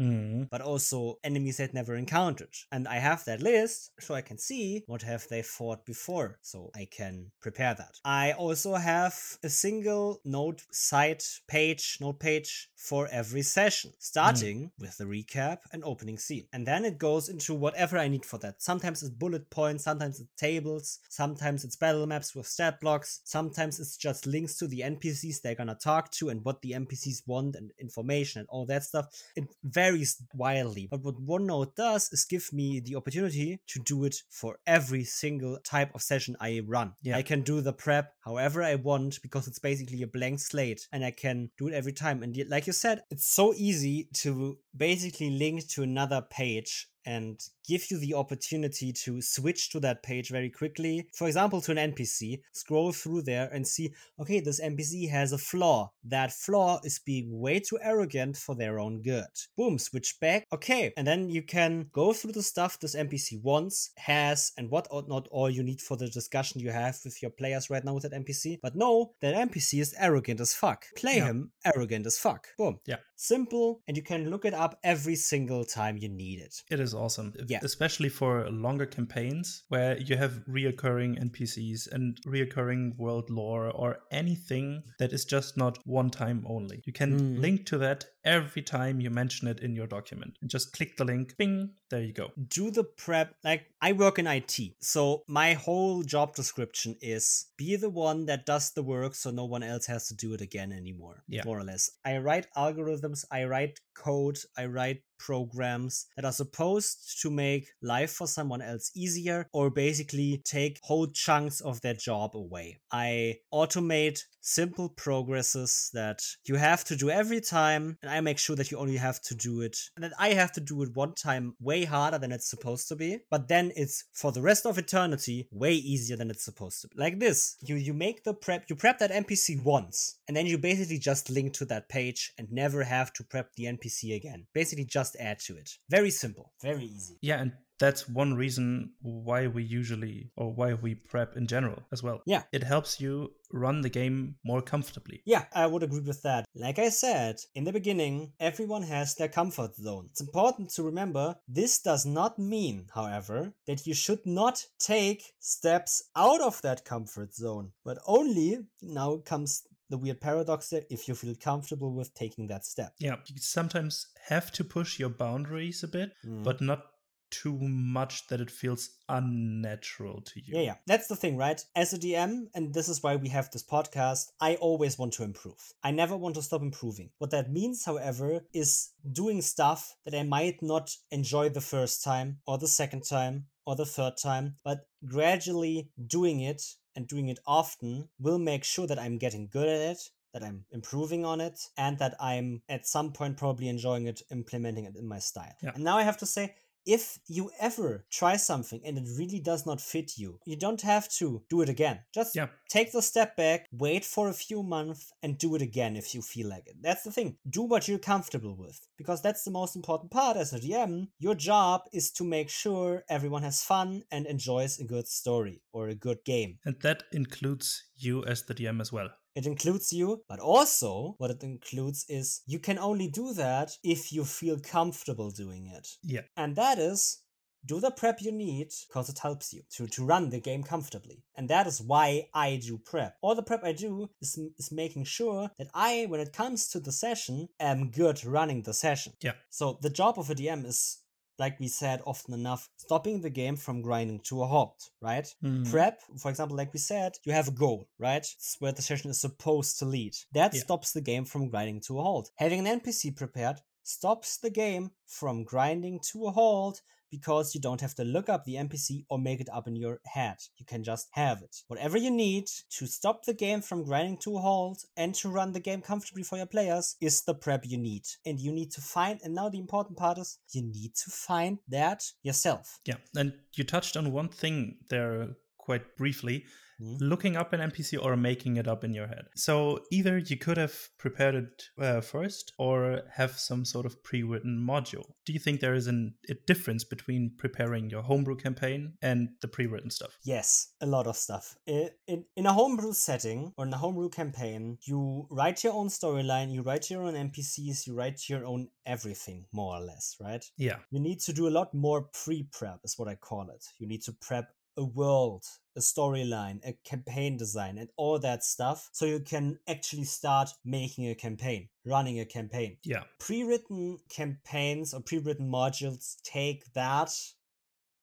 Hmm. 0.00 0.44
but 0.50 0.62
also 0.62 1.18
enemies 1.22 1.60
I'd 1.60 1.74
never 1.74 1.94
encountered. 1.94 2.54
And 2.72 2.88
I 2.88 2.96
have 2.96 3.22
that 3.26 3.42
list 3.42 3.90
so 4.00 4.14
I 4.14 4.22
can 4.22 4.38
see 4.38 4.82
what 4.86 5.02
have 5.02 5.28
they 5.28 5.42
fought 5.42 5.84
before, 5.84 6.38
so 6.40 6.70
I 6.74 6.88
can 6.90 7.32
prepare 7.42 7.74
that. 7.74 7.98
I 8.02 8.32
also 8.32 8.76
have 8.76 9.14
a 9.42 9.50
single 9.50 10.22
note 10.24 10.62
site 10.72 11.24
page, 11.48 11.98
note 12.00 12.18
page 12.18 12.70
for 12.76 13.08
every 13.12 13.42
session, 13.42 13.92
starting 13.98 14.70
with 14.78 14.96
the 14.96 15.04
recap 15.04 15.58
and 15.70 15.84
opening 15.84 16.16
scene. 16.16 16.46
And 16.50 16.66
then 16.66 16.86
it 16.86 16.96
goes 16.96 17.28
into 17.28 17.52
whatever 17.52 17.98
I 17.98 18.08
need 18.08 18.24
for 18.24 18.38
that. 18.38 18.62
Sometimes 18.62 19.02
it's 19.02 19.10
bullet 19.10 19.50
points, 19.50 19.84
sometimes 19.84 20.18
it's 20.18 20.30
tables, 20.38 21.00
sometimes 21.10 21.62
it's 21.62 21.76
battle 21.76 22.06
maps 22.06 22.34
with 22.34 22.46
stat 22.46 22.80
blocks, 22.80 23.20
sometimes 23.24 23.78
it's 23.78 23.98
just 23.98 24.26
links 24.26 24.56
to 24.56 24.66
the 24.66 24.80
NPCs 24.80 25.42
they're 25.42 25.54
gonna 25.54 25.74
talk 25.74 26.10
to 26.12 26.30
and 26.30 26.42
what 26.42 26.62
the 26.62 26.72
NPCs 26.72 27.20
want 27.26 27.54
and 27.56 27.70
information 27.78 28.40
and 28.40 28.48
all 28.48 28.64
that 28.64 28.84
stuff. 28.84 29.06
It 29.36 29.44
varies 29.90 30.22
wildly. 30.34 30.88
But 30.90 31.02
what 31.02 31.24
OneNote 31.24 31.74
does 31.74 32.12
is 32.12 32.24
give 32.24 32.52
me 32.52 32.80
the 32.80 32.96
opportunity 32.96 33.60
to 33.68 33.80
do 33.80 34.04
it 34.04 34.16
for 34.30 34.58
every 34.66 35.04
single 35.04 35.58
type 35.64 35.94
of 35.94 36.02
session 36.02 36.36
I 36.40 36.62
run. 36.66 36.92
Yeah. 37.02 37.16
I 37.16 37.22
can 37.22 37.42
do 37.42 37.60
the 37.60 37.72
prep 37.72 38.14
however 38.20 38.62
I 38.62 38.76
want 38.76 39.20
because 39.22 39.46
it's 39.46 39.58
basically 39.58 40.02
a 40.02 40.06
blank 40.06 40.40
slate 40.40 40.86
and 40.92 41.04
I 41.04 41.10
can 41.10 41.50
do 41.58 41.68
it 41.68 41.74
every 41.74 41.92
time. 41.92 42.22
And 42.22 42.36
like 42.48 42.66
you 42.66 42.72
said, 42.72 43.02
it's 43.10 43.26
so 43.26 43.54
easy 43.54 44.08
to 44.14 44.58
basically 44.76 45.30
link 45.30 45.68
to 45.68 45.82
another 45.82 46.22
page 46.22 46.88
and 47.06 47.40
give 47.66 47.90
you 47.90 47.98
the 47.98 48.14
opportunity 48.14 48.92
to 48.92 49.20
switch 49.22 49.70
to 49.70 49.80
that 49.80 50.02
page 50.02 50.30
very 50.30 50.50
quickly. 50.50 51.06
For 51.14 51.26
example, 51.26 51.60
to 51.62 51.70
an 51.72 51.92
NPC, 51.92 52.40
scroll 52.52 52.92
through 52.92 53.22
there 53.22 53.48
and 53.52 53.66
see, 53.66 53.92
okay, 54.20 54.40
this 54.40 54.60
NPC 54.60 55.08
has 55.10 55.32
a 55.32 55.38
flaw. 55.38 55.92
That 56.04 56.32
flaw 56.32 56.80
is 56.84 56.98
being 56.98 57.38
way 57.38 57.60
too 57.60 57.78
arrogant 57.82 58.36
for 58.36 58.54
their 58.54 58.78
own 58.78 59.02
good. 59.02 59.24
Boom, 59.56 59.78
switch 59.78 60.18
back. 60.20 60.46
Okay, 60.52 60.92
and 60.96 61.06
then 61.06 61.28
you 61.28 61.42
can 61.42 61.86
go 61.92 62.12
through 62.12 62.32
the 62.32 62.42
stuff 62.42 62.78
this 62.80 62.96
NPC 62.96 63.40
wants, 63.42 63.90
has, 63.96 64.52
and 64.56 64.70
what 64.70 64.88
or 64.90 65.04
not 65.06 65.28
all 65.30 65.48
you 65.50 65.62
need 65.62 65.80
for 65.80 65.96
the 65.96 66.08
discussion 66.08 66.60
you 66.60 66.70
have 66.70 66.98
with 67.04 67.22
your 67.22 67.30
players 67.30 67.70
right 67.70 67.84
now 67.84 67.94
with 67.94 68.02
that 68.02 68.12
NPC. 68.12 68.58
But 68.62 68.74
no, 68.74 69.12
that 69.20 69.34
NPC 69.34 69.80
is 69.80 69.94
arrogant 69.98 70.40
as 70.40 70.54
fuck. 70.54 70.86
Play 70.96 71.16
Yeah. 71.18 71.26
him 71.26 71.52
arrogant 71.64 72.06
as 72.06 72.18
fuck. 72.18 72.48
Boom. 72.58 72.80
Yeah. 72.86 72.96
Simple, 73.16 73.82
and 73.86 73.96
you 73.96 74.02
can 74.02 74.30
look 74.30 74.44
it 74.44 74.54
up 74.54 74.78
every 74.82 75.14
single 75.14 75.64
time 75.64 75.96
you 75.98 76.08
need 76.08 76.40
it. 76.40 76.62
It 76.70 76.80
is 76.80 76.89
awesome. 76.94 77.32
Yeah. 77.48 77.60
Especially 77.62 78.08
for 78.08 78.48
longer 78.50 78.86
campaigns 78.86 79.64
where 79.68 79.98
you 79.98 80.16
have 80.16 80.42
reoccurring 80.48 81.18
NPCs 81.20 81.90
and 81.92 82.18
reoccurring 82.26 82.96
world 82.98 83.30
lore 83.30 83.70
or 83.70 83.98
anything 84.10 84.82
that 84.98 85.12
is 85.12 85.24
just 85.24 85.56
not 85.56 85.78
one 85.84 86.10
time 86.10 86.44
only. 86.48 86.82
You 86.86 86.92
can 86.92 87.10
Mm. 87.10 87.40
link 87.40 87.66
to 87.66 87.78
that 87.78 88.04
every 88.24 88.62
time 88.62 89.00
you 89.00 89.10
mention 89.10 89.48
it 89.48 89.60
in 89.60 89.74
your 89.74 89.86
document. 89.86 90.36
And 90.40 90.50
just 90.50 90.72
click 90.72 90.96
the 90.96 91.04
link, 91.04 91.36
bing, 91.36 91.70
there 91.90 92.02
you 92.02 92.12
go. 92.12 92.30
do 92.48 92.70
the 92.70 92.84
prep 92.84 93.34
like 93.44 93.66
i 93.82 93.92
work 93.92 94.18
in 94.18 94.26
it 94.26 94.58
so 94.80 95.22
my 95.26 95.54
whole 95.54 96.02
job 96.02 96.34
description 96.34 96.96
is 97.00 97.46
be 97.56 97.76
the 97.76 97.90
one 97.90 98.26
that 98.26 98.46
does 98.46 98.70
the 98.72 98.82
work 98.82 99.14
so 99.14 99.30
no 99.30 99.44
one 99.44 99.62
else 99.62 99.86
has 99.86 100.06
to 100.08 100.14
do 100.14 100.32
it 100.32 100.40
again 100.40 100.72
anymore 100.72 101.22
Yeah. 101.28 101.42
more 101.44 101.58
or 101.58 101.64
less 101.64 101.90
i 102.04 102.16
write 102.18 102.46
algorithms 102.56 103.24
i 103.30 103.44
write 103.44 103.80
code 103.94 104.38
i 104.56 104.64
write 104.66 105.02
programs 105.18 106.06
that 106.16 106.24
are 106.24 106.32
supposed 106.32 107.20
to 107.20 107.30
make 107.30 107.68
life 107.82 108.10
for 108.12 108.26
someone 108.26 108.62
else 108.62 108.90
easier 108.94 109.46
or 109.52 109.68
basically 109.68 110.40
take 110.44 110.78
whole 110.82 111.08
chunks 111.08 111.60
of 111.60 111.80
their 111.82 111.94
job 111.94 112.34
away 112.34 112.80
i 112.90 113.34
automate 113.52 114.20
simple 114.40 114.88
progresses 114.88 115.90
that 115.92 116.22
you 116.46 116.56
have 116.56 116.84
to 116.84 116.96
do 116.96 117.10
every 117.10 117.40
time 117.40 117.96
and 118.02 118.10
i 118.10 118.20
make 118.20 118.38
sure 118.38 118.56
that 118.56 118.70
you 118.70 118.78
only 118.78 118.96
have 118.96 119.20
to 119.20 119.34
do 119.34 119.60
it 119.60 119.76
and 119.96 120.04
that 120.04 120.12
i 120.18 120.30
have 120.30 120.52
to 120.52 120.60
do 120.60 120.82
it 120.82 120.94
one 120.94 121.14
time 121.14 121.54
way 121.60 121.84
harder 121.84 122.18
than 122.18 122.32
it's 122.32 122.50
supposed 122.50 122.88
to 122.88 122.96
be 122.96 123.18
but 123.30 123.48
then 123.48 123.72
it's 123.76 124.04
for 124.12 124.32
the 124.32 124.42
rest 124.42 124.66
of 124.66 124.78
eternity 124.78 125.48
way 125.50 125.74
easier 125.74 126.16
than 126.16 126.30
it's 126.30 126.44
supposed 126.44 126.80
to 126.80 126.88
be. 126.88 126.96
Like 126.98 127.18
this 127.18 127.56
you 127.60 127.76
you 127.76 127.94
make 127.94 128.24
the 128.24 128.34
prep 128.34 128.64
you 128.68 128.76
prep 128.76 128.98
that 128.98 129.10
npc 129.10 129.62
once 129.62 130.18
and 130.28 130.36
then 130.36 130.46
you 130.46 130.58
basically 130.58 130.98
just 130.98 131.30
link 131.30 131.52
to 131.54 131.64
that 131.66 131.88
page 131.88 132.32
and 132.38 132.50
never 132.50 132.82
have 132.82 133.12
to 133.14 133.24
prep 133.24 133.54
the 133.56 133.64
npc 133.64 134.14
again. 134.14 134.46
Basically 134.54 134.84
just 134.84 135.16
add 135.18 135.38
to 135.40 135.56
it. 135.56 135.70
Very 135.88 136.10
simple. 136.10 136.52
Very 136.62 136.84
easy. 136.84 137.18
Yeah, 137.20 137.40
and 137.40 137.52
that's 137.80 138.08
one 138.08 138.34
reason 138.34 138.92
why 139.00 139.46
we 139.48 139.62
usually 139.64 140.30
or 140.36 140.52
why 140.52 140.74
we 140.74 140.94
prep 140.94 141.36
in 141.36 141.46
general 141.46 141.82
as 141.90 142.02
well. 142.02 142.20
Yeah. 142.26 142.42
It 142.52 142.62
helps 142.62 143.00
you 143.00 143.32
run 143.52 143.80
the 143.80 143.88
game 143.88 144.36
more 144.44 144.62
comfortably. 144.62 145.22
Yeah, 145.24 145.44
I 145.52 145.66
would 145.66 145.82
agree 145.82 146.00
with 146.06 146.22
that. 146.22 146.44
Like 146.54 146.78
I 146.78 146.90
said, 146.90 147.36
in 147.54 147.64
the 147.64 147.72
beginning, 147.72 148.32
everyone 148.38 148.82
has 148.82 149.14
their 149.16 149.28
comfort 149.28 149.74
zone. 149.76 150.06
It's 150.10 150.20
important 150.20 150.70
to 150.74 150.82
remember 150.84 151.34
this 151.48 151.80
does 151.80 152.06
not 152.06 152.38
mean, 152.38 152.86
however, 152.94 153.52
that 153.66 153.86
you 153.86 153.94
should 153.94 154.24
not 154.26 154.64
take 154.78 155.24
steps 155.40 156.10
out 156.14 156.40
of 156.40 156.60
that 156.62 156.84
comfort 156.84 157.34
zone, 157.34 157.72
but 157.84 157.98
only 158.06 158.58
now 158.82 159.16
comes 159.24 159.62
the 159.88 159.98
weird 159.98 160.20
paradox 160.20 160.68
there 160.68 160.84
if 160.88 161.08
you 161.08 161.16
feel 161.16 161.34
comfortable 161.34 161.92
with 161.92 162.14
taking 162.14 162.46
that 162.46 162.64
step. 162.64 162.92
Yeah, 163.00 163.16
you 163.26 163.34
sometimes 163.38 164.06
have 164.28 164.52
to 164.52 164.62
push 164.62 165.00
your 165.00 165.08
boundaries 165.08 165.82
a 165.82 165.88
bit, 165.88 166.12
Mm. 166.24 166.44
but 166.44 166.60
not 166.60 166.84
too 167.30 167.58
much 167.58 168.26
that 168.28 168.40
it 168.40 168.50
feels 168.50 168.90
unnatural 169.08 170.20
to 170.22 170.40
you. 170.40 170.56
Yeah, 170.56 170.62
yeah. 170.62 170.74
That's 170.86 171.06
the 171.06 171.16
thing, 171.16 171.36
right? 171.36 171.64
As 171.74 171.92
a 171.92 171.98
DM, 171.98 172.48
and 172.54 172.74
this 172.74 172.88
is 172.88 173.02
why 173.02 173.16
we 173.16 173.28
have 173.28 173.50
this 173.50 173.62
podcast, 173.62 174.32
I 174.40 174.56
always 174.56 174.98
want 174.98 175.12
to 175.14 175.24
improve. 175.24 175.72
I 175.82 175.90
never 175.90 176.16
want 176.16 176.34
to 176.36 176.42
stop 176.42 176.62
improving. 176.62 177.10
What 177.18 177.30
that 177.30 177.50
means, 177.50 177.84
however, 177.84 178.40
is 178.52 178.90
doing 179.10 179.42
stuff 179.42 179.96
that 180.04 180.14
I 180.14 180.22
might 180.22 180.62
not 180.62 180.96
enjoy 181.10 181.48
the 181.48 181.60
first 181.60 182.04
time, 182.04 182.38
or 182.46 182.58
the 182.58 182.68
second 182.68 183.02
time, 183.08 183.46
or 183.66 183.76
the 183.76 183.86
third 183.86 184.14
time, 184.16 184.56
but 184.64 184.86
gradually 185.06 185.90
doing 186.06 186.40
it 186.40 186.62
and 186.96 187.06
doing 187.06 187.28
it 187.28 187.38
often 187.46 188.08
will 188.18 188.38
make 188.38 188.64
sure 188.64 188.86
that 188.86 188.98
I'm 188.98 189.18
getting 189.18 189.48
good 189.50 189.68
at 189.68 189.92
it. 189.92 189.98
That 190.32 190.44
I'm 190.44 190.64
improving 190.70 191.24
on 191.24 191.40
it 191.40 191.58
and 191.76 191.98
that 191.98 192.14
I'm 192.20 192.62
at 192.68 192.86
some 192.86 193.12
point 193.12 193.36
probably 193.36 193.68
enjoying 193.68 194.06
it, 194.06 194.22
implementing 194.30 194.84
it 194.84 194.94
in 194.94 195.08
my 195.08 195.18
style. 195.18 195.56
Yeah. 195.60 195.72
And 195.74 195.82
now 195.82 195.98
I 195.98 196.04
have 196.04 196.18
to 196.18 196.26
say, 196.26 196.54
if 196.86 197.18
you 197.28 197.50
ever 197.60 198.04
try 198.10 198.36
something 198.36 198.80
and 198.84 198.98
it 198.98 199.06
really 199.18 199.40
does 199.40 199.66
not 199.66 199.80
fit 199.80 200.12
you, 200.16 200.38
you 200.44 200.56
don't 200.56 200.80
have 200.82 201.08
to 201.18 201.42
do 201.48 201.60
it 201.62 201.68
again. 201.68 202.00
Just 202.14 202.34
Yeah. 202.34 202.48
take 202.68 202.92
the 202.92 203.02
step 203.02 203.36
back, 203.36 203.66
wait 203.72 204.04
for 204.04 204.28
a 204.28 204.32
few 204.34 204.62
months, 204.62 205.12
and 205.22 205.38
do 205.38 205.54
it 205.54 205.62
again 205.62 205.96
if 205.96 206.14
you 206.14 206.22
feel 206.22 206.48
like 206.48 206.66
it. 206.66 206.76
That's 206.80 207.02
the 207.04 207.12
thing. 207.12 207.36
Do 207.48 207.62
what 207.62 207.86
you're 207.88 207.98
comfortable 207.98 208.56
with 208.56 208.86
because 208.96 209.20
that's 209.22 209.44
the 209.44 209.50
most 209.50 209.76
important 209.76 210.10
part 210.10 210.36
as 210.36 210.52
a 210.52 210.60
DM. 210.60 211.08
Your 211.18 211.34
job 211.34 211.82
is 211.92 212.10
to 212.12 212.24
make 212.24 212.48
sure 212.50 213.04
everyone 213.08 213.42
has 213.42 213.62
fun 213.62 214.04
and 214.10 214.26
enjoys 214.26 214.78
a 214.78 214.84
good 214.84 215.06
story 215.08 215.62
or 215.72 215.88
a 215.88 215.94
good 215.94 216.24
game. 216.24 216.58
And 216.64 216.80
that 216.80 217.04
includes 217.12 217.84
you 218.02 218.24
as 218.24 218.42
the 218.44 218.54
DM 218.54 218.80
as 218.80 218.92
well. 218.92 219.10
It 219.34 219.46
includes 219.46 219.92
you, 219.92 220.22
but 220.28 220.40
also 220.40 221.14
what 221.18 221.30
it 221.30 221.42
includes 221.42 222.04
is 222.08 222.42
you 222.46 222.58
can 222.58 222.78
only 222.78 223.08
do 223.08 223.32
that 223.34 223.70
if 223.84 224.12
you 224.12 224.24
feel 224.24 224.58
comfortable 224.58 225.30
doing 225.30 225.68
it. 225.68 225.88
Yeah. 226.02 226.22
And 226.36 226.56
that 226.56 226.78
is 226.78 227.22
do 227.66 227.80
the 227.80 227.90
prep 227.90 228.22
you 228.22 228.32
need 228.32 228.68
because 228.88 229.08
it 229.08 229.18
helps 229.18 229.52
you 229.52 229.62
to, 229.70 229.86
to 229.86 230.04
run 230.04 230.30
the 230.30 230.40
game 230.40 230.62
comfortably. 230.62 231.22
And 231.36 231.48
that 231.48 231.66
is 231.66 231.80
why 231.80 232.28
I 232.34 232.56
do 232.56 232.78
prep. 232.78 233.16
All 233.20 233.34
the 233.34 233.42
prep 233.42 233.64
I 233.64 233.72
do 233.72 234.08
is, 234.20 234.38
is 234.58 234.72
making 234.72 235.04
sure 235.04 235.50
that 235.58 235.68
I, 235.74 236.06
when 236.08 236.20
it 236.20 236.32
comes 236.32 236.68
to 236.68 236.80
the 236.80 236.92
session, 236.92 237.48
am 237.58 237.90
good 237.90 238.24
running 238.24 238.62
the 238.62 238.74
session. 238.74 239.12
Yeah. 239.20 239.32
So 239.50 239.78
the 239.82 239.90
job 239.90 240.18
of 240.18 240.30
a 240.30 240.34
DM 240.34 240.64
is 240.64 240.98
like 241.40 241.58
we 241.58 241.68
said 241.68 242.02
often 242.06 242.34
enough, 242.34 242.68
stopping 242.76 243.20
the 243.22 243.30
game 243.30 243.56
from 243.56 243.80
grinding 243.82 244.20
to 244.28 244.42
a 244.42 244.46
halt, 244.46 244.90
right? 245.00 245.26
Mhm. 245.42 245.68
Prep, 245.70 245.96
for 246.22 246.30
example, 246.30 246.56
like 246.56 246.72
we 246.72 246.78
said, 246.78 247.12
you 247.24 247.32
have 247.32 247.48
a 247.48 247.58
goal, 247.64 247.88
right? 247.98 248.26
It's 248.38 248.56
where 248.60 248.72
the 248.72 248.82
session 248.82 249.10
is 249.10 249.20
supposed 249.20 249.78
to 249.78 249.86
lead. 249.86 250.14
That 250.32 250.52
Yeah. 250.54 250.60
stops 250.60 250.92
the 250.92 251.00
game 251.00 251.24
from 251.24 251.48
grinding 251.48 251.80
to 251.86 251.98
a 251.98 252.02
halt. 252.02 252.30
Having 252.36 252.60
an 252.60 252.66
NPC 252.80 253.10
prepared 253.10 253.58
stops 253.82 254.36
the 254.36 254.50
game 254.50 254.90
from 255.06 255.42
grinding 255.44 255.98
to 256.10 256.26
a 256.26 256.30
halt 256.30 256.82
because 257.10 257.54
you 257.54 257.60
don't 257.60 257.80
have 257.80 257.94
to 257.96 258.04
look 258.04 258.28
up 258.28 258.44
the 258.44 258.54
NPC 258.54 259.04
or 259.08 259.18
make 259.18 259.40
it 259.40 259.48
up 259.52 259.66
in 259.66 259.76
your 259.76 260.00
head. 260.06 260.36
You 260.56 260.66
can 260.66 260.84
just 260.84 261.08
have 261.12 261.42
it. 261.42 261.56
Whatever 261.68 261.98
you 261.98 262.10
need 262.10 262.46
to 262.78 262.86
stop 262.86 263.24
the 263.24 263.34
game 263.34 263.60
from 263.60 263.84
grinding 263.84 264.18
to 264.18 264.36
a 264.36 264.40
halt 264.40 264.84
and 264.96 265.14
to 265.16 265.28
run 265.28 265.52
the 265.52 265.60
game 265.60 265.82
comfortably 265.82 266.22
for 266.22 266.36
your 266.36 266.46
players 266.46 266.96
is 267.00 267.22
the 267.22 267.34
prep 267.34 267.64
you 267.66 267.78
need. 267.78 268.04
And 268.24 268.38
you 268.38 268.52
need 268.52 268.70
to 268.72 268.80
find, 268.80 269.20
and 269.22 269.34
now 269.34 269.48
the 269.48 269.58
important 269.58 269.98
part 269.98 270.18
is 270.18 270.38
you 270.52 270.62
need 270.62 270.94
to 271.04 271.10
find 271.10 271.58
that 271.68 272.04
yourself. 272.22 272.80
Yeah, 272.84 272.96
and 273.16 273.34
you 273.54 273.64
touched 273.64 273.96
on 273.96 274.12
one 274.12 274.28
thing 274.28 274.76
there 274.88 275.36
quite 275.58 275.96
briefly 275.96 276.44
Mhm. 276.80 276.96
looking 277.00 277.36
up 277.36 277.52
an 277.52 277.60
NPC 277.60 277.96
or 277.96 278.16
making 278.16 278.56
it 278.56 278.66
up 278.66 278.84
in 278.84 278.94
your 278.94 279.06
head. 279.06 279.26
So 279.36 279.80
either 279.90 280.18
you 280.18 280.36
could 280.36 280.56
have 280.56 280.88
prepared 280.98 281.34
it 281.34 281.64
uh, 281.78 282.00
first 282.00 282.52
or 282.58 283.02
have 283.12 283.32
some 283.38 283.64
sort 283.64 283.86
of 283.86 284.02
pre 284.02 284.22
written 284.22 284.58
module. 284.58 285.04
Do 285.24 285.32
you 285.32 285.38
think 285.38 285.60
there 285.60 285.74
is 285.74 285.86
an, 285.86 286.14
a 286.28 286.34
difference 286.46 286.84
between 286.84 287.32
preparing 287.36 287.90
your 287.90 288.02
homebrew 288.02 288.36
campaign 288.36 288.94
and 289.02 289.30
the 289.42 289.48
pre 289.48 289.66
written 289.66 289.90
stuff? 289.90 290.18
Yes, 290.24 290.72
a 290.80 290.86
lot 290.86 291.06
of 291.06 291.16
stuff. 291.16 291.56
In, 291.66 292.24
in 292.36 292.46
a 292.46 292.52
homebrew 292.52 292.92
setting 292.92 293.52
or 293.56 293.66
in 293.66 293.72
a 293.72 293.78
homebrew 293.78 294.08
campaign, 294.08 294.78
you 294.82 295.26
write 295.30 295.62
your 295.64 295.74
own 295.74 295.88
storyline, 295.88 296.52
you 296.52 296.62
write 296.62 296.90
your 296.90 297.02
own 297.04 297.14
NPCs, 297.14 297.86
you 297.86 297.94
write 297.94 298.28
your 298.28 298.44
own 298.46 298.68
everything, 298.86 299.46
more 299.52 299.76
or 299.76 299.80
less, 299.80 300.16
right? 300.20 300.44
Yeah, 300.56 300.78
You 300.90 301.00
need 301.00 301.20
to 301.20 301.32
do 301.32 301.46
a 301.48 301.50
lot 301.58 301.72
more 301.74 302.08
pre 302.24 302.44
prep, 302.52 302.80
is 302.84 302.98
what 302.98 303.08
I 303.08 303.14
call 303.14 303.50
it. 303.50 303.64
You 303.78 303.86
need 303.86 304.02
to 304.02 304.12
prep 304.12 304.48
a 304.76 304.84
world, 304.84 305.44
a 305.76 305.80
storyline, 305.80 306.60
a 306.64 306.74
campaign 306.84 307.36
design, 307.36 307.78
and 307.78 307.88
all 307.96 308.18
that 308.18 308.44
stuff 308.44 308.88
so 308.92 309.04
you 309.04 309.20
can 309.20 309.58
actually 309.68 310.04
start 310.04 310.50
making 310.64 311.08
a 311.08 311.14
campaign, 311.14 311.68
running 311.84 312.20
a 312.20 312.24
campaign. 312.24 312.76
yeah. 312.84 313.02
Pre 313.18 313.42
written 313.42 313.98
campaigns 314.08 314.94
or 314.94 315.00
pre 315.00 315.18
written 315.18 315.50
modules 315.50 316.16
take 316.22 316.72
that 316.74 317.12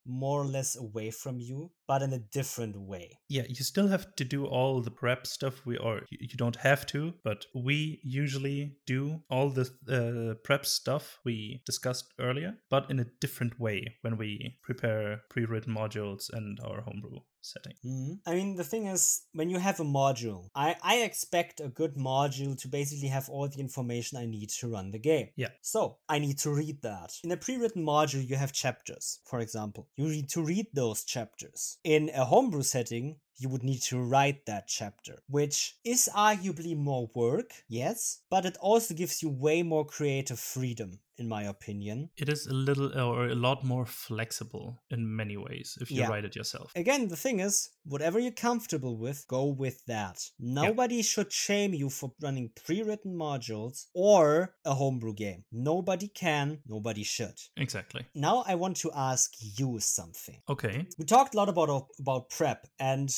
more 0.05 0.41
or 0.41 0.45
less 0.45 0.75
away 0.75 1.11
from 1.11 1.39
you, 1.39 1.71
but 1.87 2.01
in 2.01 2.13
a 2.13 2.19
different 2.19 2.79
way. 2.79 3.17
Yeah, 3.29 3.43
you 3.47 3.63
still 3.63 3.87
have 3.87 4.15
to 4.15 4.25
do 4.25 4.45
all 4.45 4.81
the 4.81 4.91
prep 4.91 5.25
stuff. 5.25 5.65
We 5.65 5.77
or 5.77 6.01
you 6.09 6.37
don't 6.37 6.57
have 6.57 6.85
to, 6.87 7.13
but 7.23 7.45
we 7.55 7.99
usually 8.03 8.77
do 8.85 9.21
all 9.29 9.49
the 9.49 9.69
uh, 9.89 10.35
prep 10.43 10.65
stuff 10.65 11.19
we 11.25 11.61
discussed 11.65 12.13
earlier, 12.19 12.55
but 12.69 12.89
in 12.89 12.99
a 12.99 13.07
different 13.21 13.59
way 13.59 13.95
when 14.01 14.17
we 14.17 14.57
prepare 14.63 15.21
pre-written 15.29 15.73
modules 15.73 16.29
and 16.31 16.59
our 16.59 16.81
homebrew 16.81 17.19
setting. 17.41 17.73
Mhm. 17.85 18.19
I 18.25 18.35
mean, 18.35 18.55
the 18.55 18.63
thing 18.63 18.87
is, 18.87 19.23
when 19.31 19.49
you 19.49 19.59
have 19.59 19.79
a 19.79 19.83
module, 19.83 20.49
I, 20.53 20.75
I 20.81 20.97
expect 20.97 21.59
a 21.59 21.69
good 21.69 21.95
module 21.95 22.57
to 22.61 22.67
basically 22.67 23.07
have 23.07 23.29
all 23.29 23.47
the 23.47 23.59
information 23.59 24.17
I 24.17 24.25
need 24.25 24.49
to 24.49 24.69
run 24.69 24.91
the 24.91 24.99
game. 24.99 25.29
Yeah. 25.35 25.49
So 25.61 25.99
I 26.09 26.19
need 26.19 26.37
to 26.39 26.51
read 26.51 26.81
that. 26.81 27.13
In 27.23 27.31
a 27.31 27.37
pre 27.37 27.57
written 27.57 27.85
module, 27.85 28.27
you 28.27 28.35
have 28.35 28.51
chapters, 28.51 29.19
for 29.25 29.39
example. 29.39 29.87
You 29.95 30.07
need 30.09 30.29
to 30.29 30.43
read 30.43 30.67
those 30.73 31.03
chapters. 31.03 31.76
In 31.83 32.09
a 32.13 32.25
homebrew 32.25 32.63
setting, 32.63 33.17
you 33.37 33.49
would 33.49 33.63
need 33.63 33.81
to 33.83 34.01
write 34.01 34.45
that 34.45 34.67
chapter, 34.67 35.19
which 35.27 35.77
is 35.83 36.09
arguably 36.15 36.75
more 36.75 37.09
work, 37.15 37.51
yes, 37.69 38.21
but 38.29 38.45
it 38.45 38.57
also 38.59 38.93
gives 38.93 39.21
you 39.21 39.29
way 39.29 39.63
more 39.63 39.85
creative 39.85 40.39
freedom, 40.39 40.99
in 41.17 41.27
my 41.27 41.43
opinion. 41.43 42.09
It 42.17 42.29
is 42.29 42.47
a 42.47 42.53
little 42.53 42.91
or 42.99 43.27
a 43.27 43.35
lot 43.35 43.63
more 43.63 43.85
flexible 43.85 44.81
in 44.89 45.15
many 45.15 45.37
ways 45.37 45.77
if 45.81 45.91
you 45.91 46.01
Yeah. 46.01 46.09
write 46.09 46.25
it 46.25 46.35
yourself. 46.35 46.71
Again, 46.75 47.07
the 47.09 47.15
thing 47.15 47.39
is, 47.39 47.69
whatever 47.85 48.19
you're 48.19 48.31
comfortable 48.49 48.97
with, 48.97 49.27
go 49.27 49.45
with 49.45 49.85
that. 49.85 50.29
Nobody 50.39 51.01
should 51.01 51.31
shame 51.31 51.73
you 51.73 51.89
for 51.89 52.13
running 52.21 52.49
pre 52.55 52.81
written 52.81 53.13
modules 53.15 53.85
or 53.93 54.55
a 54.65 54.73
homebrew 54.75 55.13
game. 55.13 55.45
Nobody 55.51 56.07
can, 56.07 56.59
nobody 56.65 57.03
should. 57.03 57.37
Exactly. 57.55 58.05
Now, 58.13 58.43
I 58.47 58.55
want 58.55 58.77
to 58.77 58.91
ask 58.93 59.31
you 59.59 59.79
something. 59.79 60.41
Okay. 60.49 60.85
We 60.97 61.05
talked 61.05 61.33
a 61.33 61.37
lot 61.37 61.49
about 61.49 61.67
about 61.99 62.29
prep 62.29 62.67
and 62.79 63.09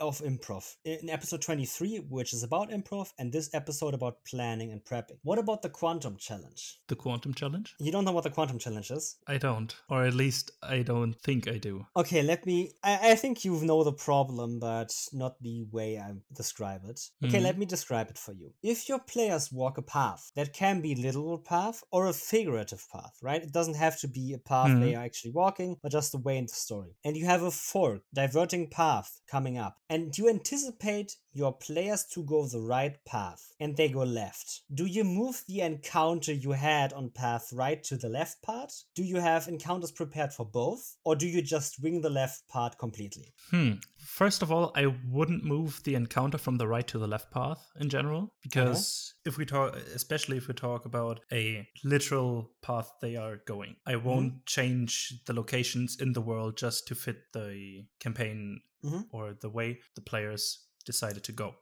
of 0.00 0.20
improv 0.20 0.76
in 0.84 1.10
episode 1.10 1.42
23, 1.42 1.98
which 2.08 2.32
is 2.32 2.42
about 2.42 2.70
improv, 2.70 3.12
and 3.18 3.32
this 3.32 3.50
episode 3.52 3.92
about 3.94 4.24
planning 4.24 4.72
and 4.72 4.82
prepping. 4.84 5.18
What 5.22 5.38
about 5.38 5.60
the 5.62 5.68
quantum 5.68 6.16
challenge? 6.16 6.78
The 6.88 6.96
quantum 6.96 7.34
challenge? 7.34 7.74
You 7.78 7.92
don't 7.92 8.04
know 8.04 8.12
what 8.12 8.24
the 8.24 8.30
quantum 8.30 8.58
challenge 8.58 8.90
is? 8.90 9.16
I 9.26 9.36
don't, 9.38 9.74
or 9.90 10.04
at 10.04 10.14
least 10.14 10.50
I 10.62 10.82
don't 10.82 11.12
think 11.14 11.48
I 11.48 11.58
do. 11.58 11.86
Okay, 11.96 12.22
let 12.22 12.46
me. 12.46 12.72
I, 12.82 13.10
I 13.12 13.14
think 13.14 13.44
you 13.44 13.60
know 13.62 13.84
the 13.84 13.92
problem, 13.92 14.58
but 14.58 14.90
not 15.12 15.40
the 15.42 15.66
way 15.70 15.98
I 15.98 16.12
describe 16.32 16.82
it. 16.86 17.00
Okay, 17.24 17.38
Mhm. 17.38 17.42
let 17.42 17.58
me 17.58 17.66
describe 17.66 18.08
it 18.08 18.18
for 18.18 18.32
you. 18.32 18.54
If 18.62 18.88
your 18.88 19.00
players 19.00 19.52
walk 19.52 19.76
a 19.78 19.82
path, 19.82 20.30
that 20.34 20.52
can 20.54 20.80
be 20.80 20.94
literal 20.94 21.38
path 21.38 21.84
or 21.90 22.06
a 22.06 22.12
figurative 22.14 22.86
path, 22.90 23.18
right? 23.22 23.42
It 23.42 23.52
doesn't 23.52 23.74
have 23.76 23.98
to 24.00 24.08
be 24.08 24.32
a 24.32 24.38
path 24.38 24.68
they 24.80 24.92
Mhm. 24.92 24.98
are 24.98 25.04
actually 25.04 25.32
walking, 25.32 25.76
but 25.82 25.92
just 25.92 26.14
a 26.14 26.18
way 26.18 26.38
in 26.38 26.46
the 26.46 26.54
story. 26.54 26.96
And 27.04 27.16
you 27.16 27.26
have 27.26 27.42
a 27.42 27.50
fork, 27.50 28.02
diverting 28.14 28.70
path 28.70 29.20
coming 29.26 29.47
up, 29.56 29.78
and 29.88 30.16
you 30.18 30.28
anticipate 30.28 31.16
your 31.32 31.52
players 31.52 32.04
to 32.12 32.24
go 32.24 32.46
the 32.46 32.60
right 32.60 32.96
path, 33.06 33.52
and 33.60 33.76
they 33.76 33.88
go 33.88 34.02
left. 34.02 34.62
Do 34.74 34.86
you 34.86 35.04
move 35.04 35.44
the 35.46 35.60
encounter 35.60 36.32
you 36.32 36.50
had 36.50 36.92
on 36.92 37.10
path 37.10 37.52
right 37.52 37.82
to 37.84 37.96
the 37.96 38.08
left 38.08 38.42
part? 38.42 38.72
Do 38.94 39.04
you 39.04 39.16
have 39.16 39.46
encounters 39.46 39.92
prepared 39.92 40.32
for 40.32 40.44
both? 40.44 40.96
Or 41.04 41.14
do 41.14 41.28
you 41.28 41.40
just 41.40 41.80
wing 41.80 42.00
the 42.00 42.10
left 42.10 42.48
part 42.48 42.76
completely? 42.78 43.32
Hmm. 43.50 43.74
First 43.96 44.42
of 44.42 44.50
all, 44.50 44.72
I 44.74 44.86
wouldn't 45.08 45.44
move 45.44 45.80
the 45.84 45.94
encounter 45.94 46.38
from 46.38 46.56
the 46.56 46.66
right 46.66 46.86
to 46.88 46.98
the 46.98 47.06
left 47.06 47.30
path 47.30 47.64
in 47.78 47.88
general, 47.88 48.32
because 48.42 49.14
if 49.24 49.38
we 49.38 49.44
talk, 49.44 49.76
especially 49.94 50.36
if 50.36 50.48
we 50.48 50.54
talk 50.54 50.86
about 50.86 51.20
a 51.30 51.68
literal 51.84 52.50
path 52.62 52.90
they 53.00 53.16
are 53.16 53.36
going, 53.46 53.76
I 53.86 53.96
won't 53.96 54.44
change 54.46 55.12
the 55.26 55.34
locations 55.34 56.00
in 56.00 56.14
the 56.14 56.20
world 56.20 56.56
just 56.56 56.88
to 56.88 56.94
fit 56.94 57.18
the 57.32 57.84
campaign 58.00 58.60
Mhm. 58.82 59.08
or 59.10 59.34
the 59.34 59.50
way 59.50 59.80
the 59.94 60.00
players 60.02 60.66
decided 60.84 61.24
to 61.24 61.32
go. 61.32 61.54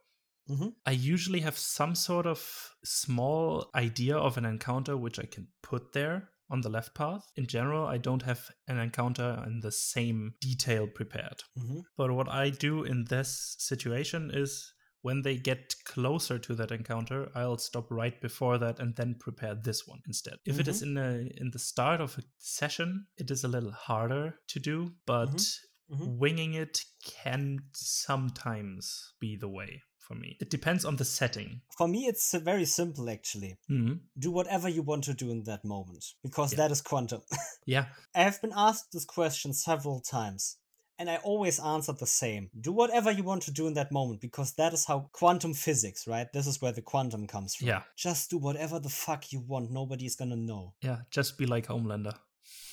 Mhm. 0.49 0.75
I 0.85 0.91
usually 0.91 1.41
have 1.41 1.57
some 1.57 1.95
sort 1.95 2.25
of 2.25 2.75
small 2.83 3.69
idea 3.75 4.17
of 4.17 4.37
an 4.37 4.45
encounter 4.45 4.95
which 4.95 5.19
I 5.19 5.25
can 5.25 5.47
put 5.61 5.91
there 5.93 6.29
on 6.49 6.61
the 6.61 6.69
left 6.69 6.95
path. 6.95 7.29
In 7.35 7.45
general, 7.47 7.85
I 7.85 7.97
don't 7.97 8.21
have 8.23 8.49
an 8.67 8.77
encounter 8.77 9.43
in 9.45 9.59
the 9.59 9.71
same 9.71 10.35
detail 10.39 10.87
prepared. 10.87 11.43
Mhm. 11.57 11.83
But 11.97 12.13
what 12.13 12.29
I 12.29 12.49
do 12.51 12.83
in 12.85 13.05
this 13.05 13.55
situation 13.59 14.31
is 14.33 14.73
when 15.01 15.21
they 15.23 15.37
get 15.37 15.75
closer 15.83 16.39
to 16.39 16.55
that 16.55 16.71
encounter, 16.71 17.29
I'll 17.35 17.57
stop 17.57 17.91
right 17.91 18.19
before 18.21 18.57
that 18.59 18.79
and 18.79 18.95
then 18.95 19.15
prepare 19.15 19.55
this 19.55 19.85
one 19.85 20.01
instead. 20.07 20.39
If 20.45 20.59
it 20.59 20.67
is 20.69 20.81
in 20.81 20.97
a 20.97 21.29
in 21.35 21.51
the 21.51 21.59
start 21.59 21.99
of 21.99 22.17
a 22.17 22.23
session, 22.37 23.07
it 23.17 23.29
is 23.29 23.43
a 23.43 23.47
little 23.49 23.71
harder 23.73 24.39
to 24.47 24.59
do, 24.59 24.95
but 25.05 25.43
Mhm. 25.91 26.17
winging 26.17 26.53
it 26.53 26.83
can 27.23 27.59
sometimes 27.73 29.13
be 29.19 29.35
the 29.37 29.47
way 29.47 29.81
for 29.99 30.15
me. 30.15 30.37
It 30.39 30.49
depends 30.49 30.85
on 30.85 30.95
the 30.97 31.05
setting. 31.05 31.61
For 31.77 31.87
me, 31.87 32.07
it's 32.07 32.33
uh, 32.33 32.39
very 32.39 32.65
simple 32.65 33.09
actually. 33.09 33.57
Mhm. 33.69 33.99
Do 34.17 34.31
whatever 34.31 34.69
you 34.69 34.81
want 34.83 35.03
to 35.05 35.13
do 35.13 35.29
in 35.31 35.43
that 35.43 35.63
moment, 35.65 36.05
because 36.23 36.51
Yeah. 36.53 36.57
that 36.57 36.71
is 36.71 36.81
quantum. 36.81 37.21
Yeah, 37.65 37.85
I 38.15 38.23
have 38.23 38.41
been 38.41 38.53
asked 38.55 38.91
this 38.93 39.05
question 39.05 39.53
several 39.53 39.99
times, 40.01 40.57
and 40.97 41.09
I 41.09 41.17
always 41.17 41.59
answered 41.59 41.99
the 41.99 42.07
same. 42.07 42.49
Do 42.59 42.71
whatever 42.71 43.11
you 43.11 43.23
want 43.23 43.43
to 43.43 43.51
do 43.51 43.67
in 43.67 43.73
that 43.73 43.91
moment, 43.91 44.21
because 44.21 44.53
that 44.55 44.73
is 44.73 44.85
how 44.85 45.09
quantum 45.11 45.53
physics, 45.53 46.07
right? 46.07 46.31
This 46.31 46.47
is 46.47 46.61
where 46.61 46.71
the 46.73 46.81
quantum 46.81 47.27
comes 47.27 47.55
from. 47.55 47.67
yeah, 47.67 47.83
Just 47.97 48.29
do 48.29 48.37
whatever 48.37 48.79
the 48.79 48.89
fuck 48.89 49.31
you 49.33 49.41
want. 49.41 49.71
Nobody's 49.71 50.15
gonna 50.15 50.37
know. 50.37 50.73
yeah. 50.81 50.99
Just 51.11 51.37
be 51.37 51.45
like 51.45 51.67
Homelander. 51.67 52.17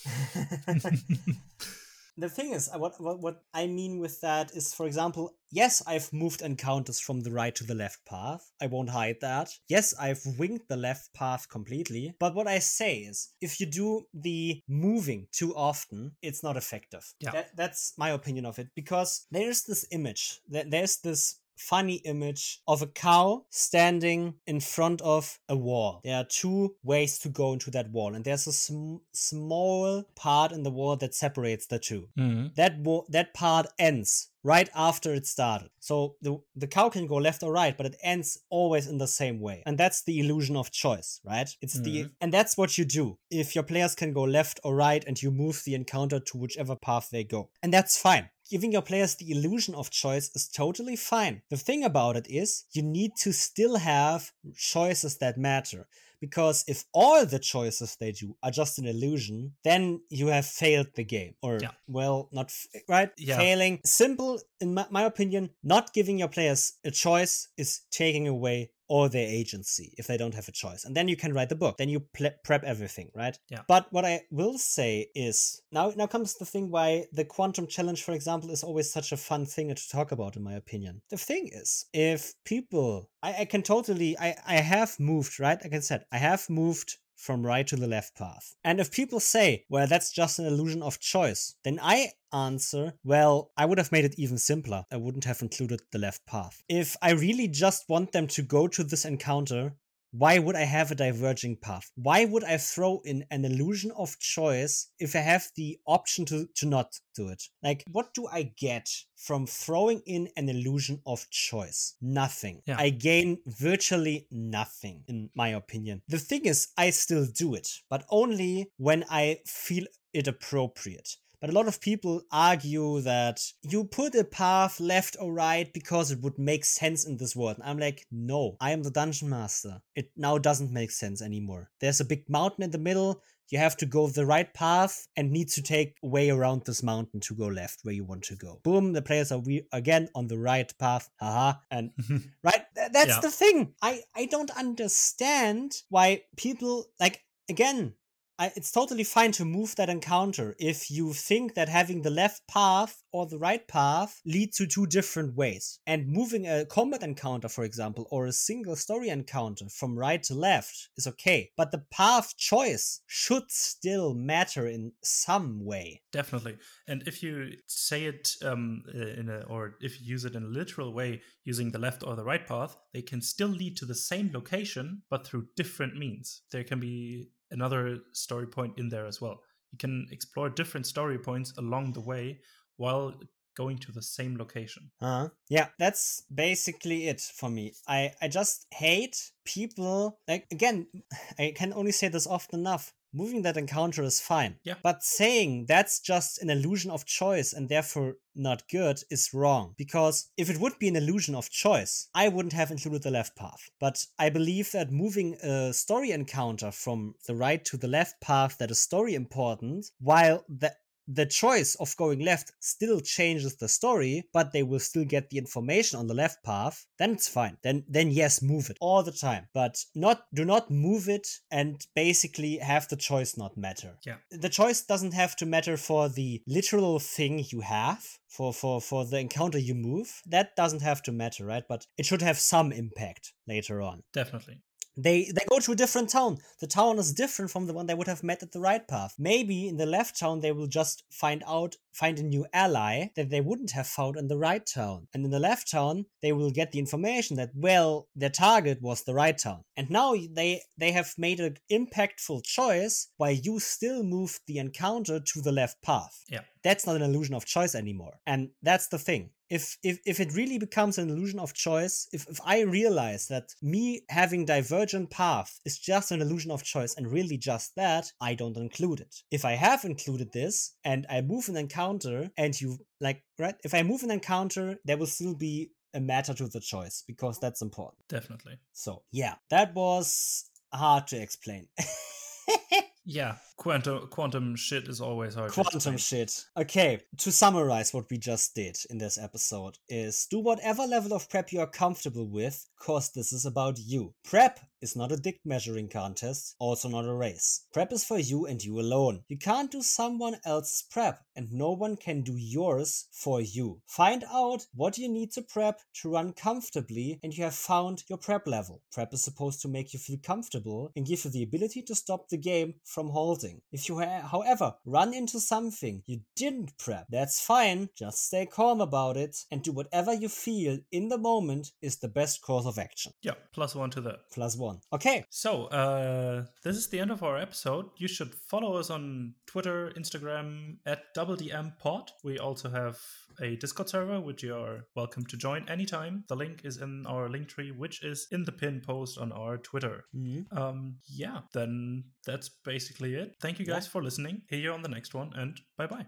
the 2.16 2.28
thing 2.28 2.52
is, 2.52 2.70
uh, 2.72 2.78
what, 2.78 3.00
what 3.00 3.20
what 3.20 3.42
I 3.52 3.66
mean 3.66 3.98
with 3.98 4.20
that 4.20 4.52
is, 4.52 4.72
for 4.72 4.86
example, 4.86 5.34
yes, 5.50 5.82
I've 5.86 6.12
moved 6.12 6.42
encounters 6.42 7.00
from 7.00 7.20
the 7.20 7.32
right 7.32 7.54
to 7.54 7.64
the 7.64 7.74
left 7.74 8.04
path. 8.04 8.52
I 8.60 8.66
won't 8.66 8.90
hide 8.90 9.16
that. 9.20 9.50
Yes, 9.68 9.94
I've 9.98 10.22
winged 10.38 10.62
the 10.68 10.76
left 10.76 11.12
path 11.14 11.48
completely. 11.48 12.14
But 12.18 12.34
what 12.34 12.46
I 12.46 12.58
say 12.58 12.98
is, 12.98 13.32
if 13.40 13.60
you 13.60 13.66
do 13.66 14.06
the 14.12 14.62
moving 14.68 15.26
too 15.32 15.54
often, 15.56 16.12
it's 16.22 16.42
not 16.42 16.56
effective. 16.56 17.12
Yeah. 17.20 17.32
That, 17.32 17.56
that's 17.56 17.94
my 17.96 18.10
opinion 18.10 18.46
of 18.46 18.58
it 18.58 18.68
because 18.74 19.26
there's 19.30 19.62
this 19.64 19.86
image. 19.90 20.40
There's 20.48 20.98
this 20.98 21.40
funny 21.56 21.96
image 22.04 22.60
of 22.66 22.82
a 22.82 22.86
cow 22.86 23.44
standing 23.50 24.34
in 24.46 24.60
front 24.60 25.00
of 25.02 25.38
a 25.48 25.56
wall. 25.56 26.00
There 26.04 26.16
are 26.16 26.24
two 26.24 26.76
ways 26.82 27.18
to 27.20 27.28
go 27.28 27.52
into 27.52 27.70
that 27.72 27.90
wall, 27.90 28.14
and 28.14 28.24
there's 28.24 28.46
a 28.46 28.52
sm- 28.52 28.96
small 29.12 30.04
part 30.14 30.52
in 30.52 30.62
the 30.62 30.70
wall 30.70 30.96
that 30.96 31.14
separates 31.14 31.66
the 31.66 31.78
2 31.78 32.08
Mhm. 32.18 32.54
That 32.56 32.78
wa- 32.80 33.04
that 33.08 33.34
part 33.34 33.66
ends 33.78 34.30
right 34.44 34.68
after 34.74 35.14
it 35.14 35.26
started. 35.26 35.70
So 35.80 36.16
the 36.22 36.38
the 36.54 36.66
cow 36.68 36.88
can 36.90 37.06
go 37.06 37.16
left 37.16 37.42
or 37.42 37.52
right, 37.52 37.76
but 37.76 37.86
it 37.86 37.96
ends 38.02 38.38
always 38.50 38.86
in 38.86 38.98
the 38.98 39.08
same 39.08 39.40
way. 39.40 39.62
And 39.66 39.76
that's 39.78 40.02
the 40.04 40.20
illusion 40.20 40.56
of 40.56 40.70
choice, 40.70 41.20
right? 41.24 41.48
It's 41.60 41.80
the 41.80 42.04
Mhm. 42.04 42.10
and 42.20 42.32
that's 42.32 42.56
what 42.56 42.76
you 42.78 42.84
do. 42.84 43.18
If 43.30 43.54
your 43.54 43.64
players 43.64 43.94
can 43.94 44.12
go 44.12 44.22
left 44.24 44.60
or 44.62 44.76
right 44.76 45.04
and 45.08 45.20
you 45.22 45.30
move 45.30 45.62
the 45.64 45.74
encounter 45.74 46.20
to 46.20 46.38
whichever 46.38 46.76
path 46.76 47.08
they 47.10 47.24
go. 47.24 47.50
And 47.62 47.72
that's 47.72 47.96
fine. 47.98 48.28
Giving 48.50 48.72
your 48.72 48.82
players 48.82 49.14
the 49.14 49.30
illusion 49.30 49.74
of 49.74 49.88
choice 49.90 50.30
is 50.34 50.48
totally 50.48 50.96
fine. 50.96 51.42
The 51.48 51.56
thing 51.56 51.82
about 51.82 52.16
it 52.16 52.26
is 52.28 52.64
you 52.72 52.82
need 52.82 53.12
to 53.24 53.32
still 53.32 53.76
have 53.76 54.32
choices 54.54 55.16
that 55.18 55.38
matter. 55.38 55.88
Because 56.24 56.64
if 56.66 56.84
all 56.92 57.26
the 57.26 57.38
choices 57.38 57.96
they 58.00 58.12
do 58.12 58.34
are 58.42 58.50
just 58.50 58.78
an 58.78 58.86
illusion, 58.86 59.52
then 59.62 60.00
you 60.08 60.26
have 60.28 60.46
failed 60.46 60.88
the 60.94 61.04
game. 61.04 61.34
Or, 61.42 61.58
Yeah. 61.60 61.72
well, 61.86 62.28
not, 62.32 62.46
f- 62.46 62.66
right? 62.88 63.10
Yeah. 63.18 63.36
Failing. 63.38 63.80
Simple, 63.84 64.40
in 64.60 64.72
my, 64.74 64.86
my 64.90 65.02
opinion, 65.04 65.50
not 65.62 65.92
giving 65.92 66.18
your 66.18 66.28
players 66.36 66.74
a 66.84 66.90
choice 66.90 67.48
is 67.56 67.70
taking 67.90 68.26
away 68.28 68.70
all 68.88 69.08
their 69.08 69.26
agency 69.26 69.94
if 69.98 70.06
they 70.06 70.16
don't 70.16 70.34
have 70.34 70.48
a 70.48 70.52
choice. 70.52 70.84
And 70.84 70.96
then 70.96 71.08
you 71.08 71.16
can 71.16 71.32
write 71.32 71.48
the 71.48 71.54
book. 71.56 71.76
Then 71.76 71.88
you 71.88 72.00
ple- 72.00 72.38
prep 72.44 72.64
everything, 72.64 73.10
right? 73.14 73.38
Yeah. 73.50 73.62
But 73.68 73.86
what 73.90 74.04
I 74.04 74.22
will 74.30 74.58
say 74.58 75.08
is 75.14 75.62
now 75.72 75.92
now 75.96 76.06
comes 76.06 76.34
the 76.34 76.44
thing 76.44 76.70
why 76.70 77.06
the 77.12 77.24
quantum 77.24 77.66
challenge, 77.66 78.02
for 78.02 78.12
example, 78.12 78.50
is 78.50 78.62
always 78.62 78.92
such 78.92 79.12
a 79.12 79.16
fun 79.16 79.46
thing 79.46 79.74
to 79.74 79.88
talk 79.88 80.12
about, 80.12 80.36
in 80.36 80.42
my 80.42 80.54
opinion. 80.54 81.02
The 81.10 81.16
thing 81.16 81.50
is, 81.52 81.86
if 81.92 82.34
people 82.44 83.10
I, 83.22 83.34
I 83.40 83.44
can 83.46 83.62
totally 83.62 84.18
I, 84.18 84.36
I 84.46 84.56
have 84.56 84.98
moved, 85.00 85.40
right? 85.40 85.58
Like 85.62 85.74
I 85.74 85.80
said, 85.80 86.04
I 86.12 86.18
have 86.18 86.48
moved 86.50 86.98
from 87.16 87.46
right 87.46 87.66
to 87.66 87.76
the 87.76 87.86
left 87.86 88.16
path. 88.16 88.54
And 88.64 88.80
if 88.80 88.90
people 88.90 89.20
say, 89.20 89.64
well, 89.68 89.86
that's 89.86 90.12
just 90.12 90.38
an 90.38 90.46
illusion 90.46 90.82
of 90.82 91.00
choice, 91.00 91.54
then 91.64 91.78
I 91.82 92.10
answer, 92.32 92.94
well, 93.04 93.52
I 93.56 93.64
would 93.64 93.78
have 93.78 93.92
made 93.92 94.04
it 94.04 94.18
even 94.18 94.38
simpler. 94.38 94.84
I 94.90 94.96
wouldn't 94.96 95.24
have 95.24 95.42
included 95.42 95.80
the 95.92 95.98
left 95.98 96.26
path. 96.26 96.62
If 96.68 96.96
I 97.00 97.12
really 97.12 97.48
just 97.48 97.88
want 97.88 98.12
them 98.12 98.26
to 98.28 98.42
go 98.42 98.66
to 98.68 98.84
this 98.84 99.04
encounter, 99.04 99.74
why 100.16 100.38
would 100.38 100.54
I 100.54 100.62
have 100.62 100.92
a 100.92 100.94
diverging 100.94 101.56
path? 101.56 101.90
Why 101.96 102.24
would 102.24 102.44
I 102.44 102.56
throw 102.56 103.00
in 103.04 103.24
an 103.32 103.44
illusion 103.44 103.90
of 103.98 104.16
choice 104.20 104.88
if 105.00 105.16
I 105.16 105.18
have 105.18 105.48
the 105.56 105.76
option 105.88 106.24
to, 106.26 106.46
to 106.54 106.66
not 106.66 107.00
do 107.16 107.28
it? 107.30 107.42
Like, 107.64 107.82
what 107.90 108.14
do 108.14 108.28
I 108.30 108.52
get 108.56 108.88
from 109.16 109.44
throwing 109.44 110.02
in 110.06 110.28
an 110.36 110.48
illusion 110.48 111.00
of 111.04 111.28
choice? 111.30 111.96
Nothing. 112.00 112.62
Yeah. 112.64 112.76
I 112.78 112.90
gain 112.90 113.38
virtually 113.46 114.28
nothing, 114.30 115.02
in 115.08 115.30
my 115.34 115.48
opinion. 115.48 116.02
The 116.06 116.18
thing 116.18 116.44
is, 116.44 116.68
I 116.78 116.90
still 116.90 117.26
do 117.26 117.54
it, 117.54 117.68
but 117.90 118.04
only 118.08 118.70
when 118.76 119.04
I 119.10 119.40
feel 119.46 119.84
it 120.12 120.28
appropriate. 120.28 121.08
But 121.44 121.50
a 121.52 121.56
lot 121.58 121.68
of 121.68 121.78
people 121.78 122.22
argue 122.32 123.02
that 123.02 123.38
you 123.60 123.84
put 123.84 124.14
a 124.14 124.24
path 124.24 124.80
left 124.80 125.14
or 125.20 125.30
right 125.30 125.70
because 125.74 126.10
it 126.10 126.22
would 126.22 126.38
make 126.38 126.64
sense 126.64 127.04
in 127.04 127.18
this 127.18 127.36
world. 127.36 127.58
And 127.58 127.68
I'm 127.68 127.78
like, 127.78 128.06
no, 128.10 128.56
I 128.62 128.70
am 128.70 128.82
the 128.82 128.90
dungeon 128.90 129.28
master. 129.28 129.82
It 129.94 130.10
now 130.16 130.38
doesn't 130.38 130.72
make 130.72 130.90
sense 130.90 131.20
anymore. 131.20 131.68
There's 131.82 132.00
a 132.00 132.06
big 132.06 132.30
mountain 132.30 132.64
in 132.64 132.70
the 132.70 132.78
middle. 132.78 133.20
You 133.50 133.58
have 133.58 133.76
to 133.76 133.84
go 133.84 134.08
the 134.08 134.24
right 134.24 134.54
path 134.54 135.06
and 135.18 135.30
need 135.32 135.50
to 135.50 135.60
take 135.62 135.98
a 136.02 136.08
way 136.08 136.30
around 136.30 136.62
this 136.64 136.82
mountain 136.82 137.20
to 137.20 137.34
go 137.34 137.48
left 137.48 137.80
where 137.82 137.94
you 137.94 138.04
want 138.04 138.22
to 138.22 138.36
go. 138.36 138.60
Boom, 138.64 138.94
the 138.94 139.02
players 139.02 139.30
are 139.30 139.38
we 139.38 139.66
again 139.70 140.08
on 140.14 140.28
the 140.28 140.38
right 140.38 140.72
path. 140.78 141.10
Haha. 141.20 141.58
And 141.70 141.90
right 142.42 142.64
Th- 142.74 142.90
that's 142.90 143.10
Yeah. 143.16 143.20
the 143.20 143.30
thing 143.30 143.74
i 143.82 144.00
i 144.16 144.24
don't 144.24 144.50
understand 144.56 145.72
why 145.90 146.22
people 146.38 146.86
like 146.98 147.20
again 147.50 147.92
I, 148.38 148.52
it's 148.56 148.72
totally 148.72 149.04
fine 149.04 149.30
to 149.32 149.44
move 149.44 149.76
that 149.76 149.88
encounter 149.88 150.56
if 150.58 150.90
you 150.90 151.12
think 151.12 151.54
that 151.54 151.68
having 151.68 152.02
the 152.02 152.10
left 152.10 152.46
path 152.48 153.02
or 153.12 153.26
the 153.26 153.38
right 153.38 153.66
path 153.68 154.20
lead 154.26 154.52
to 154.54 154.66
two 154.66 154.86
different 154.86 155.36
ways. 155.36 155.78
And 155.86 156.08
moving 156.08 156.46
a 156.46 156.66
combat 156.66 157.04
encounter, 157.04 157.48
for 157.48 157.62
example, 157.62 158.08
or 158.10 158.26
a 158.26 158.32
single 158.32 158.74
story 158.74 159.08
encounter 159.08 159.66
from 159.68 159.96
right 159.96 160.22
to 160.24 160.34
left 160.34 160.88
is 160.96 161.06
okay. 161.06 161.50
But 161.56 161.70
the 161.70 161.84
path 161.92 162.36
choice 162.36 163.02
should 163.06 163.50
still 163.50 164.14
matter 164.14 164.66
in 164.66 164.92
some 165.02 165.64
way. 165.64 166.02
Definitely. 166.12 166.56
And 166.88 167.04
if 167.06 167.22
you 167.22 167.52
say 167.66 168.06
it 168.06 168.32
um, 168.42 168.82
uh, 168.92 168.98
in 168.98 169.28
a, 169.28 169.42
or 169.42 169.76
if 169.80 170.00
you 170.00 170.08
use 170.08 170.24
it 170.24 170.34
in 170.34 170.42
a 170.42 170.48
literal 170.48 170.92
way, 170.92 171.22
using 171.44 171.70
the 171.70 171.78
left 171.78 172.02
or 172.02 172.16
the 172.16 172.24
right 172.24 172.46
path, 172.46 172.76
they 172.92 173.02
can 173.02 173.20
still 173.20 173.48
lead 173.48 173.76
to 173.76 173.86
the 173.86 173.94
same 173.94 174.30
location, 174.32 175.02
but 175.10 175.26
through 175.26 175.46
different 175.56 175.96
means. 175.96 176.42
There 176.50 176.64
can 176.64 176.80
be 176.80 177.28
another 177.54 178.00
story 178.12 178.46
point 178.46 178.74
in 178.76 178.90
there 178.90 179.06
as 179.06 179.20
well. 179.20 179.40
You 179.72 179.78
can 179.78 180.06
explore 180.10 180.50
different 180.50 180.86
story 180.86 181.18
points 181.18 181.52
along 181.56 181.92
the 181.92 182.00
way 182.00 182.40
while 182.76 183.14
going 183.56 183.78
to 183.78 183.92
the 183.92 184.02
same 184.02 184.36
location. 184.36 184.90
Uh, 185.00 185.28
yeah, 185.48 185.68
that's 185.78 186.22
basically 186.32 187.08
it 187.08 187.20
for 187.20 187.48
me. 187.48 187.72
I, 187.88 188.12
I 188.20 188.28
just 188.28 188.66
hate 188.72 189.30
people. 189.44 190.18
Like, 190.28 190.46
again, 190.50 190.88
I 191.38 191.52
can 191.56 191.72
only 191.72 191.92
say 191.92 192.08
this 192.08 192.26
often 192.26 192.60
enough. 192.60 192.92
Moving 193.14 193.42
that 193.42 193.56
encounter 193.56 194.02
is 194.02 194.20
fine. 194.20 194.56
Yeah. 194.64 194.74
But 194.82 195.04
saying 195.04 195.66
that's 195.66 196.00
just 196.00 196.42
an 196.42 196.50
illusion 196.50 196.90
of 196.90 197.06
choice 197.06 197.52
and 197.52 197.68
therefore 197.68 198.16
not 198.34 198.68
good 198.68 198.98
is 199.08 199.32
wrong. 199.32 199.74
Because 199.78 200.30
if 200.36 200.50
it 200.50 200.58
would 200.58 200.78
be 200.80 200.88
an 200.88 200.96
illusion 200.96 201.36
of 201.36 201.48
choice, 201.48 202.08
I 202.14 202.28
wouldn't 202.28 202.52
have 202.52 202.72
included 202.72 203.04
the 203.04 203.12
left 203.12 203.36
path. 203.36 203.70
But 203.78 204.04
I 204.18 204.30
believe 204.30 204.72
that 204.72 204.90
moving 204.90 205.36
a 205.42 205.72
story 205.72 206.10
encounter 206.10 206.72
from 206.72 207.14
the 207.26 207.36
right 207.36 207.64
to 207.66 207.76
the 207.76 207.88
left 207.88 208.20
path 208.20 208.58
that 208.58 208.70
is 208.70 208.80
story 208.80 209.14
important, 209.14 209.86
while 210.00 210.44
the 210.48 210.74
the 211.06 211.26
choice 211.26 211.74
of 211.76 211.96
going 211.96 212.20
left 212.20 212.52
still 212.60 213.00
changes 213.00 213.56
the 213.56 213.68
story, 213.68 214.24
but 214.32 214.52
they 214.52 214.62
will 214.62 214.80
still 214.80 215.04
get 215.04 215.30
the 215.30 215.38
information 215.38 215.98
on 215.98 216.06
the 216.06 216.14
left 216.14 216.42
path, 216.44 216.86
then 216.98 217.12
it's 217.12 217.28
fine. 217.28 217.58
Then 217.62 217.84
then 217.88 218.10
yes, 218.10 218.42
move 218.42 218.70
it 218.70 218.78
all 218.80 219.02
the 219.02 219.12
time. 219.12 219.48
But 219.52 219.84
not 219.94 220.22
do 220.32 220.44
not 220.44 220.70
move 220.70 221.08
it 221.08 221.28
and 221.50 221.84
basically 221.94 222.58
have 222.58 222.88
the 222.88 222.96
choice 222.96 223.36
not 223.36 223.56
matter. 223.56 223.98
Yeah. 224.06 224.16
The 224.30 224.48
choice 224.48 224.82
doesn't 224.82 225.14
have 225.14 225.36
to 225.36 225.46
matter 225.46 225.76
for 225.76 226.08
the 226.08 226.42
literal 226.46 226.98
thing 226.98 227.44
you 227.50 227.60
have. 227.60 228.04
For, 228.28 228.52
for 228.52 228.80
for 228.80 229.04
the 229.04 229.20
encounter 229.20 229.58
you 229.58 229.76
move 229.76 230.20
that 230.26 230.56
doesn't 230.56 230.82
have 230.82 231.00
to 231.02 231.12
matter 231.12 231.46
right 231.46 231.62
but 231.68 231.86
it 231.96 232.04
should 232.04 232.20
have 232.20 232.36
some 232.36 232.72
impact 232.72 233.32
later 233.46 233.80
on 233.80 234.02
Definitely. 234.12 234.63
They 234.96 235.30
they 235.34 235.44
go 235.48 235.58
to 235.58 235.72
a 235.72 235.76
different 235.76 236.10
town. 236.10 236.38
The 236.60 236.66
town 236.66 236.98
is 236.98 237.12
different 237.12 237.50
from 237.50 237.66
the 237.66 237.72
one 237.72 237.86
they 237.86 237.94
would 237.94 238.06
have 238.06 238.22
met 238.22 238.42
at 238.42 238.52
the 238.52 238.60
right 238.60 238.86
path. 238.86 239.14
Maybe 239.18 239.68
in 239.68 239.76
the 239.76 239.86
left 239.86 240.18
town 240.18 240.40
they 240.40 240.52
will 240.52 240.66
just 240.66 241.04
find 241.10 241.42
out 241.46 241.76
find 241.92 242.18
a 242.18 242.22
new 242.22 242.46
ally 242.52 243.06
that 243.16 243.30
they 243.30 243.40
wouldn't 243.40 243.70
have 243.72 243.86
found 243.86 244.16
in 244.16 244.28
the 244.28 244.38
right 244.38 244.64
town. 244.66 245.08
And 245.12 245.24
in 245.24 245.30
the 245.30 245.40
left 245.40 245.70
town 245.70 246.06
they 246.22 246.32
will 246.32 246.50
get 246.50 246.72
the 246.72 246.78
information 246.78 247.36
that 247.36 247.50
well 247.54 248.08
their 248.14 248.30
target 248.30 248.80
was 248.80 249.02
the 249.02 249.14
right 249.14 249.36
town. 249.36 249.64
And 249.76 249.90
now 249.90 250.14
they 250.14 250.62
they 250.78 250.92
have 250.92 251.14
made 251.18 251.40
an 251.40 251.56
impactful 251.70 252.44
choice 252.44 253.08
while 253.16 253.32
you 253.32 253.60
still 253.60 254.02
move 254.02 254.40
the 254.46 254.58
encounter 254.58 255.20
to 255.20 255.40
the 255.40 255.52
left 255.52 255.82
path. 255.82 256.22
Yeah. 256.30 256.42
That's 256.62 256.86
not 256.86 256.96
an 256.96 257.02
illusion 257.02 257.34
of 257.34 257.44
choice 257.44 257.74
anymore. 257.74 258.20
And 258.26 258.50
that's 258.62 258.88
the 258.88 258.98
thing 258.98 259.30
if 259.54 259.78
if 259.84 259.98
if 260.04 260.18
it 260.18 260.34
really 260.34 260.58
becomes 260.58 260.98
an 260.98 261.08
illusion 261.08 261.38
of 261.38 261.54
choice 261.54 262.08
if, 262.12 262.26
if 262.28 262.40
i 262.44 262.60
realize 262.62 263.28
that 263.28 263.54
me 263.62 264.02
having 264.08 264.44
divergent 264.44 265.08
path 265.10 265.60
is 265.64 265.78
just 265.78 266.10
an 266.10 266.20
illusion 266.20 266.50
of 266.50 266.64
choice 266.64 266.94
and 266.96 267.12
really 267.18 267.38
just 267.38 267.68
that 267.76 268.10
i 268.20 268.34
don't 268.34 268.56
include 268.56 269.00
it. 269.00 269.14
If 269.30 269.44
i 269.44 269.52
have 269.52 269.84
included 269.84 270.32
this 270.32 270.74
and 270.84 271.06
i 271.08 271.20
move 271.20 271.48
an 271.48 271.56
encounter 271.56 272.30
and 272.36 272.60
you 272.60 272.78
like 273.00 273.22
right 273.38 273.54
if 273.64 273.74
i 273.74 273.82
move 273.84 274.02
an 274.02 274.10
encounter 274.10 274.66
there 274.84 274.98
will 274.98 275.14
still 275.18 275.36
be 275.36 275.70
a 275.94 276.00
matter 276.00 276.34
to 276.34 276.48
the 276.48 276.58
choice 276.58 277.04
because 277.06 277.38
that's 277.38 277.62
important. 277.62 278.02
Definitely. 278.08 278.56
so 278.72 279.02
yeah 279.12 279.34
that 279.50 279.72
was 279.74 280.50
hard 280.72 281.06
to 281.06 281.16
explain 281.26 281.68
Yeah. 283.04 283.36
Quantum 283.56 284.08
quantum 284.08 284.56
shit 284.56 284.88
is 284.88 285.00
always 285.00 285.34
hard. 285.34 285.52
Quantum 285.52 285.96
shit. 285.96 286.46
Okay, 286.56 287.00
to 287.18 287.30
summarize 287.30 287.92
what 287.92 288.10
we 288.10 288.18
just 288.18 288.54
did 288.54 288.76
in 288.90 288.98
this 288.98 289.18
episode 289.18 289.78
is 289.88 290.26
do 290.30 290.38
whatever 290.38 290.82
level 290.86 291.12
of 291.12 291.28
prep 291.28 291.52
you 291.52 291.60
are 291.60 291.66
comfortable 291.66 292.26
with, 292.26 292.66
cause 292.78 293.10
this 293.12 293.32
is 293.32 293.46
about 293.46 293.78
you. 293.78 294.12
Prep 294.24 294.58
is 294.80 294.96
not 294.96 295.12
a 295.12 295.16
dick 295.16 295.40
measuring 295.44 295.88
contest, 295.88 296.54
also 296.58 296.88
not 296.88 297.04
a 297.04 297.14
race. 297.14 297.66
Prep 297.72 297.92
is 297.92 298.04
for 298.04 298.18
you 298.18 298.46
and 298.46 298.62
you 298.62 298.80
alone. 298.80 299.22
You 299.28 299.38
can't 299.38 299.70
do 299.70 299.82
someone 299.82 300.36
else's 300.44 300.84
prep, 300.90 301.20
and 301.36 301.52
no 301.52 301.72
one 301.72 301.96
can 301.96 302.22
do 302.22 302.36
yours 302.36 303.06
for 303.12 303.40
you. 303.40 303.80
Find 303.86 304.24
out 304.32 304.66
what 304.74 304.98
you 304.98 305.08
need 305.08 305.32
to 305.32 305.42
prep 305.42 305.80
to 306.02 306.10
run 306.10 306.32
comfortably, 306.32 307.18
and 307.22 307.36
you 307.36 307.44
have 307.44 307.54
found 307.54 308.04
your 308.08 308.18
prep 308.18 308.46
level. 308.46 308.82
Prep 308.92 309.12
is 309.12 309.24
supposed 309.24 309.60
to 309.62 309.68
make 309.68 309.92
you 309.92 309.98
feel 309.98 310.18
comfortable 310.22 310.92
and 310.96 311.06
give 311.06 311.24
you 311.24 311.30
the 311.30 311.42
ability 311.42 311.82
to 311.82 311.94
stop 311.94 312.28
the 312.28 312.38
game 312.38 312.74
from 312.84 313.08
halting. 313.08 313.60
If 313.72 313.88
you, 313.88 313.98
ha- 313.98 314.28
however, 314.30 314.74
run 314.84 315.14
into 315.14 315.40
something 315.40 316.02
you 316.06 316.20
didn't 316.36 316.76
prep, 316.78 317.06
that's 317.10 317.40
fine. 317.40 317.88
Just 317.96 318.26
stay 318.26 318.46
calm 318.46 318.80
about 318.80 319.16
it 319.16 319.36
and 319.50 319.62
do 319.62 319.72
whatever 319.72 320.12
you 320.12 320.28
feel 320.28 320.78
in 320.92 321.08
the 321.08 321.18
moment 321.18 321.72
is 321.80 321.98
the 321.98 322.08
best 322.08 322.42
course 322.42 322.66
of 322.66 322.78
action. 322.78 323.12
Yeah, 323.22 323.34
plus 323.52 323.74
one 323.74 323.90
to 323.90 324.00
that. 324.02 324.30
Plus 324.32 324.56
one. 324.56 324.63
Okay. 324.92 325.24
So, 325.30 325.64
uh, 325.66 326.44
this 326.62 326.76
is 326.76 326.88
the 326.88 327.00
end 327.00 327.10
of 327.10 327.22
our 327.22 327.38
episode. 327.38 327.86
You 327.98 328.08
should 328.08 328.34
follow 328.34 328.76
us 328.76 328.90
on 328.90 329.34
Twitter, 329.46 329.92
Instagram 329.96 330.76
at 330.86 331.14
DoubleDMPod. 331.16 332.08
We 332.22 332.38
also 332.38 332.68
have 332.70 332.98
a 333.40 333.56
Discord 333.56 333.88
server, 333.88 334.20
which 334.20 334.42
you 334.42 334.54
are 334.54 334.86
welcome 334.94 335.24
to 335.26 335.36
join 335.36 335.68
anytime. 335.68 336.24
The 336.28 336.36
link 336.36 336.60
is 336.64 336.76
in 336.78 337.04
our 337.06 337.28
link 337.28 337.48
tree, 337.48 337.72
which 337.72 338.02
is 338.04 338.26
in 338.30 338.44
the 338.44 338.52
pin 338.52 338.80
post 338.80 339.18
on 339.18 339.32
our 339.32 339.58
Twitter. 339.58 340.04
Mhm. 340.14 340.46
Um, 340.56 340.96
yeah, 341.06 341.40
then 341.52 342.04
that's 342.26 342.48
basically 342.64 343.14
it. 343.14 343.36
Thank 343.40 343.58
you 343.58 343.66
guys 343.66 343.86
Yeah. 343.86 343.90
for 343.90 344.02
listening. 344.02 344.42
Hear 344.48 344.60
you 344.60 344.72
on 344.72 344.82
the 344.82 344.88
next 344.88 345.14
one, 345.14 345.32
and 345.34 345.60
bye 345.76 345.86
bye. 345.86 346.02